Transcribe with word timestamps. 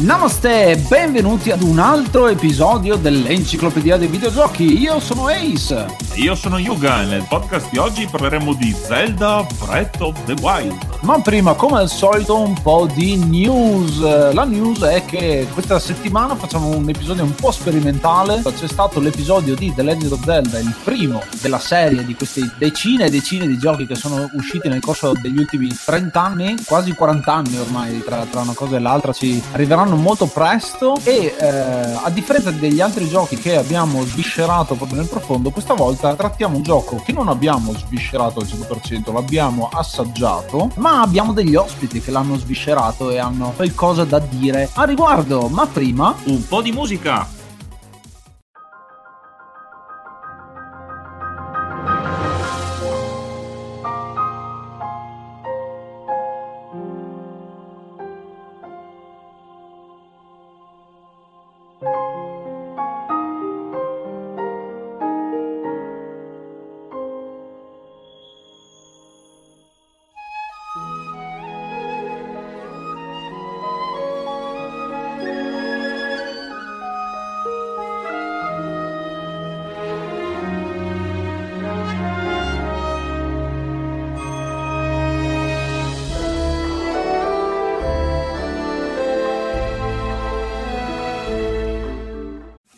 Namaste, 0.00 0.80
benvenuti 0.88 1.50
ad 1.50 1.60
un 1.60 1.80
altro 1.80 2.28
episodio 2.28 2.94
dell'Enciclopedia 2.94 3.96
dei 3.96 4.06
Videogiochi. 4.06 4.78
Io 4.78 5.00
sono 5.00 5.26
Ace. 5.26 5.86
Io 6.14 6.36
sono 6.36 6.58
Yuga 6.58 7.02
e 7.02 7.06
nel 7.06 7.26
podcast 7.28 7.68
di 7.70 7.78
oggi 7.78 8.06
parleremo 8.08 8.54
di 8.54 8.72
Zelda 8.80 9.44
Breath 9.58 10.00
of 10.00 10.24
the 10.24 10.34
Wild. 10.40 10.76
Ma 11.02 11.20
prima, 11.20 11.54
come 11.54 11.78
al 11.78 11.88
solito, 11.88 12.40
un 12.40 12.60
po' 12.60 12.88
di 12.92 13.16
news. 13.16 14.32
La 14.32 14.44
news 14.44 14.82
è 14.82 15.04
che 15.04 15.46
questa 15.52 15.78
settimana 15.78 16.34
facciamo 16.34 16.68
un 16.68 16.88
episodio 16.88 17.22
un 17.22 17.34
po' 17.34 17.50
sperimentale. 17.52 18.42
C'è 18.42 18.66
stato 18.66 19.00
l'episodio 19.00 19.54
di 19.54 19.72
The 19.74 19.82
Legend 19.82 20.12
of 20.12 20.24
Zelda, 20.24 20.58
il 20.58 20.74
primo 20.82 21.22
della 21.40 21.60
serie 21.60 22.04
di 22.04 22.14
queste 22.14 22.52
decine 22.56 23.06
e 23.06 23.10
decine 23.10 23.46
di 23.46 23.58
giochi 23.58 23.86
che 23.86 23.94
sono 23.94 24.28
usciti 24.32 24.68
nel 24.68 24.80
corso 24.80 25.12
degli 25.12 25.38
ultimi 25.38 25.68
30 25.68 26.20
anni, 26.20 26.56
quasi 26.64 26.92
40 26.92 27.32
anni 27.32 27.58
ormai, 27.58 28.02
tra, 28.04 28.26
tra 28.28 28.40
una 28.40 28.54
cosa 28.54 28.76
e 28.76 28.80
l'altra, 28.80 29.12
ci 29.12 29.40
arriveranno 29.52 29.87
molto 29.96 30.26
presto. 30.26 30.96
E 31.04 31.34
eh, 31.38 31.46
a 31.46 32.10
differenza 32.10 32.50
degli 32.50 32.80
altri 32.80 33.08
giochi 33.08 33.36
che 33.36 33.56
abbiamo 33.56 34.02
sviscerato 34.04 34.74
proprio 34.74 34.98
nel 34.98 35.08
profondo, 35.08 35.50
questa 35.50 35.74
volta 35.74 36.14
trattiamo 36.14 36.56
un 36.56 36.62
gioco 36.62 37.02
che 37.04 37.12
non 37.12 37.28
abbiamo 37.28 37.72
sviscerato 37.72 38.40
al 38.40 38.46
100%, 38.46 39.12
l'abbiamo 39.12 39.68
assaggiato, 39.72 40.70
ma 40.76 41.00
abbiamo 41.00 41.32
degli 41.32 41.54
ospiti 41.54 42.00
che 42.00 42.10
l'hanno 42.10 42.36
sviscerato 42.36 43.10
e 43.10 43.18
hanno 43.18 43.52
qualcosa 43.56 44.04
da 44.04 44.18
dire 44.18 44.68
a 44.74 44.84
riguardo. 44.84 45.48
Ma 45.48 45.66
prima, 45.66 46.14
un 46.24 46.46
po' 46.46 46.62
di 46.62 46.72
musica. 46.72 47.37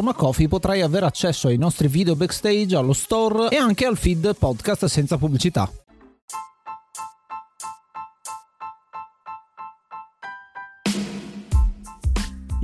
Coffee 0.00 0.48
potrai 0.48 0.80
avere 0.80 1.04
accesso 1.04 1.48
ai 1.48 1.58
nostri 1.58 1.86
video 1.86 2.16
backstage, 2.16 2.74
allo 2.74 2.94
store 2.94 3.50
e 3.50 3.56
anche 3.56 3.84
al 3.84 3.98
feed 3.98 4.36
podcast 4.38 4.86
senza 4.86 5.18
pubblicità. 5.18 5.70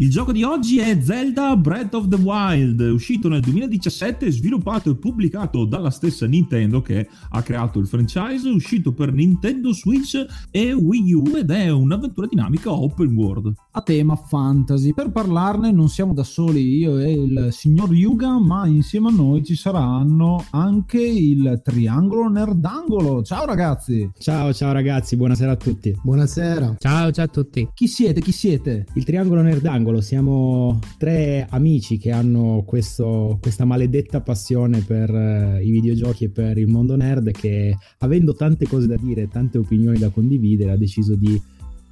Il 0.01 0.11
gioco 0.11 0.31
di 0.31 0.45
oggi 0.45 0.79
è 0.79 0.97
Zelda 1.03 1.57
Breath 1.57 1.93
of 1.95 2.07
the 2.07 2.15
Wild, 2.17 2.79
uscito 2.81 3.29
nel 3.29 3.41
2017, 3.41 4.31
sviluppato 4.31 4.91
e 4.91 4.95
pubblicato 4.97 5.65
dalla 5.65 5.91
stessa 5.91 6.25
Nintendo 6.25 6.81
che 6.81 7.09
ha 7.31 7.43
creato 7.43 7.81
il 7.81 7.89
franchise, 7.89 8.49
uscito 8.49 8.93
per 8.93 9.13
Nintendo 9.13 9.73
Switch 9.73 10.25
e 10.53 10.73
Wii 10.73 11.13
U 11.15 11.37
ed 11.37 11.51
è 11.51 11.69
un'avventura 11.71 12.29
dinamica 12.29 12.73
open 12.73 13.13
world. 13.17 13.53
A 13.79 13.83
tema 13.83 14.17
fantasy. 14.17 14.93
Per 14.93 15.13
parlarne 15.13 15.71
non 15.71 15.89
siamo 15.89 16.13
da 16.13 16.25
soli 16.25 16.79
io 16.79 16.99
e 16.99 17.13
il 17.13 17.49
signor 17.53 17.95
Yuga, 17.95 18.37
ma 18.37 18.67
insieme 18.67 19.07
a 19.07 19.13
noi 19.13 19.45
ci 19.45 19.55
saranno 19.55 20.45
anche 20.51 21.01
il 21.01 21.61
triangolo 21.63 22.29
nerdangolo. 22.29 23.23
Ciao 23.23 23.47
ragazzi! 23.47 24.11
Ciao 24.19 24.53
ciao 24.53 24.73
ragazzi, 24.73 25.15
buonasera 25.15 25.53
a 25.53 25.57
tutti. 25.57 25.97
Buonasera. 26.03 26.75
Ciao 26.77 27.13
ciao 27.13 27.25
a 27.27 27.29
tutti. 27.29 27.69
Chi 27.73 27.87
siete? 27.87 28.21
Chi 28.21 28.33
siete? 28.33 28.85
Il 28.95 29.05
triangolo 29.05 29.43
nerdangolo 29.43 30.01
siamo 30.01 30.81
tre 30.97 31.47
amici 31.49 31.99
che 31.99 32.11
hanno 32.11 32.65
questo, 32.67 33.39
questa 33.41 33.65
maledetta 33.65 34.21
passione 34.23 34.81
per 34.81 35.09
uh, 35.09 35.65
i 35.65 35.71
videogiochi 35.71 36.25
e 36.25 36.31
per 36.31 36.59
il 36.59 36.67
mondo 36.67 36.97
nerd 36.97 37.31
che 37.31 37.77
avendo 37.99 38.35
tante 38.35 38.67
cose 38.67 38.89
da 38.89 38.97
dire, 38.97 39.29
tante 39.29 39.57
opinioni 39.57 39.99
da 39.99 40.09
condividere, 40.09 40.73
ha 40.73 40.77
deciso 40.77 41.15
di 41.15 41.41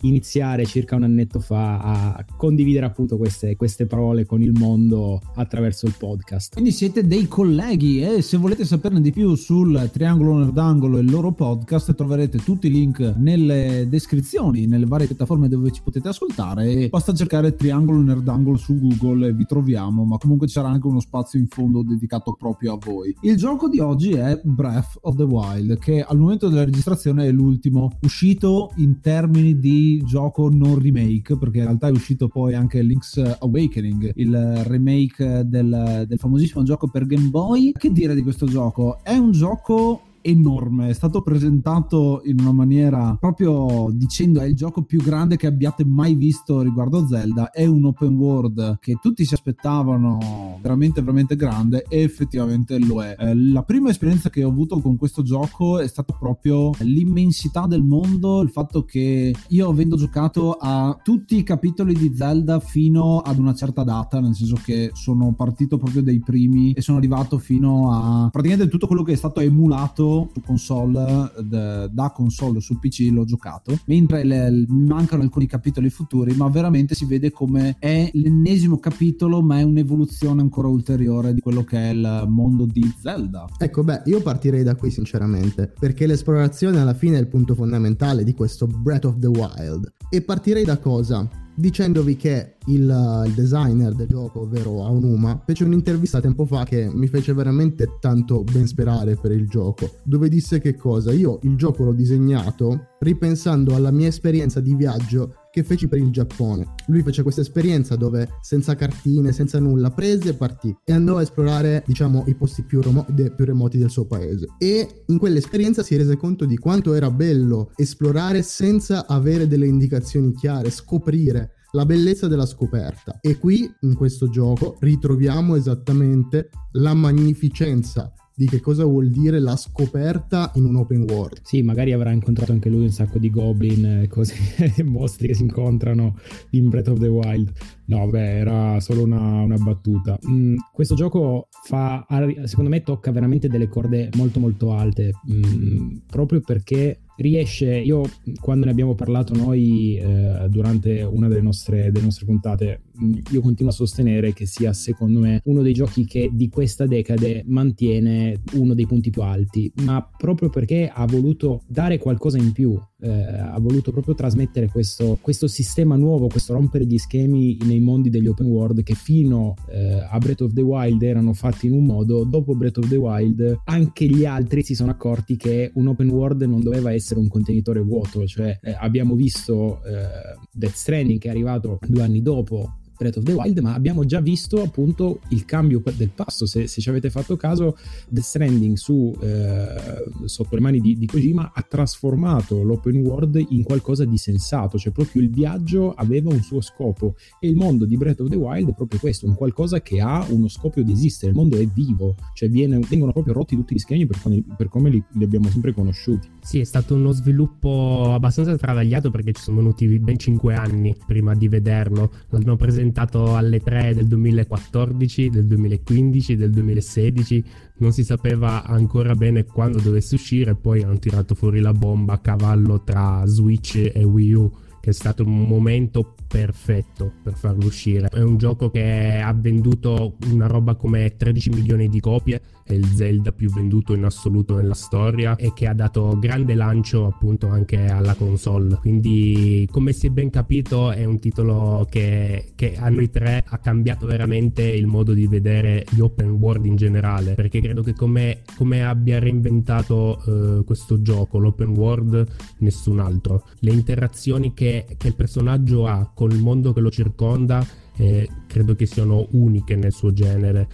iniziare 0.03 0.67
circa 0.67 0.97
un 0.97 1.05
annetto 1.05 1.41
fa 1.41 1.79
a 1.79 2.25
condividere 2.37 2.87
appunto 2.87 3.17
queste, 3.17 3.57
queste, 3.57 3.87
parole 3.87 4.27
con 4.27 4.43
il 4.43 4.53
mondo 4.53 5.21
attraverso 5.35 5.87
il 5.87 5.95
podcast. 5.97 6.55
Quindi 6.55 6.73
siete 6.73 7.07
dei 7.07 7.29
colleghi 7.29 8.03
e 8.03 8.23
se 8.23 8.37
volete 8.37 8.65
saperne 8.65 9.01
di 9.01 9.13
più 9.13 9.35
sul 9.35 9.89
Triangolo 9.93 10.39
Nerdangolo 10.39 10.99
e 10.99 11.01
il 11.01 11.11
loro 11.11 11.33
podcast 11.33 11.95
troverete 11.95 12.39
tutti 12.39 12.67
i 12.67 12.71
link 12.71 13.15
nelle 13.17 13.87
descrizioni, 13.89 14.67
nelle 14.67 14.87
varie 14.87 15.07
piattaforme 15.07 15.49
dove 15.49 15.71
ci 15.71 15.83
potete 15.83 16.09
ascoltare 16.09 16.89
basta 16.89 17.15
cercare 17.15 17.55
Triangolo 17.55 18.01
Nerdangolo 18.01 18.57
su 18.57 18.79
Google 18.79 19.29
e 19.29 19.33
vi 19.33 19.45
troviamo, 19.45 20.05
ma 20.05 20.19
comunque 20.19 20.47
c'era 20.47 20.69
anche 20.69 20.87
uno 20.87 21.01
spazio 21.01 21.39
in 21.39 21.47
fondo 21.47 21.83
dedicato 21.83 22.35
proprio 22.39 22.75
a 22.75 22.79
voi. 22.83 23.15
Il 23.23 23.37
gioco 23.37 23.69
di 23.69 23.79
oggi 23.79 24.13
è 24.13 24.41
Breath 24.43 24.99
of 25.03 25.17
the 25.17 25.23
Wild 25.23 25.79
che 25.79 26.03
al 26.03 26.19
momento 26.19 26.49
della 26.49 26.65
registrazione 26.65 27.27
è 27.27 27.31
l'ultimo 27.31 27.93
uscito 28.03 28.73
in 28.77 29.01
termini 29.01 29.59
di 29.59 29.86
gioco 30.05 30.49
non 30.51 30.79
remake, 30.79 31.37
perché 31.37 31.59
in 31.59 31.65
realtà 31.65 31.89
è 31.89 31.91
uscito 31.91 32.29
poi 32.29 32.55
anche 32.55 32.83
Link's 32.83 33.17
Awakening, 33.17 34.13
il 34.17 34.63
remake 34.65 35.43
del, 35.47 36.05
del 36.07 36.19
famosissimo 36.19 36.63
gioco 36.65 36.89
per 36.89 37.07
Game 37.07 37.29
Boy. 37.29 37.73
Che 37.73 37.91
dire 37.91 38.15
di 38.15 38.23
questo 38.23 38.47
gioco? 38.47 38.99
È 39.03 39.17
un 39.17 39.33
gioco 39.33 40.01
enorme, 40.27 40.89
è 40.89 40.93
stato 40.93 41.23
presentato 41.23 42.21
in 42.25 42.41
una 42.41 42.53
maniera 42.53 43.17
proprio 43.19 43.89
dicendo 43.93 44.41
è 44.41 44.47
il 44.47 44.57
gioco 44.57 44.83
più 44.83 45.01
grande 45.01 45.37
che 45.37 45.47
abbiate 45.47 45.85
mai 45.85 46.15
visto 46.15 46.61
riguardo 46.63 47.07
Zelda, 47.07 47.51
è 47.51 47.65
un 47.65 47.85
open 47.85 48.17
world 48.17 48.79
che 48.81 48.99
tutti 49.01 49.25
si 49.25 49.35
aspettavano 49.35 50.59
veramente 50.61 51.01
veramente 51.01 51.37
grande 51.37 51.85
e 51.89 52.03
effettivamente 52.03 52.79
lo 52.79 53.03
è. 53.03 53.15
Eh, 53.19 53.35
la 53.35 53.63
prima 53.63 53.91
esperienza 53.91 54.31
che 54.31 54.43
ho 54.43 54.49
avuto 54.49 54.81
con 54.81 54.97
questo 54.97 55.23
gioco 55.23 55.79
è 55.79 55.87
stata 55.87 56.13
proprio 56.13 56.73
l'immensità 56.81 57.67
del 57.67 57.83
mondo, 57.83 58.41
il 58.43 58.51
fatto 58.51 58.85
che 58.85 59.35
io 59.49 59.69
avendo 59.69 59.97
giocato 59.97 60.57
a 60.59 60.99
tutti 61.03 61.37
i 61.37 61.43
capitoli 61.43 61.95
di 61.95 62.15
Zelda 62.15 62.59
fino 62.59 63.19
ad 63.19 63.39
una 63.39 63.55
certa 63.55 63.85
data, 63.85 64.21
nel 64.21 64.35
senso 64.35 64.59
che 64.65 64.91
sono 64.95 65.35
partito 65.35 65.79
proprio 65.79 66.03
dai 66.03 66.21
primi 66.21 66.73
e 66.73 66.81
sono 66.81 66.99
arrivato 66.99 67.39
fino 67.39 67.93
a 67.93 68.29
praticamente 68.31 68.69
tutto 68.71 68.87
quello 68.87 69.03
che 69.03 69.13
è 69.13 69.17
stato 69.17 69.41
emulato 69.41 70.16
su 70.33 70.41
console 70.41 71.31
da 71.47 72.11
console 72.15 72.61
su 72.61 72.79
PC 72.79 73.09
l'ho 73.11 73.25
giocato, 73.25 73.79
mentre 73.87 74.25
le, 74.25 74.65
mancano 74.69 75.23
alcuni 75.23 75.47
capitoli 75.47 75.91
futuri, 75.91 76.35
ma 76.35 76.49
veramente 76.49 76.95
si 76.95 77.05
vede 77.05 77.31
come 77.31 77.77
è 77.79 78.09
l'ennesimo 78.13 78.79
capitolo, 78.79 79.43
ma 79.43 79.59
è 79.59 79.63
un'evoluzione 79.63 80.41
ancora 80.41 80.69
ulteriore 80.69 81.35
di 81.35 81.41
quello 81.41 81.65
che 81.65 81.79
è 81.79 81.93
il 81.93 82.25
mondo 82.29 82.67
di 82.67 82.83
Zelda. 83.01 83.47
Ecco, 83.59 83.83
beh, 83.85 84.03
io 84.07 84.23
partirei 84.23 84.63
da 84.63 84.75
qui 84.75 84.91
sinceramente, 84.91 85.73
perché 85.79 86.07
l'esplorazione 86.07 86.81
alla 86.81 86.95
fine 86.95 87.17
è 87.17 87.21
il 87.21 87.29
punto 87.29 87.55
fondamentale 87.55 88.25
di 88.25 88.35
questo 88.35 88.67
Breath 88.67 89.05
of 89.05 89.19
the 89.19 89.29
Wild. 89.29 89.93
E 90.09 90.23
partirei 90.23 90.65
da 90.65 90.79
cosa? 90.79 91.29
Dicendovi 91.57 92.17
che 92.17 92.57
il, 92.67 93.25
il, 93.27 93.33
designer 93.33 93.93
del 93.95 94.07
gioco, 94.07 94.41
ovvero 94.41 94.85
Aonuma, 94.85 95.43
fece 95.45 95.65
un'intervista 95.65 96.21
tempo 96.21 96.45
fa 96.45 96.65
che 96.65 96.89
mi 96.93 97.09
fece 97.09 97.33
veramente 97.33 97.97
tanto 98.01 98.45
ben 98.45 98.67
sperare 98.67 99.17
per 99.17 99.33
il 99.33 99.49
gioco, 99.49 99.91
dove 100.03 100.29
disse 100.29 100.61
che 100.61 100.77
cosa? 100.77 101.13
Io 101.13 101.39
il 101.43 101.57
gioco 101.57 101.85
l'ho 101.85 101.93
disegnato 101.93 102.89
ripensando 103.01 103.75
alla 103.75 103.91
mia 103.91 104.09
esperienza 104.09 104.61
di 104.61 104.75
viaggio 104.75 105.35
che 105.51 105.63
feci 105.63 105.89
per 105.89 105.99
il 105.99 106.11
Giappone. 106.11 106.75
Lui 106.89 107.03
fece 107.03 107.23
questa 107.23 107.41
esperienza 107.41 107.97
dove 107.97 108.29
senza 108.43 108.75
cartine, 108.75 109.33
senza 109.33 109.59
nulla, 109.59 109.91
prese 109.91 110.31
e 110.31 110.35
partì 110.35 110.77
e 110.85 110.93
andò 110.93 111.17
a 111.17 111.23
esplorare, 111.23 111.83
diciamo, 111.87 112.25
i 112.27 112.35
posti 112.35 112.63
più, 112.63 112.83
remo- 112.83 113.07
de- 113.09 113.33
più 113.33 113.45
remoti 113.45 113.79
del 113.79 113.91
suo 113.91 114.07
paese. 114.07 114.47
E 114.59 115.05
in 115.07 115.19
quell'esperienza 115.19 115.83
si 115.83 115.97
rese 115.97 116.17
conto 116.17 116.45
di 116.45 116.59
quanto 116.59 116.93
era 116.93 117.11
bello 117.11 117.71
esplorare 117.75 118.43
senza 118.43 119.07
avere 119.07 119.47
delle 119.47 119.67
indicazioni 119.67 120.35
chiare, 120.35 120.71
scoprire 120.71 121.53
la 121.73 121.87
bellezza 121.87 122.29
della 122.29 122.47
scoperta. 122.47 123.19
E 123.21 123.39
qui, 123.39 123.71
in 123.81 123.95
questo 123.95 124.29
gioco, 124.29 124.77
ritroviamo 124.81 125.57
esattamente 125.57 126.51
la 126.73 126.95
magnificenza 126.95 128.13
di 128.39 128.47
che 128.47 128.61
cosa 128.61 128.85
vuol 128.85 129.09
dire 129.09 129.41
la 129.41 129.57
scoperta 129.57 130.53
in 130.57 130.67
un 130.67 130.77
open 130.77 131.07
world. 131.09 131.41
Sì, 131.43 131.63
magari 131.63 131.93
avrà 131.93 132.11
incontrato 132.11 132.53
anche 132.53 132.69
lui 132.69 132.83
un 132.83 132.91
sacco 132.91 133.19
di 133.19 133.31
goblin 133.31 134.03
e 134.03 134.09
cose, 134.09 134.35
mostri 134.85 135.29
che 135.29 135.35
si 135.35 135.41
incontrano 135.41 136.19
in 136.51 136.69
Breath 136.69 136.89
of 136.89 136.99
the 136.99 137.07
Wild. 137.07 137.51
No, 137.87 138.09
beh, 138.09 138.39
era 138.39 138.81
solo 138.81 139.03
una, 139.03 139.43
una 139.43 139.57
battuta. 139.57 140.19
Mm, 140.29 140.57
questo 140.73 140.95
gioco 140.95 141.49
fa, 141.65 142.05
secondo 142.45 142.71
me, 142.71 142.83
tocca 142.83 143.13
veramente 143.13 143.49
delle 143.49 143.69
corde 143.69 144.09
molto 144.17 144.41
molto 144.41 144.73
alte, 144.73 145.13
mm, 145.31 145.99
proprio 146.07 146.41
perché 146.41 147.03
riesce, 147.17 147.75
io 147.77 148.03
quando 148.41 148.67
ne 148.67 148.71
abbiamo 148.71 148.95
parlato 148.95 149.35
noi 149.35 149.97
eh, 149.97 150.47
durante 150.49 151.03
una 151.03 151.29
delle 151.29 151.41
nostre, 151.41 151.91
delle 151.91 152.05
nostre 152.05 152.27
puntate, 152.27 152.83
mm, 153.03 153.15
io 153.31 153.41
continuo 153.41 153.71
a 153.71 153.75
sostenere 153.75 154.33
che 154.33 154.47
sia 154.47 154.73
secondo 154.73 155.21
me 155.21 155.41
uno 155.45 155.63
dei 155.63 155.73
giochi 155.73 156.05
che 156.07 156.31
di 156.33 156.49
questa 156.49 156.87
decade 156.87 157.43
mantiene 157.47 158.43
uno 158.55 158.75
dei 158.75 158.87
punti 158.87 159.11
più 159.11 159.23
alti, 159.23 159.73
ma 159.83 160.07
proprio 160.17 160.51
perché 160.51 160.91
ha 160.93 161.07
voluto 161.07 161.63
dare 161.67 161.99
qualcosa 161.99 162.39
in 162.39 162.53
più, 162.53 162.79
eh, 163.01 163.11
ha 163.11 163.59
voluto 163.61 163.93
proprio 163.93 164.15
trasmettere 164.15 164.69
questo, 164.69 165.19
questo, 165.21 165.47
sistema 165.47 165.97
nuovo, 165.97 166.29
questo 166.29 166.55
rompere 166.55 166.87
gli 166.87 166.97
schemi 166.97 167.59
nei 167.65 167.81
mondi 167.81 168.09
degli 168.09 168.27
open 168.27 168.47
world 168.47 168.83
che 168.83 168.95
fino 168.95 169.55
eh, 169.69 170.07
a 170.09 170.17
Breath 170.19 170.41
of 170.43 170.53
the 170.53 170.63
Wild 170.63 171.03
erano 171.03 171.35
fatti 171.35 171.67
in 171.67 171.73
un 171.73 171.85
modo, 171.85 172.25
dopo 172.25 172.55
Breath 172.55 172.79
of 172.79 172.89
the 172.89 172.97
Wild 172.97 173.61
anche 173.65 174.07
gli 174.07 174.25
altri 174.25 174.63
si 174.63 174.75
sono 174.75 174.91
accorti 174.91 175.37
che 175.37 175.71
un 175.75 175.89
open 175.89 176.09
world 176.09 176.43
non 176.43 176.61
doveva 176.61 176.93
essere 176.93 177.21
un 177.21 177.29
contenitore 177.29 177.81
vuoto, 177.81 178.27
cioè 178.27 178.59
eh, 178.63 178.77
abbiamo 178.79 179.15
visto 179.15 179.83
eh, 179.85 180.39
Death 180.51 180.75
Stranding 180.75 181.19
che 181.19 181.29
è 181.29 181.31
arrivato 181.31 181.79
due 181.87 182.03
anni 182.03 182.23
dopo 182.23 182.79
Breath 182.97 183.19
of 183.19 183.25
the 183.25 183.33
Wild, 183.33 183.59
ma 183.59 183.75
abbiamo 183.75 184.05
già 184.05 184.21
visto 184.21 184.63
appunto 184.63 185.21
il 185.29 185.45
cambio 185.45 185.83
del 185.97 186.11
passo. 186.11 186.47
Se, 186.47 186.67
se 186.67 186.81
ci 186.81 186.89
avete 186.89 187.11
fatto 187.11 187.37
caso, 187.37 187.77
The 188.09 188.21
Stranding 188.21 188.77
su, 188.77 189.17
eh, 189.21 190.05
sotto 190.25 190.55
le 190.55 190.61
mani 190.61 190.81
di, 190.81 190.97
di, 190.97 191.07
Kojima 191.07 191.53
ha 191.55 191.63
trasformato 191.63 192.63
l'open 192.63 192.97
world 192.97 193.45
in 193.51 193.63
qualcosa 193.63 194.05
di 194.05 194.17
sensato, 194.17 194.79
cioè 194.79 194.93
proprio 194.93 195.23
il 195.23 195.31
viaggio 195.31 195.93
aveva 195.93 196.31
un 196.33 196.41
suo 196.43 196.61
scopo 196.61 197.15
e 197.41 197.49
il 197.49 197.57
mondo 197.57 197.85
di 197.85 197.97
Breath 197.97 198.21
of 198.21 198.29
the 198.29 198.37
Wild 198.37 198.71
è 198.71 198.75
proprio 198.75 198.99
questo, 199.01 199.27
un 199.27 199.35
qualcosa 199.35 199.81
che 199.81 200.01
ha 200.01 200.27
uno 200.31 200.49
scopo 200.49 200.81
di 200.83 200.93
esistere, 200.93 201.33
il 201.33 201.37
mondo 201.37 201.57
è 201.57 201.67
vivo, 201.67 202.17
cioè 202.35 202.49
viene, 202.49 202.79
vengono 202.89 203.13
proprio 203.13 203.35
rotti 203.35 203.57
tutti 203.57 203.75
gli 203.75 203.79
schemi 203.79 204.07
per 204.07 204.21
come, 204.21 204.43
per 204.57 204.69
come 204.69 204.91
li, 204.91 205.03
li 205.13 205.25
abbiamo 205.25 205.49
sempre 205.51 205.73
conosciuti. 205.73 206.36
Sì, 206.47 206.61
è 206.61 206.65
stato 206.65 206.95
uno 206.95 207.11
sviluppo 207.11 208.13
abbastanza 208.15 208.57
travagliato 208.57 209.11
perché 209.11 209.33
ci 209.33 209.43
sono 209.43 209.57
venuti 209.57 209.99
ben 209.99 210.17
5 210.17 210.55
anni 210.55 210.97
prima 211.05 211.35
di 211.35 211.49
vederlo. 211.49 212.13
L'abbiamo 212.29 212.55
presentato 212.55 213.35
alle 213.35 213.59
3 213.59 213.97
del 213.97 214.07
2014, 214.07 215.29
del 215.29 215.47
2015, 215.47 216.37
del 216.37 216.53
2016. 216.53 217.45
Non 217.79 217.91
si 217.91 218.05
sapeva 218.05 218.63
ancora 218.63 219.17
bene 219.17 219.43
quando 219.43 219.81
dovesse 219.81 220.15
uscire, 220.15 220.55
poi 220.55 220.85
hanno 220.85 221.01
tirato 221.01 221.35
fuori 221.35 221.59
la 221.59 221.73
bomba 221.73 222.13
a 222.13 222.19
cavallo 222.19 222.81
tra 222.85 223.25
Switch 223.27 223.91
e 223.93 224.05
Wii 224.05 224.33
U 224.35 224.53
che 224.87 224.93
è 224.93 224.95
stato 224.95 225.25
un 225.25 225.49
momento 225.49 226.15
perfetto 226.29 227.11
per 227.21 227.35
farlo 227.35 227.67
uscire. 227.67 228.07
È 228.09 228.21
un 228.21 228.37
gioco 228.37 228.71
che 228.71 229.21
ha 229.21 229.33
venduto 229.33 230.15
una 230.31 230.47
roba 230.47 230.77
come 230.77 231.17
13 231.17 231.51
milioni 231.51 231.89
di 231.89 231.99
copie, 231.99 232.41
è 232.63 232.73
il 232.73 232.85
Zelda 232.87 233.33
più 233.33 233.51
venduto 233.51 233.95
in 233.95 234.05
assoluto 234.05 234.55
nella 234.55 234.75
storia 234.75 235.35
e 235.37 235.53
che 235.55 235.67
ha 235.67 235.75
dato 235.75 236.17
grande 236.21 236.55
lancio 236.55 237.07
appunto 237.07 237.49
anche 237.49 237.87
alla 237.87 238.15
console. 238.15 238.77
Quindi 238.77 239.69
come 239.73 239.93
si 239.93 240.07
è 240.07 240.11
ben 240.11 240.31
capito 240.31 240.93
è 240.93 241.05
un 241.05 241.19
titolo 241.19 241.87
che, 241.91 242.53
che 242.55 242.77
a 242.77 242.89
noi 242.89 243.11
tre 243.11 243.45
ha 243.45 243.59
cambiato 243.59 244.07
veramente 244.07 244.63
il 244.63 244.87
modo 244.87 245.15
di 245.15 245.27
vedere 245.27 245.85
gli 245.91 246.01
open 246.01 246.31
world 246.31 246.65
in 246.65 246.77
generale, 246.77 247.35
perché 247.35 247.61
credo 247.61 247.83
che 247.83 247.93
come, 247.93 248.43
come 248.57 248.85
abbia 248.85 249.19
reinventato 249.19 250.23
uh, 250.25 250.65
questo 250.65 251.03
gioco, 251.03 251.39
l'open 251.39 251.71
world, 251.71 252.25
nessun 252.59 253.01
altro. 253.01 253.45
Le 253.61 253.73
interazioni 253.73 254.55
che 254.55 254.76
che, 254.85 255.09
il 255.09 255.15
personaggio 255.15 255.87
ha 255.87 256.11
con 256.15 256.31
il 256.31 256.41
mondo 256.41 256.73
che 256.73 256.81
lo 256.81 256.91
circonda 256.91 257.65
eh, 257.97 258.29
credo 258.47 258.75
che 258.75 258.87
siano 258.87 259.27
uniche 259.31 259.77
nel 259.77 259.93
suo 259.93 260.13
genere. 260.13 260.69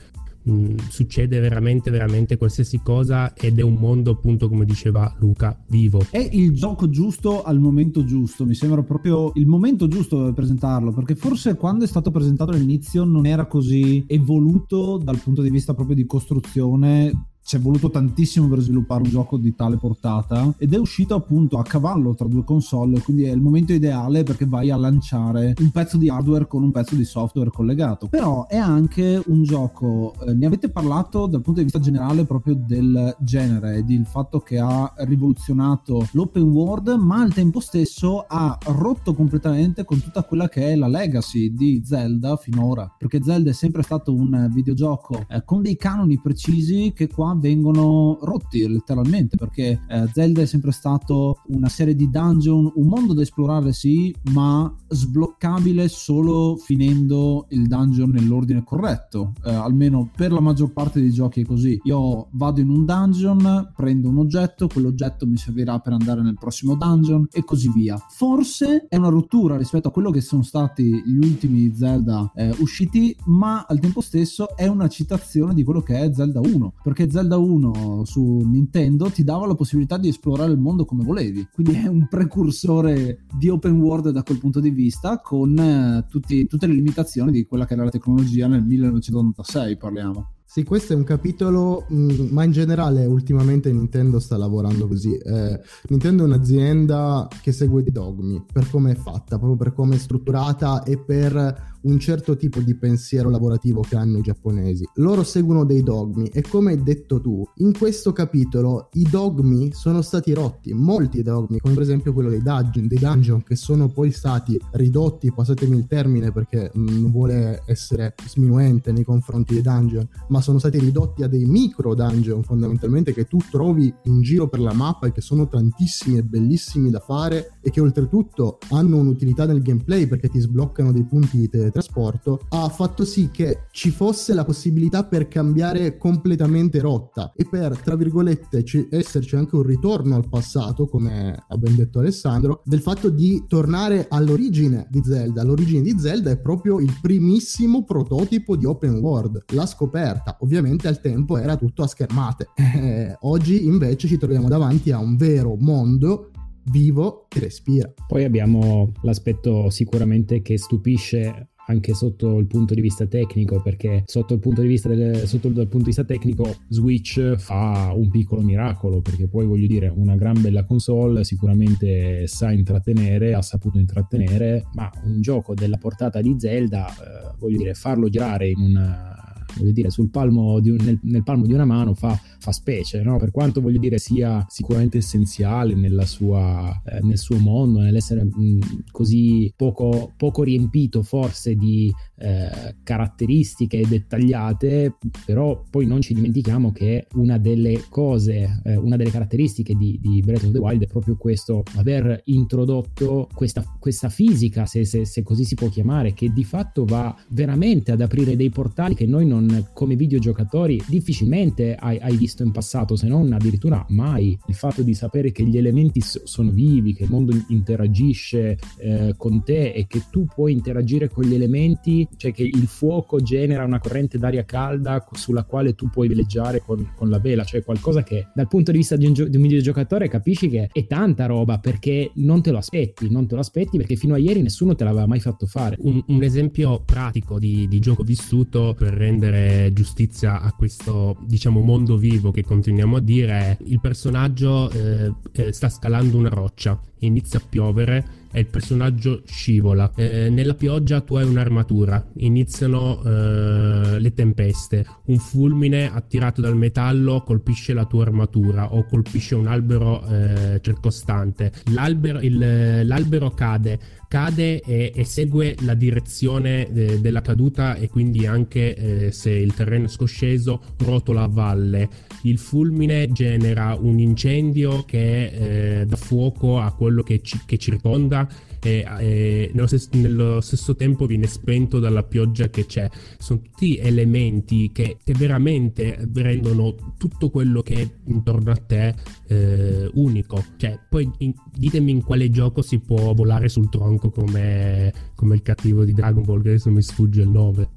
Mm, 0.48 0.74
succede 0.88 1.38
veramente 1.38 1.88
veramente 1.92 2.36
qualsiasi 2.36 2.80
cosa 2.82 3.32
ed 3.32 3.60
è 3.60 3.62
un 3.62 3.74
mondo 3.74 4.10
appunto 4.10 4.48
come 4.48 4.64
diceva 4.64 5.14
Luca 5.20 5.56
vivo 5.68 6.04
è 6.10 6.18
il 6.32 6.52
gioco 6.52 6.88
giusto 6.88 7.44
al 7.44 7.60
momento 7.60 8.02
giusto 8.02 8.44
mi 8.44 8.54
sembra 8.54 8.82
proprio 8.82 9.30
il 9.36 9.46
momento 9.46 9.86
giusto 9.86 10.20
per 10.20 10.32
presentarlo 10.32 10.90
perché 10.90 11.14
forse 11.14 11.54
quando 11.54 11.84
è 11.84 11.86
stato 11.86 12.10
presentato 12.10 12.50
all'inizio 12.50 13.04
non 13.04 13.24
era 13.24 13.46
così 13.46 14.04
evoluto 14.08 14.98
dal 15.00 15.20
punto 15.20 15.42
di 15.42 15.50
vista 15.50 15.74
proprio 15.74 15.94
di 15.94 16.06
costruzione 16.06 17.31
ci 17.44 17.56
è 17.56 17.60
voluto 17.60 17.90
tantissimo 17.90 18.48
per 18.48 18.60
sviluppare 18.60 19.02
un 19.02 19.10
gioco 19.10 19.36
di 19.36 19.54
tale 19.54 19.76
portata 19.76 20.54
ed 20.58 20.72
è 20.72 20.78
uscito 20.78 21.14
appunto 21.14 21.58
a 21.58 21.62
cavallo 21.62 22.14
tra 22.14 22.28
due 22.28 22.44
console 22.44 23.00
quindi 23.00 23.24
è 23.24 23.32
il 23.32 23.40
momento 23.40 23.72
ideale 23.72 24.22
perché 24.22 24.46
vai 24.46 24.70
a 24.70 24.76
lanciare 24.76 25.54
un 25.58 25.70
pezzo 25.70 25.96
di 25.96 26.08
hardware 26.08 26.46
con 26.46 26.62
un 26.62 26.70
pezzo 26.70 26.94
di 26.94 27.04
software 27.04 27.50
collegato. 27.50 28.08
Però 28.08 28.46
è 28.46 28.56
anche 28.56 29.20
un 29.26 29.42
gioco 29.42 30.14
eh, 30.26 30.34
ne 30.34 30.46
avete 30.46 30.70
parlato 30.70 31.26
dal 31.26 31.42
punto 31.42 31.58
di 31.58 31.64
vista 31.64 31.80
generale 31.80 32.24
proprio 32.24 32.54
del 32.54 33.14
genere 33.20 33.76
e 33.76 33.82
del 33.82 34.06
fatto 34.06 34.40
che 34.40 34.58
ha 34.58 34.92
rivoluzionato 34.98 36.08
l'open 36.12 36.44
world 36.44 36.88
ma 36.90 37.20
al 37.20 37.32
tempo 37.32 37.60
stesso 37.60 38.24
ha 38.26 38.56
rotto 38.66 39.14
completamente 39.14 39.84
con 39.84 40.00
tutta 40.00 40.22
quella 40.22 40.48
che 40.48 40.72
è 40.72 40.76
la 40.76 40.88
legacy 40.88 41.52
di 41.52 41.82
Zelda 41.84 42.36
finora 42.36 42.92
perché 42.96 43.20
Zelda 43.22 43.50
è 43.50 43.52
sempre 43.52 43.82
stato 43.82 44.14
un 44.14 44.48
videogioco 44.52 45.24
eh, 45.28 45.44
con 45.44 45.62
dei 45.62 45.76
canoni 45.76 46.20
precisi 46.20 46.92
che 46.94 47.08
qua 47.08 47.31
vengono 47.34 48.18
rotti 48.22 48.66
letteralmente 48.66 49.36
perché 49.36 49.80
eh, 49.88 50.08
Zelda 50.12 50.42
è 50.42 50.46
sempre 50.46 50.72
stato 50.72 51.42
una 51.48 51.68
serie 51.68 51.94
di 51.94 52.10
dungeon, 52.10 52.70
un 52.74 52.86
mondo 52.86 53.14
da 53.14 53.22
esplorare 53.22 53.72
sì, 53.72 54.14
ma 54.32 54.72
sbloccabile 54.88 55.88
solo 55.88 56.56
finendo 56.56 57.46
il 57.50 57.66
dungeon 57.66 58.10
nell'ordine 58.10 58.62
corretto, 58.64 59.32
eh, 59.44 59.52
almeno 59.52 60.10
per 60.14 60.32
la 60.32 60.40
maggior 60.40 60.72
parte 60.72 61.00
dei 61.00 61.10
giochi 61.10 61.40
è 61.40 61.44
così. 61.44 61.80
Io 61.84 62.28
vado 62.32 62.60
in 62.60 62.68
un 62.68 62.84
dungeon, 62.84 63.72
prendo 63.74 64.08
un 64.08 64.18
oggetto, 64.18 64.68
quell'oggetto 64.68 65.26
mi 65.26 65.36
servirà 65.36 65.78
per 65.78 65.92
andare 65.92 66.22
nel 66.22 66.36
prossimo 66.38 66.74
dungeon 66.74 67.26
e 67.30 67.44
così 67.44 67.70
via. 67.72 67.96
Forse 68.10 68.86
è 68.88 68.96
una 68.96 69.08
rottura 69.08 69.56
rispetto 69.56 69.88
a 69.88 69.90
quello 69.90 70.10
che 70.10 70.20
sono 70.20 70.42
stati 70.42 71.02
gli 71.04 71.16
ultimi 71.16 71.72
Zelda 71.74 72.30
eh, 72.34 72.54
usciti, 72.58 73.16
ma 73.26 73.64
al 73.66 73.80
tempo 73.80 74.00
stesso 74.00 74.56
è 74.56 74.66
una 74.66 74.88
citazione 74.88 75.54
di 75.54 75.64
quello 75.64 75.80
che 75.80 75.98
è 75.98 76.12
Zelda 76.12 76.40
1, 76.40 76.74
perché 76.82 77.10
Zelda 77.10 77.21
Zelda 77.22 77.36
1 77.36 78.02
su 78.04 78.38
Nintendo 78.44 79.08
ti 79.08 79.22
dava 79.22 79.46
la 79.46 79.54
possibilità 79.54 79.96
di 79.96 80.08
esplorare 80.08 80.50
il 80.50 80.58
mondo 80.58 80.84
come 80.84 81.04
volevi, 81.04 81.46
quindi 81.52 81.74
è 81.74 81.86
un 81.86 82.08
precursore 82.08 83.26
di 83.38 83.48
open 83.48 83.78
world 83.78 84.10
da 84.10 84.24
quel 84.24 84.38
punto 84.38 84.58
di 84.58 84.70
vista 84.70 85.20
con 85.20 85.56
eh, 85.56 86.04
tutti, 86.08 86.46
tutte 86.48 86.66
le 86.66 86.74
limitazioni 86.74 87.30
di 87.30 87.44
quella 87.44 87.64
che 87.64 87.74
era 87.74 87.84
la 87.84 87.90
tecnologia 87.90 88.48
nel 88.48 88.64
1986 88.64 89.76
parliamo. 89.76 90.30
Sì, 90.44 90.64
questo 90.64 90.92
è 90.92 90.96
un 90.96 91.04
capitolo, 91.04 91.86
mh, 91.88 92.26
ma 92.30 92.44
in 92.44 92.50
generale 92.50 93.06
ultimamente 93.06 93.72
Nintendo 93.72 94.18
sta 94.18 94.36
lavorando 94.36 94.86
così. 94.86 95.16
Eh, 95.16 95.60
Nintendo 95.88 96.24
è 96.24 96.26
un'azienda 96.26 97.26
che 97.40 97.52
segue 97.52 97.82
dei 97.82 97.92
dogmi 97.92 98.44
per 98.52 98.68
come 98.68 98.90
è 98.90 98.94
fatta, 98.94 99.38
proprio 99.38 99.56
per 99.56 99.72
come 99.72 99.94
è 99.94 99.98
strutturata 99.98 100.82
e 100.82 100.98
per 100.98 101.70
un 101.82 101.98
certo 101.98 102.36
tipo 102.36 102.60
di 102.60 102.74
pensiero 102.74 103.30
lavorativo 103.30 103.80
che 103.80 103.96
hanno 103.96 104.18
i 104.18 104.22
giapponesi. 104.22 104.84
Loro 104.96 105.22
seguono 105.22 105.64
dei 105.64 105.82
dogmi 105.82 106.28
e 106.28 106.42
come 106.42 106.72
hai 106.72 106.82
detto 106.82 107.20
tu, 107.20 107.44
in 107.56 107.76
questo 107.76 108.12
capitolo 108.12 108.88
i 108.92 109.06
dogmi 109.08 109.72
sono 109.72 110.02
stati 110.02 110.32
rotti, 110.32 110.72
molti 110.72 111.22
dogmi, 111.22 111.58
come 111.58 111.74
per 111.74 111.82
esempio 111.82 112.12
quello 112.12 112.28
dei 112.28 112.42
dungeon, 112.42 112.86
dei 112.86 112.98
dungeon 112.98 113.42
che 113.42 113.56
sono 113.56 113.88
poi 113.88 114.10
stati 114.10 114.58
ridotti, 114.72 115.32
passatemi 115.32 115.76
il 115.76 115.86
termine 115.86 116.32
perché 116.32 116.70
non 116.74 117.10
vuole 117.10 117.62
essere 117.66 118.14
sminuente 118.26 118.92
nei 118.92 119.04
confronti 119.04 119.54
dei 119.54 119.62
dungeon, 119.62 120.08
ma 120.28 120.40
sono 120.40 120.58
stati 120.58 120.78
ridotti 120.78 121.22
a 121.22 121.28
dei 121.28 121.44
micro 121.44 121.94
dungeon 121.94 122.42
fondamentalmente 122.42 123.12
che 123.12 123.24
tu 123.24 123.38
trovi 123.50 123.92
in 124.04 124.22
giro 124.22 124.48
per 124.48 124.60
la 124.60 124.72
mappa 124.72 125.06
e 125.06 125.12
che 125.12 125.20
sono 125.20 125.48
tantissimi 125.48 126.18
e 126.18 126.22
bellissimi 126.22 126.90
da 126.90 127.00
fare 127.00 127.54
e 127.60 127.70
che 127.70 127.80
oltretutto 127.80 128.58
hanno 128.70 128.98
un'utilità 128.98 129.46
nel 129.46 129.62
gameplay 129.62 130.06
perché 130.06 130.28
ti 130.28 130.40
sbloccano 130.40 130.92
dei 130.92 131.04
punti 131.04 131.38
di 131.38 131.48
teletrasporto, 131.72 132.46
ha 132.50 132.68
fatto 132.68 133.04
sì 133.04 133.30
che 133.32 133.64
ci 133.70 133.90
fosse 133.90 134.34
la 134.34 134.44
possibilità 134.44 135.04
per 135.04 135.26
cambiare 135.26 135.96
completamente 135.96 136.78
rotta 136.80 137.32
e 137.34 137.46
per, 137.48 137.78
tra 137.78 137.96
virgolette, 137.96 138.62
c- 138.62 138.88
esserci 138.90 139.34
anche 139.34 139.56
un 139.56 139.62
ritorno 139.62 140.14
al 140.14 140.28
passato, 140.28 140.86
come 140.86 141.44
ha 141.48 141.56
ben 141.56 141.74
detto 141.74 141.98
Alessandro, 141.98 142.62
del 142.64 142.80
fatto 142.80 143.08
di 143.08 143.44
tornare 143.48 144.06
all'origine 144.08 144.86
di 144.90 145.00
Zelda. 145.02 145.42
L'origine 145.42 145.82
di 145.82 145.98
Zelda 145.98 146.30
è 146.30 146.38
proprio 146.38 146.78
il 146.78 146.96
primissimo 147.00 147.84
prototipo 147.84 148.56
di 148.56 148.66
open 148.66 148.96
world, 148.96 149.44
la 149.54 149.66
scoperta. 149.66 150.36
Ovviamente 150.40 150.88
al 150.88 151.00
tempo 151.00 151.38
era 151.38 151.56
tutto 151.56 151.82
a 151.82 151.86
schermate. 151.86 152.50
Eh, 152.82 153.16
oggi 153.20 153.66
invece 153.66 154.08
ci 154.08 154.16
troviamo 154.16 154.48
davanti 154.48 154.90
a 154.90 154.98
un 154.98 155.16
vero 155.16 155.56
mondo 155.56 156.30
vivo 156.64 157.26
che 157.28 157.40
respira. 157.40 157.92
Poi 158.06 158.24
abbiamo 158.24 158.92
l'aspetto 159.02 159.70
sicuramente 159.70 160.42
che 160.42 160.58
stupisce 160.58 161.51
anche 161.66 161.94
sotto 161.94 162.38
il 162.38 162.46
punto 162.46 162.74
di 162.74 162.80
vista 162.80 163.06
tecnico, 163.06 163.60
perché 163.62 164.02
sotto 164.06 164.34
il 164.34 164.40
punto 164.40 164.62
di 164.62 164.68
vista, 164.68 164.88
del, 164.88 165.26
sotto 165.26 165.48
il 165.48 165.54
punto 165.54 165.78
di 165.78 165.84
vista 165.84 166.04
tecnico 166.04 166.56
Switch 166.68 167.34
fa 167.36 167.92
un 167.94 168.08
piccolo 168.10 168.42
miracolo, 168.42 169.00
perché 169.00 169.28
poi 169.28 169.46
voglio 169.46 169.66
dire, 169.66 169.92
una 169.94 170.16
gran 170.16 170.40
bella 170.40 170.64
console 170.64 171.24
sicuramente 171.24 172.26
sa 172.26 172.50
intrattenere, 172.52 173.34
ha 173.34 173.42
saputo 173.42 173.78
intrattenere, 173.78 174.66
ma 174.74 174.90
un 175.04 175.20
gioco 175.20 175.54
della 175.54 175.78
portata 175.78 176.20
di 176.20 176.34
Zelda, 176.38 176.88
eh, 176.88 177.34
voglio 177.38 177.58
dire, 177.58 177.74
farlo 177.74 178.08
girare 178.08 178.48
in 178.48 178.60
una 178.60 179.31
voglio 179.56 179.72
dire, 179.72 179.90
sul 179.90 180.10
palmo 180.10 180.60
un, 180.70 180.76
nel, 180.80 180.98
nel, 181.02 181.22
palmo 181.22 181.46
di 181.46 181.52
una 181.52 181.64
mano 181.64 181.94
fa, 181.94 182.18
fa 182.38 182.52
specie, 182.52 183.02
no? 183.02 183.18
per 183.18 183.30
quanto 183.30 183.60
voglio 183.60 183.78
dire 183.78 183.98
sia 183.98 184.44
sicuramente 184.48 184.98
essenziale 184.98 185.74
sua, 186.06 186.82
eh, 186.84 187.00
nel 187.02 187.18
suo 187.18 187.38
mondo, 187.38 187.80
nell'essere 187.80 188.24
mh, 188.24 188.84
così 188.90 189.52
poco, 189.56 190.12
poco, 190.16 190.42
riempito 190.42 191.02
forse 191.02 191.54
di 191.54 191.92
eh, 192.16 192.76
caratteristiche 192.82 193.86
dettagliate, 193.86 194.96
però 195.24 195.62
poi 195.68 195.86
non 195.86 196.00
ci 196.00 196.14
dimentichiamo 196.14 196.72
che 196.72 197.06
una 197.14 197.38
delle 197.38 197.84
cose, 197.88 198.60
eh, 198.64 198.76
una 198.76 198.96
delle 198.96 199.10
caratteristiche 199.10 199.74
di, 199.74 199.98
di, 200.00 200.20
Breath 200.20 200.44
of 200.44 200.52
the 200.52 200.58
Wild 200.58 200.82
è 200.82 200.86
proprio 200.86 201.16
questo, 201.16 201.62
aver 201.76 202.22
introdotto 202.26 203.28
questa, 203.34 203.64
questa 203.78 204.08
fisica, 204.08 204.66
se, 204.66 204.84
se, 204.84 205.04
se 205.04 205.22
così 205.22 205.44
si 205.44 205.54
può 205.54 205.68
chiamare, 205.68 206.14
che 206.14 206.32
di 206.32 206.44
fatto 206.44 206.84
va 206.84 207.14
veramente 207.28 207.92
ad 207.92 208.00
aprire 208.00 208.36
dei 208.36 208.50
portali 208.50 208.94
che 208.94 209.06
noi 209.06 209.26
non 209.26 209.41
non, 209.42 209.68
come 209.72 209.96
videogiocatori 209.96 210.82
difficilmente 210.86 211.74
hai, 211.74 211.98
hai, 211.98 212.16
visto 212.16 212.42
in 212.42 212.52
passato, 212.52 212.96
se 212.96 213.08
non 213.08 213.32
addirittura 213.32 213.84
mai. 213.90 214.38
Il 214.46 214.54
fatto 214.54 214.82
di 214.82 214.94
sapere 214.94 215.32
che 215.32 215.44
gli 215.44 215.56
elementi 215.56 216.00
sono 216.00 216.50
vivi, 216.50 216.94
che 216.94 217.04
il 217.04 217.10
mondo 217.10 217.34
interagisce 217.48 218.58
eh, 218.78 219.14
con 219.16 219.42
te 219.42 219.72
e 219.72 219.86
che 219.86 220.04
tu 220.10 220.26
puoi 220.26 220.52
interagire 220.52 221.08
con 221.08 221.24
gli 221.24 221.34
elementi, 221.34 222.06
cioè 222.16 222.32
che 222.32 222.42
il 222.42 222.66
fuoco 222.66 223.20
genera 223.20 223.64
una 223.64 223.78
corrente 223.78 224.18
d'aria 224.18 224.44
calda 224.44 225.04
sulla 225.12 225.44
quale 225.44 225.74
tu 225.74 225.88
puoi 225.88 226.08
veleggiare 226.08 226.60
con, 226.60 226.92
con 226.94 227.08
la 227.08 227.18
vela, 227.18 227.44
cioè 227.44 227.62
qualcosa 227.62 228.02
che 228.02 228.28
dal 228.34 228.48
punto 228.48 228.70
di 228.70 228.78
vista 228.78 228.96
di 228.96 229.06
un, 229.06 229.12
gio- 229.12 229.28
di 229.28 229.36
un 229.36 229.42
videogiocatore 229.42 230.08
capisci 230.08 230.48
che 230.48 230.68
è 230.72 230.86
tanta 230.86 231.26
roba 231.26 231.58
perché 231.58 232.10
non 232.16 232.42
te 232.42 232.50
lo 232.50 232.58
aspetti, 232.58 233.10
non 233.10 233.26
te 233.26 233.34
lo 233.34 233.40
aspetti 233.40 233.76
perché 233.76 233.96
fino 233.96 234.14
a 234.14 234.18
ieri 234.18 234.42
nessuno 234.42 234.74
te 234.74 234.84
l'aveva 234.84 235.06
mai 235.06 235.20
fatto 235.20 235.46
fare. 235.46 235.76
Un, 235.80 236.02
un 236.06 236.22
esempio 236.22 236.82
pratico 236.84 237.38
di, 237.38 237.66
di 237.68 237.78
gioco 237.78 238.02
vissuto 238.02 238.74
per 238.76 238.92
rendere 238.92 239.31
rendere 239.32 239.72
giustizia 239.72 240.40
a 240.40 240.52
questo, 240.52 241.16
diciamo, 241.20 241.60
mondo 241.60 241.96
vivo 241.96 242.30
che 242.30 242.44
continuiamo 242.44 242.96
a 242.96 243.00
dire 243.00 243.58
il 243.64 243.80
personaggio 243.80 244.70
eh, 244.70 245.12
eh 245.32 245.52
sta 245.52 245.68
scalando 245.68 246.16
una 246.16 246.28
roccia, 246.28 246.78
inizia 246.98 247.38
a 247.38 247.42
piovere 247.48 248.20
e 248.32 248.40
il 248.40 248.46
personaggio 248.46 249.22
scivola. 249.26 249.92
Eh, 249.94 250.28
nella 250.30 250.54
pioggia 250.54 251.00
tu 251.00 251.16
hai 251.16 251.24
un'armatura, 251.24 252.04
iniziano 252.16 253.02
eh, 253.04 254.00
le 254.00 254.12
tempeste, 254.14 254.84
un 255.06 255.18
fulmine 255.18 255.92
attirato 255.92 256.40
dal 256.40 256.56
metallo 256.56 257.22
colpisce 257.22 257.72
la 257.74 257.84
tua 257.84 258.02
armatura 258.02 258.72
o 258.72 258.84
colpisce 258.86 259.34
un 259.34 259.46
albero 259.46 260.04
eh, 260.06 260.60
circostante. 260.62 261.52
L'albero, 261.72 262.20
il, 262.20 262.86
l'albero 262.86 263.30
cade, 263.30 263.78
cade 264.08 264.60
e, 264.60 264.92
e 264.94 265.04
segue 265.04 265.56
la 265.60 265.74
direzione 265.74 266.68
de, 266.70 267.00
della 267.00 267.20
caduta 267.20 267.76
e 267.76 267.88
quindi 267.88 268.26
anche 268.26 268.74
eh, 268.74 269.12
se 269.12 269.30
il 269.30 269.54
terreno 269.54 269.86
è 269.86 269.88
scosceso 269.88 270.62
rotola 270.78 271.22
a 271.22 271.28
valle. 271.28 271.88
Il 272.22 272.38
fulmine 272.38 273.10
genera 273.10 273.76
un 273.78 273.98
incendio 273.98 274.84
che 274.84 275.80
eh, 275.80 275.86
dà 275.86 275.96
fuoco 275.96 276.60
a 276.60 276.72
quello 276.72 277.02
che, 277.02 277.20
ci, 277.22 277.40
che 277.44 277.58
circonda 277.58 278.21
e, 278.62 278.84
e 278.98 279.50
nello, 279.52 279.66
stesso, 279.66 279.88
nello, 279.92 280.40
stesso, 280.40 280.76
tempo 280.76 281.06
viene 281.06 281.26
spento 281.26 281.80
dalla 281.80 282.04
pioggia 282.04 282.48
che 282.48 282.66
c'è. 282.66 282.88
Sono 283.18 283.40
tutti 283.40 283.76
elementi 283.76 284.70
che, 284.72 284.98
che 285.02 285.12
veramente 285.14 286.08
rendono 286.14 286.94
tutto 286.96 287.30
quello 287.30 287.62
che 287.62 287.74
è 287.74 287.88
intorno 288.06 288.52
a 288.52 288.56
te 288.56 288.94
eh, 289.26 289.90
unico. 289.94 290.44
Cioè, 290.56 290.78
poi 290.88 291.10
in, 291.18 291.34
ditemi 291.52 291.90
in 291.90 292.04
quale 292.04 292.30
gioco 292.30 292.62
si 292.62 292.78
può 292.78 293.12
volare 293.14 293.48
sul 293.48 293.68
tronco 293.68 294.10
come, 294.10 294.92
come 295.16 295.34
il 295.34 295.42
cattivo 295.42 295.84
di 295.84 295.92
Dragon 295.92 296.22
Ball, 296.22 296.42
che 296.42 296.48
adesso 296.50 296.70
mi 296.70 296.82
sfugge 296.82 297.22
il 297.22 297.28
nome. 297.30 297.70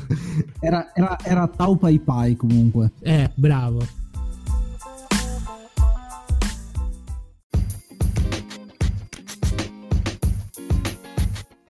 era, 0.60 0.94
era, 0.94 1.18
era 1.22 1.46
Tau 1.46 1.76
Pai 1.76 2.00
Pai 2.00 2.36
comunque. 2.36 2.92
Eh, 3.00 3.30
bravo. 3.34 4.00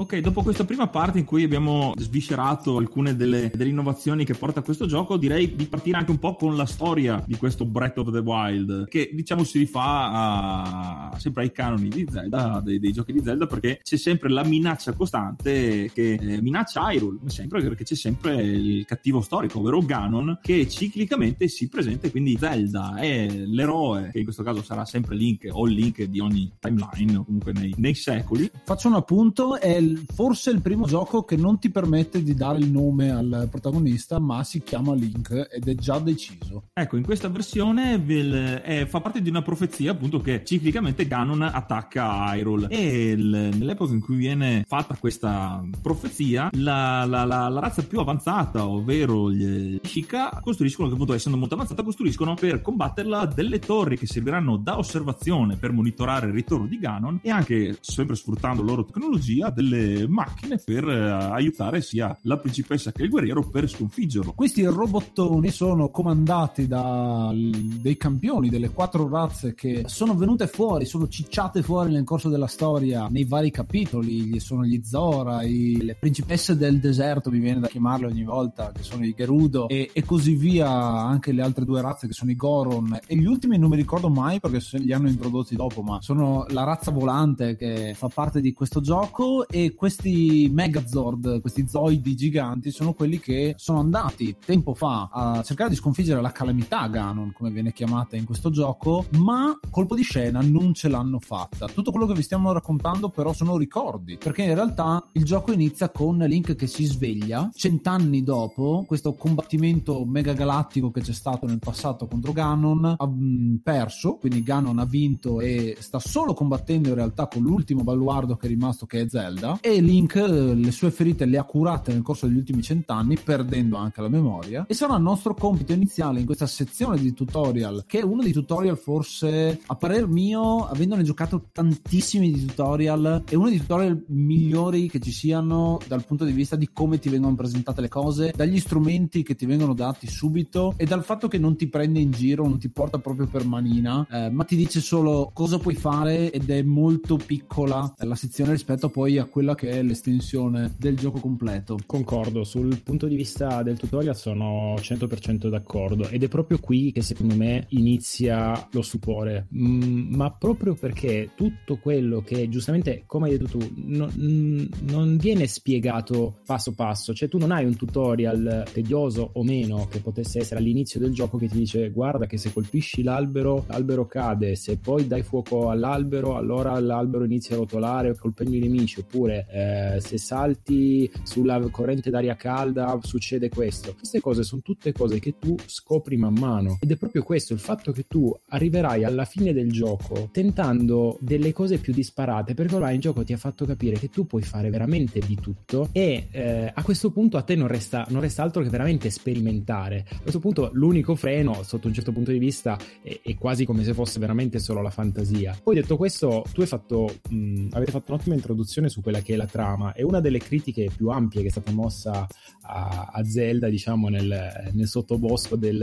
Ok, 0.00 0.18
dopo 0.18 0.44
questa 0.44 0.64
prima 0.64 0.86
parte 0.86 1.18
in 1.18 1.24
cui 1.24 1.42
abbiamo 1.42 1.92
sviscerato 1.96 2.76
alcune 2.76 3.16
delle, 3.16 3.50
delle, 3.52 3.70
innovazioni 3.70 4.24
che 4.24 4.34
porta 4.34 4.62
questo 4.62 4.86
gioco, 4.86 5.16
direi 5.16 5.56
di 5.56 5.66
partire 5.66 5.96
anche 5.96 6.12
un 6.12 6.20
po' 6.20 6.36
con 6.36 6.56
la 6.56 6.66
storia 6.66 7.20
di 7.26 7.36
questo 7.36 7.64
Breath 7.64 7.98
of 7.98 8.12
the 8.12 8.20
Wild, 8.20 8.86
che 8.86 9.10
diciamo 9.12 9.42
si 9.42 9.58
rifà 9.58 11.10
a, 11.10 11.16
sempre 11.18 11.42
ai 11.42 11.50
canoni 11.50 11.88
di 11.88 12.06
Zelda, 12.08 12.60
dei, 12.62 12.78
dei, 12.78 12.92
giochi 12.92 13.12
di 13.12 13.22
Zelda, 13.24 13.48
perché 13.48 13.80
c'è 13.82 13.96
sempre 13.96 14.28
la 14.28 14.44
minaccia 14.44 14.92
costante 14.92 15.90
che 15.92 16.12
eh, 16.12 16.40
minaccia 16.42 16.92
Hyrule, 16.92 17.18
sempre 17.26 17.60
perché 17.60 17.82
c'è 17.82 17.96
sempre 17.96 18.40
il 18.40 18.84
cattivo 18.84 19.20
storico, 19.20 19.58
ovvero 19.58 19.80
Ganon, 19.80 20.38
che 20.40 20.68
ciclicamente 20.68 21.48
si 21.48 21.68
presenta, 21.68 22.08
quindi 22.08 22.36
Zelda 22.38 22.94
è 22.98 23.26
l'eroe, 23.28 24.10
che 24.12 24.18
in 24.18 24.24
questo 24.24 24.44
caso 24.44 24.62
sarà 24.62 24.84
sempre 24.84 25.16
Link 25.16 25.48
o 25.50 25.66
Link 25.66 26.04
di 26.04 26.20
ogni 26.20 26.52
timeline, 26.60 27.16
o 27.16 27.24
comunque 27.24 27.50
nei, 27.52 27.74
nei 27.78 27.94
secoli. 27.94 28.48
Faccio 28.62 28.86
un 28.86 28.94
appunto, 28.94 29.58
è 29.58 29.87
il, 29.88 30.04
forse 30.12 30.50
il 30.50 30.60
primo 30.60 30.86
gioco 30.86 31.24
che 31.24 31.36
non 31.36 31.58
ti 31.58 31.70
permette 31.70 32.22
di 32.22 32.34
dare 32.34 32.58
il 32.58 32.70
nome 32.70 33.10
al 33.10 33.48
protagonista, 33.50 34.18
ma 34.18 34.44
si 34.44 34.62
chiama 34.62 34.94
Link 34.94 35.48
ed 35.50 35.68
è 35.68 35.74
già 35.74 35.98
deciso. 35.98 36.64
Ecco, 36.72 36.96
in 36.96 37.04
questa 37.04 37.28
versione 37.28 37.98
vel- 37.98 38.60
è, 38.62 38.86
fa 38.86 39.00
parte 39.00 39.22
di 39.22 39.28
una 39.28 39.42
profezia 39.42 39.92
appunto 39.92 40.20
che 40.20 40.42
ciclicamente 40.44 41.06
Ganon 41.06 41.42
attacca 41.42 42.34
Hyrule 42.34 42.68
e 42.68 43.10
il, 43.10 43.50
nell'epoca 43.56 43.92
in 43.92 44.00
cui 44.00 44.16
viene 44.16 44.64
fatta 44.66 44.96
questa 44.96 45.64
profezia 45.80 46.50
la, 46.52 47.04
la, 47.04 47.24
la, 47.24 47.48
la 47.48 47.60
razza 47.60 47.82
più 47.82 47.98
avanzata, 47.98 48.66
ovvero 48.66 49.30
gli 49.30 49.78
Shika, 49.82 50.40
costruiscono, 50.42 50.88
che 50.88 50.94
appunto 50.94 51.14
essendo 51.14 51.38
molto 51.38 51.54
avanzata, 51.54 51.82
costruiscono 51.82 52.34
per 52.34 52.60
combatterla 52.60 53.26
delle 53.26 53.58
torri 53.58 53.96
che 53.96 54.06
serviranno 54.06 54.56
da 54.56 54.78
osservazione 54.78 55.56
per 55.56 55.72
monitorare 55.72 56.26
il 56.26 56.32
ritorno 56.32 56.66
di 56.66 56.78
Ganon 56.78 57.20
e 57.22 57.30
anche, 57.30 57.76
sempre 57.80 58.16
sfruttando 58.16 58.62
loro 58.62 58.84
tecnologia, 58.84 59.50
delle 59.50 59.77
macchine 60.08 60.60
per 60.64 60.88
eh, 60.88 61.10
aiutare 61.10 61.80
sia 61.80 62.16
la 62.22 62.38
principessa 62.38 62.92
che 62.92 63.02
il 63.02 63.10
guerriero 63.10 63.48
per 63.48 63.68
sconfiggerlo. 63.68 64.32
Questi 64.32 64.64
robottoni 64.64 65.50
sono 65.50 65.90
comandati 65.90 66.66
da 66.66 67.32
dei 67.32 67.96
campioni 67.96 68.48
delle 68.48 68.70
quattro 68.70 69.08
razze 69.08 69.54
che 69.54 69.84
sono 69.86 70.14
venute 70.14 70.46
fuori, 70.46 70.84
sono 70.84 71.08
cicciate 71.08 71.62
fuori 71.62 71.92
nel 71.92 72.04
corso 72.04 72.28
della 72.28 72.46
storia 72.46 73.08
nei 73.08 73.24
vari 73.24 73.50
capitoli, 73.50 74.38
sono 74.40 74.64
gli 74.64 74.80
Zora, 74.82 75.42
i, 75.42 75.78
le 75.82 75.96
principesse 75.98 76.56
del 76.56 76.80
deserto, 76.80 77.30
mi 77.30 77.38
viene 77.38 77.60
da 77.60 77.68
chiamarle 77.68 78.06
ogni 78.06 78.24
volta, 78.24 78.72
che 78.72 78.82
sono 78.82 79.04
i 79.04 79.14
Gerudo 79.16 79.68
e, 79.68 79.90
e 79.92 80.04
così 80.04 80.34
via, 80.34 80.70
anche 80.70 81.32
le 81.32 81.42
altre 81.42 81.64
due 81.64 81.80
razze 81.80 82.06
che 82.06 82.12
sono 82.12 82.30
i 82.30 82.36
Goron 82.36 82.98
e 83.06 83.16
gli 83.16 83.26
ultimi 83.26 83.58
non 83.58 83.70
mi 83.70 83.76
ricordo 83.76 84.08
mai 84.08 84.40
perché 84.40 84.60
li 84.78 84.92
hanno 84.92 85.08
introdotti 85.08 85.56
dopo, 85.56 85.82
ma 85.82 86.00
sono 86.00 86.46
la 86.48 86.64
razza 86.64 86.90
volante 86.90 87.56
che 87.56 87.94
fa 87.94 88.08
parte 88.08 88.40
di 88.40 88.52
questo 88.52 88.80
gioco 88.80 89.46
e 89.48 89.67
questi 89.74 90.50
Megazord, 90.52 91.40
questi 91.40 91.66
zoidi 91.66 92.14
giganti 92.14 92.70
sono 92.70 92.92
quelli 92.94 93.18
che 93.18 93.54
sono 93.56 93.80
andati 93.80 94.36
tempo 94.44 94.74
fa 94.74 95.08
a 95.10 95.42
cercare 95.42 95.70
di 95.70 95.76
sconfiggere 95.76 96.20
la 96.20 96.32
calamità 96.32 96.86
Ganon, 96.88 97.32
come 97.32 97.50
viene 97.50 97.72
chiamata 97.72 98.16
in 98.16 98.24
questo 98.24 98.50
gioco, 98.50 99.06
ma 99.18 99.58
colpo 99.70 99.94
di 99.94 100.02
scena 100.02 100.40
non 100.40 100.74
ce 100.74 100.88
l'hanno 100.88 101.18
fatta. 101.18 101.66
Tutto 101.66 101.90
quello 101.90 102.06
che 102.06 102.14
vi 102.14 102.22
stiamo 102.22 102.52
raccontando 102.52 103.08
però 103.08 103.32
sono 103.32 103.56
ricordi, 103.56 104.16
perché 104.16 104.42
in 104.42 104.54
realtà 104.54 105.06
il 105.12 105.24
gioco 105.24 105.52
inizia 105.52 105.90
con 105.90 106.18
Link 106.18 106.54
che 106.54 106.66
si 106.66 106.84
sveglia 106.84 107.50
cent'anni 107.52 108.22
dopo 108.22 108.84
questo 108.86 109.14
combattimento 109.14 110.04
mega 110.04 110.32
galattico 110.32 110.90
che 110.90 111.00
c'è 111.00 111.12
stato 111.12 111.46
nel 111.46 111.58
passato 111.58 112.06
contro 112.06 112.32
Ganon, 112.32 112.96
ha 112.98 113.06
mm, 113.06 113.56
perso, 113.62 114.16
quindi 114.16 114.42
Ganon 114.42 114.78
ha 114.78 114.84
vinto 114.84 115.40
e 115.40 115.76
sta 115.78 115.98
solo 115.98 116.34
combattendo 116.34 116.88
in 116.88 116.94
realtà 116.94 117.26
con 117.26 117.42
l'ultimo 117.42 117.82
baluardo 117.82 118.36
che 118.36 118.46
è 118.46 118.48
rimasto 118.48 118.86
che 118.86 119.02
è 119.02 119.08
Zelda 119.08 119.57
e 119.60 119.80
Link 119.80 120.16
eh, 120.16 120.54
le 120.54 120.70
sue 120.70 120.90
ferite 120.90 121.24
le 121.24 121.38
ha 121.38 121.44
curate 121.44 121.92
nel 121.92 122.02
corso 122.02 122.26
degli 122.26 122.36
ultimi 122.36 122.62
cent'anni 122.62 123.18
perdendo 123.22 123.76
anche 123.76 124.00
la 124.00 124.08
memoria. 124.08 124.66
E 124.66 124.74
sarà 124.74 124.96
il 124.96 125.02
nostro 125.02 125.34
compito 125.34 125.72
iniziale 125.72 126.20
in 126.20 126.26
questa 126.26 126.46
sezione 126.46 126.98
di 126.98 127.12
tutorial 127.12 127.84
che 127.86 128.00
è 128.00 128.02
uno 128.02 128.22
dei 128.22 128.32
tutorial 128.32 128.76
forse 128.76 129.60
a 129.66 129.74
parer 129.74 130.06
mio 130.06 130.66
avendone 130.66 131.02
giocato 131.02 131.48
tantissimi 131.52 132.30
di 132.32 132.44
tutorial 132.46 133.24
è 133.28 133.34
uno 133.34 133.48
dei 133.48 133.58
tutorial 133.58 134.04
migliori 134.08 134.88
che 134.88 135.00
ci 135.00 135.12
siano 135.12 135.78
dal 135.86 136.04
punto 136.04 136.24
di 136.24 136.32
vista 136.32 136.56
di 136.56 136.70
come 136.72 136.98
ti 136.98 137.08
vengono 137.08 137.34
presentate 137.34 137.80
le 137.80 137.88
cose 137.88 138.32
dagli 138.34 138.58
strumenti 138.58 139.22
che 139.22 139.34
ti 139.34 139.46
vengono 139.46 139.74
dati 139.74 140.06
subito 140.06 140.74
e 140.76 140.84
dal 140.84 141.04
fatto 141.04 141.28
che 141.28 141.38
non 141.38 141.56
ti 141.56 141.68
prende 141.68 142.00
in 142.00 142.10
giro 142.10 142.46
non 142.46 142.58
ti 142.58 142.68
porta 142.68 142.98
proprio 142.98 143.26
per 143.26 143.44
manina 143.44 144.06
eh, 144.10 144.30
ma 144.30 144.44
ti 144.44 144.56
dice 144.56 144.80
solo 144.80 145.30
cosa 145.32 145.58
puoi 145.58 145.74
fare 145.74 146.30
ed 146.30 146.50
è 146.50 146.62
molto 146.62 147.16
piccola 147.16 147.92
la 147.98 148.14
sezione 148.14 148.52
rispetto 148.52 148.88
poi 148.88 149.18
a 149.18 149.24
quella 149.24 149.47
che 149.54 149.70
è 149.70 149.82
l'estensione 149.82 150.74
del 150.78 150.96
gioco 150.96 151.20
completo. 151.20 151.78
Concordo 151.86 152.44
sul 152.44 152.80
punto 152.82 153.06
di 153.06 153.16
vista 153.16 153.62
del 153.62 153.78
tutorial 153.78 154.16
sono 154.16 154.74
100% 154.76 155.48
d'accordo 155.48 156.08
ed 156.08 156.22
è 156.22 156.28
proprio 156.28 156.58
qui 156.58 156.92
che 156.92 157.02
secondo 157.02 157.34
me 157.34 157.66
inizia 157.70 158.68
lo 158.72 158.82
stupore. 158.82 159.46
Mm, 159.54 160.14
ma 160.14 160.30
proprio 160.32 160.74
perché 160.74 161.30
tutto 161.34 161.76
quello 161.76 162.22
che 162.22 162.48
giustamente 162.48 163.04
come 163.06 163.28
hai 163.28 163.38
detto 163.38 163.58
tu 163.58 163.72
non, 163.76 164.12
mm, 164.18 164.66
non 164.90 165.16
viene 165.16 165.46
spiegato 165.46 166.38
passo 166.44 166.74
passo. 166.74 167.14
Cioè 167.14 167.28
tu 167.28 167.38
non 167.38 167.50
hai 167.50 167.64
un 167.64 167.76
tutorial 167.76 168.64
tedioso 168.72 169.30
o 169.34 169.42
meno 169.42 169.86
che 169.90 170.00
potesse 170.00 170.40
essere 170.40 170.60
all'inizio 170.60 171.00
del 171.00 171.12
gioco 171.12 171.38
che 171.38 171.48
ti 171.48 171.58
dice 171.58 171.90
guarda 171.90 172.26
che 172.26 172.38
se 172.38 172.52
colpisci 172.52 173.02
l'albero 173.02 173.64
l'albero 173.68 174.06
cade 174.06 174.54
se 174.56 174.78
poi 174.78 175.06
dai 175.06 175.22
fuoco 175.22 175.70
all'albero 175.70 176.36
allora 176.36 176.78
l'albero 176.78 177.24
inizia 177.24 177.56
a 177.56 177.58
rotolare 177.58 178.16
colpendo 178.16 178.56
i 178.56 178.60
nemici 178.60 179.00
oppure 179.00 179.27
eh, 179.28 180.00
se 180.00 180.18
salti 180.18 181.10
sulla 181.22 181.60
corrente 181.70 182.10
d'aria 182.10 182.36
calda 182.36 182.98
succede 183.02 183.48
questo. 183.48 183.94
Queste 183.94 184.20
cose 184.20 184.42
sono 184.42 184.60
tutte 184.62 184.92
cose 184.92 185.18
che 185.18 185.34
tu 185.38 185.54
scopri 185.66 186.16
man 186.16 186.34
mano. 186.34 186.78
Ed 186.80 186.90
è 186.90 186.96
proprio 186.96 187.22
questo 187.22 187.52
il 187.52 187.58
fatto 187.58 187.92
che 187.92 188.06
tu 188.06 188.34
arriverai 188.48 189.04
alla 189.04 189.24
fine 189.24 189.52
del 189.52 189.70
gioco 189.70 190.28
tentando 190.32 191.18
delle 191.20 191.52
cose 191.52 191.78
più 191.78 191.92
disparate 191.92 192.54
perché 192.54 192.74
ormai 192.74 192.94
il 192.94 193.00
gioco 193.00 193.24
ti 193.24 193.32
ha 193.32 193.36
fatto 193.36 193.64
capire 193.64 193.98
che 193.98 194.08
tu 194.08 194.26
puoi 194.26 194.42
fare 194.42 194.70
veramente 194.70 195.20
di 195.20 195.36
tutto 195.36 195.88
e 195.92 196.28
eh, 196.30 196.72
a 196.74 196.82
questo 196.82 197.10
punto 197.10 197.36
a 197.36 197.42
te 197.42 197.54
non 197.54 197.68
resta, 197.68 198.06
non 198.10 198.20
resta 198.20 198.42
altro 198.42 198.62
che 198.62 198.68
veramente 198.68 199.10
sperimentare. 199.10 200.04
A 200.10 200.20
questo 200.20 200.40
punto 200.40 200.70
l'unico 200.72 201.14
freno 201.14 201.62
sotto 201.62 201.88
un 201.88 201.94
certo 201.94 202.12
punto 202.12 202.30
di 202.30 202.38
vista 202.38 202.78
è, 203.02 203.20
è 203.22 203.34
quasi 203.36 203.64
come 203.64 203.84
se 203.84 203.94
fosse 203.94 204.18
veramente 204.18 204.58
solo 204.58 204.82
la 204.82 204.90
fantasia. 204.90 205.58
Poi 205.62 205.74
detto 205.74 205.96
questo 205.96 206.44
tu 206.52 206.60
hai 206.60 206.66
fatto 206.66 207.08
mh, 207.28 207.68
avete 207.72 207.90
fatto 207.90 208.12
un'ottima 208.12 208.34
introduzione 208.34 208.88
su 208.88 209.00
quella 209.00 209.17
che 209.22 209.34
è 209.34 209.36
la 209.36 209.46
trama. 209.46 209.92
E 209.92 210.02
una 210.02 210.20
delle 210.20 210.38
critiche 210.38 210.90
più 210.94 211.08
ampie 211.08 211.42
che 211.42 211.48
è 211.48 211.50
stata 211.50 211.72
mossa 211.72 212.26
a, 212.70 213.10
a 213.12 213.24
Zelda 213.24 213.68
diciamo 213.68 214.08
nel, 214.08 214.70
nel 214.72 214.86
sottobosco 214.86 215.56
del, 215.56 215.78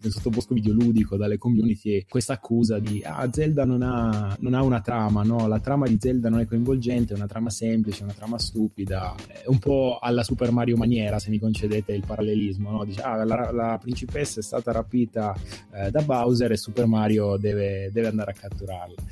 del, 0.00 0.10
sottobosco 0.10 0.54
videoludico 0.54 1.16
dalle 1.16 1.38
community 1.38 1.98
è 1.98 2.04
questa 2.08 2.34
accusa 2.34 2.78
di 2.78 3.02
ah 3.04 3.28
Zelda 3.32 3.64
non 3.64 3.82
ha, 3.82 4.36
non 4.38 4.54
ha 4.54 4.62
una 4.62 4.80
trama 4.80 5.22
no? 5.22 5.48
La 5.48 5.58
trama 5.58 5.86
di 5.86 5.96
Zelda 5.98 6.28
non 6.28 6.40
è 6.40 6.46
coinvolgente 6.46 7.14
è 7.14 7.16
una 7.16 7.26
trama 7.26 7.50
semplice 7.50 8.04
una 8.04 8.12
trama 8.12 8.38
stupida 8.38 9.14
è 9.26 9.46
un 9.46 9.58
po' 9.58 9.98
alla 10.00 10.22
Super 10.22 10.52
Mario 10.52 10.76
maniera 10.76 11.18
se 11.18 11.30
mi 11.30 11.38
concedete 11.38 11.92
il 11.92 12.04
parallelismo 12.06 12.70
no? 12.70 12.84
dice 12.84 13.02
ah 13.02 13.24
la, 13.24 13.50
la 13.50 13.78
principessa 13.80 14.38
è 14.38 14.42
stata 14.42 14.70
rapita 14.70 15.34
eh, 15.72 15.90
da 15.90 16.02
Bowser 16.02 16.52
e 16.52 16.56
Super 16.56 16.86
Mario 16.86 17.36
deve, 17.38 17.90
deve 17.92 18.06
andare 18.06 18.30
a 18.30 18.34
catturarla 18.34 19.02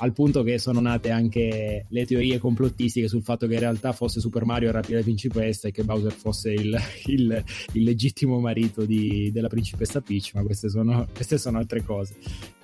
al 0.00 0.12
punto 0.12 0.42
che 0.42 0.58
sono 0.58 0.80
nate 0.80 1.10
anche 1.10 1.86
le 1.88 2.06
teorie 2.06 2.38
complottistiche 2.38 3.08
sul 3.18 3.22
fatto 3.22 3.46
che 3.46 3.54
in 3.54 3.60
realtà 3.60 3.92
fosse 3.92 4.20
Super 4.20 4.44
Mario 4.44 4.68
a 4.68 4.72
rapire 4.72 4.98
la 4.98 5.02
principessa 5.02 5.68
e 5.68 5.72
che 5.72 5.82
Bowser 5.82 6.12
fosse 6.12 6.52
il, 6.52 6.78
il, 7.06 7.44
il 7.72 7.82
legittimo 7.82 8.38
marito 8.40 8.84
di, 8.84 9.30
della 9.32 9.48
principessa 9.48 10.00
Peach, 10.00 10.32
ma 10.34 10.42
queste 10.42 10.68
sono, 10.68 11.06
queste 11.12 11.38
sono 11.38 11.58
altre 11.58 11.82
cose. 11.82 12.14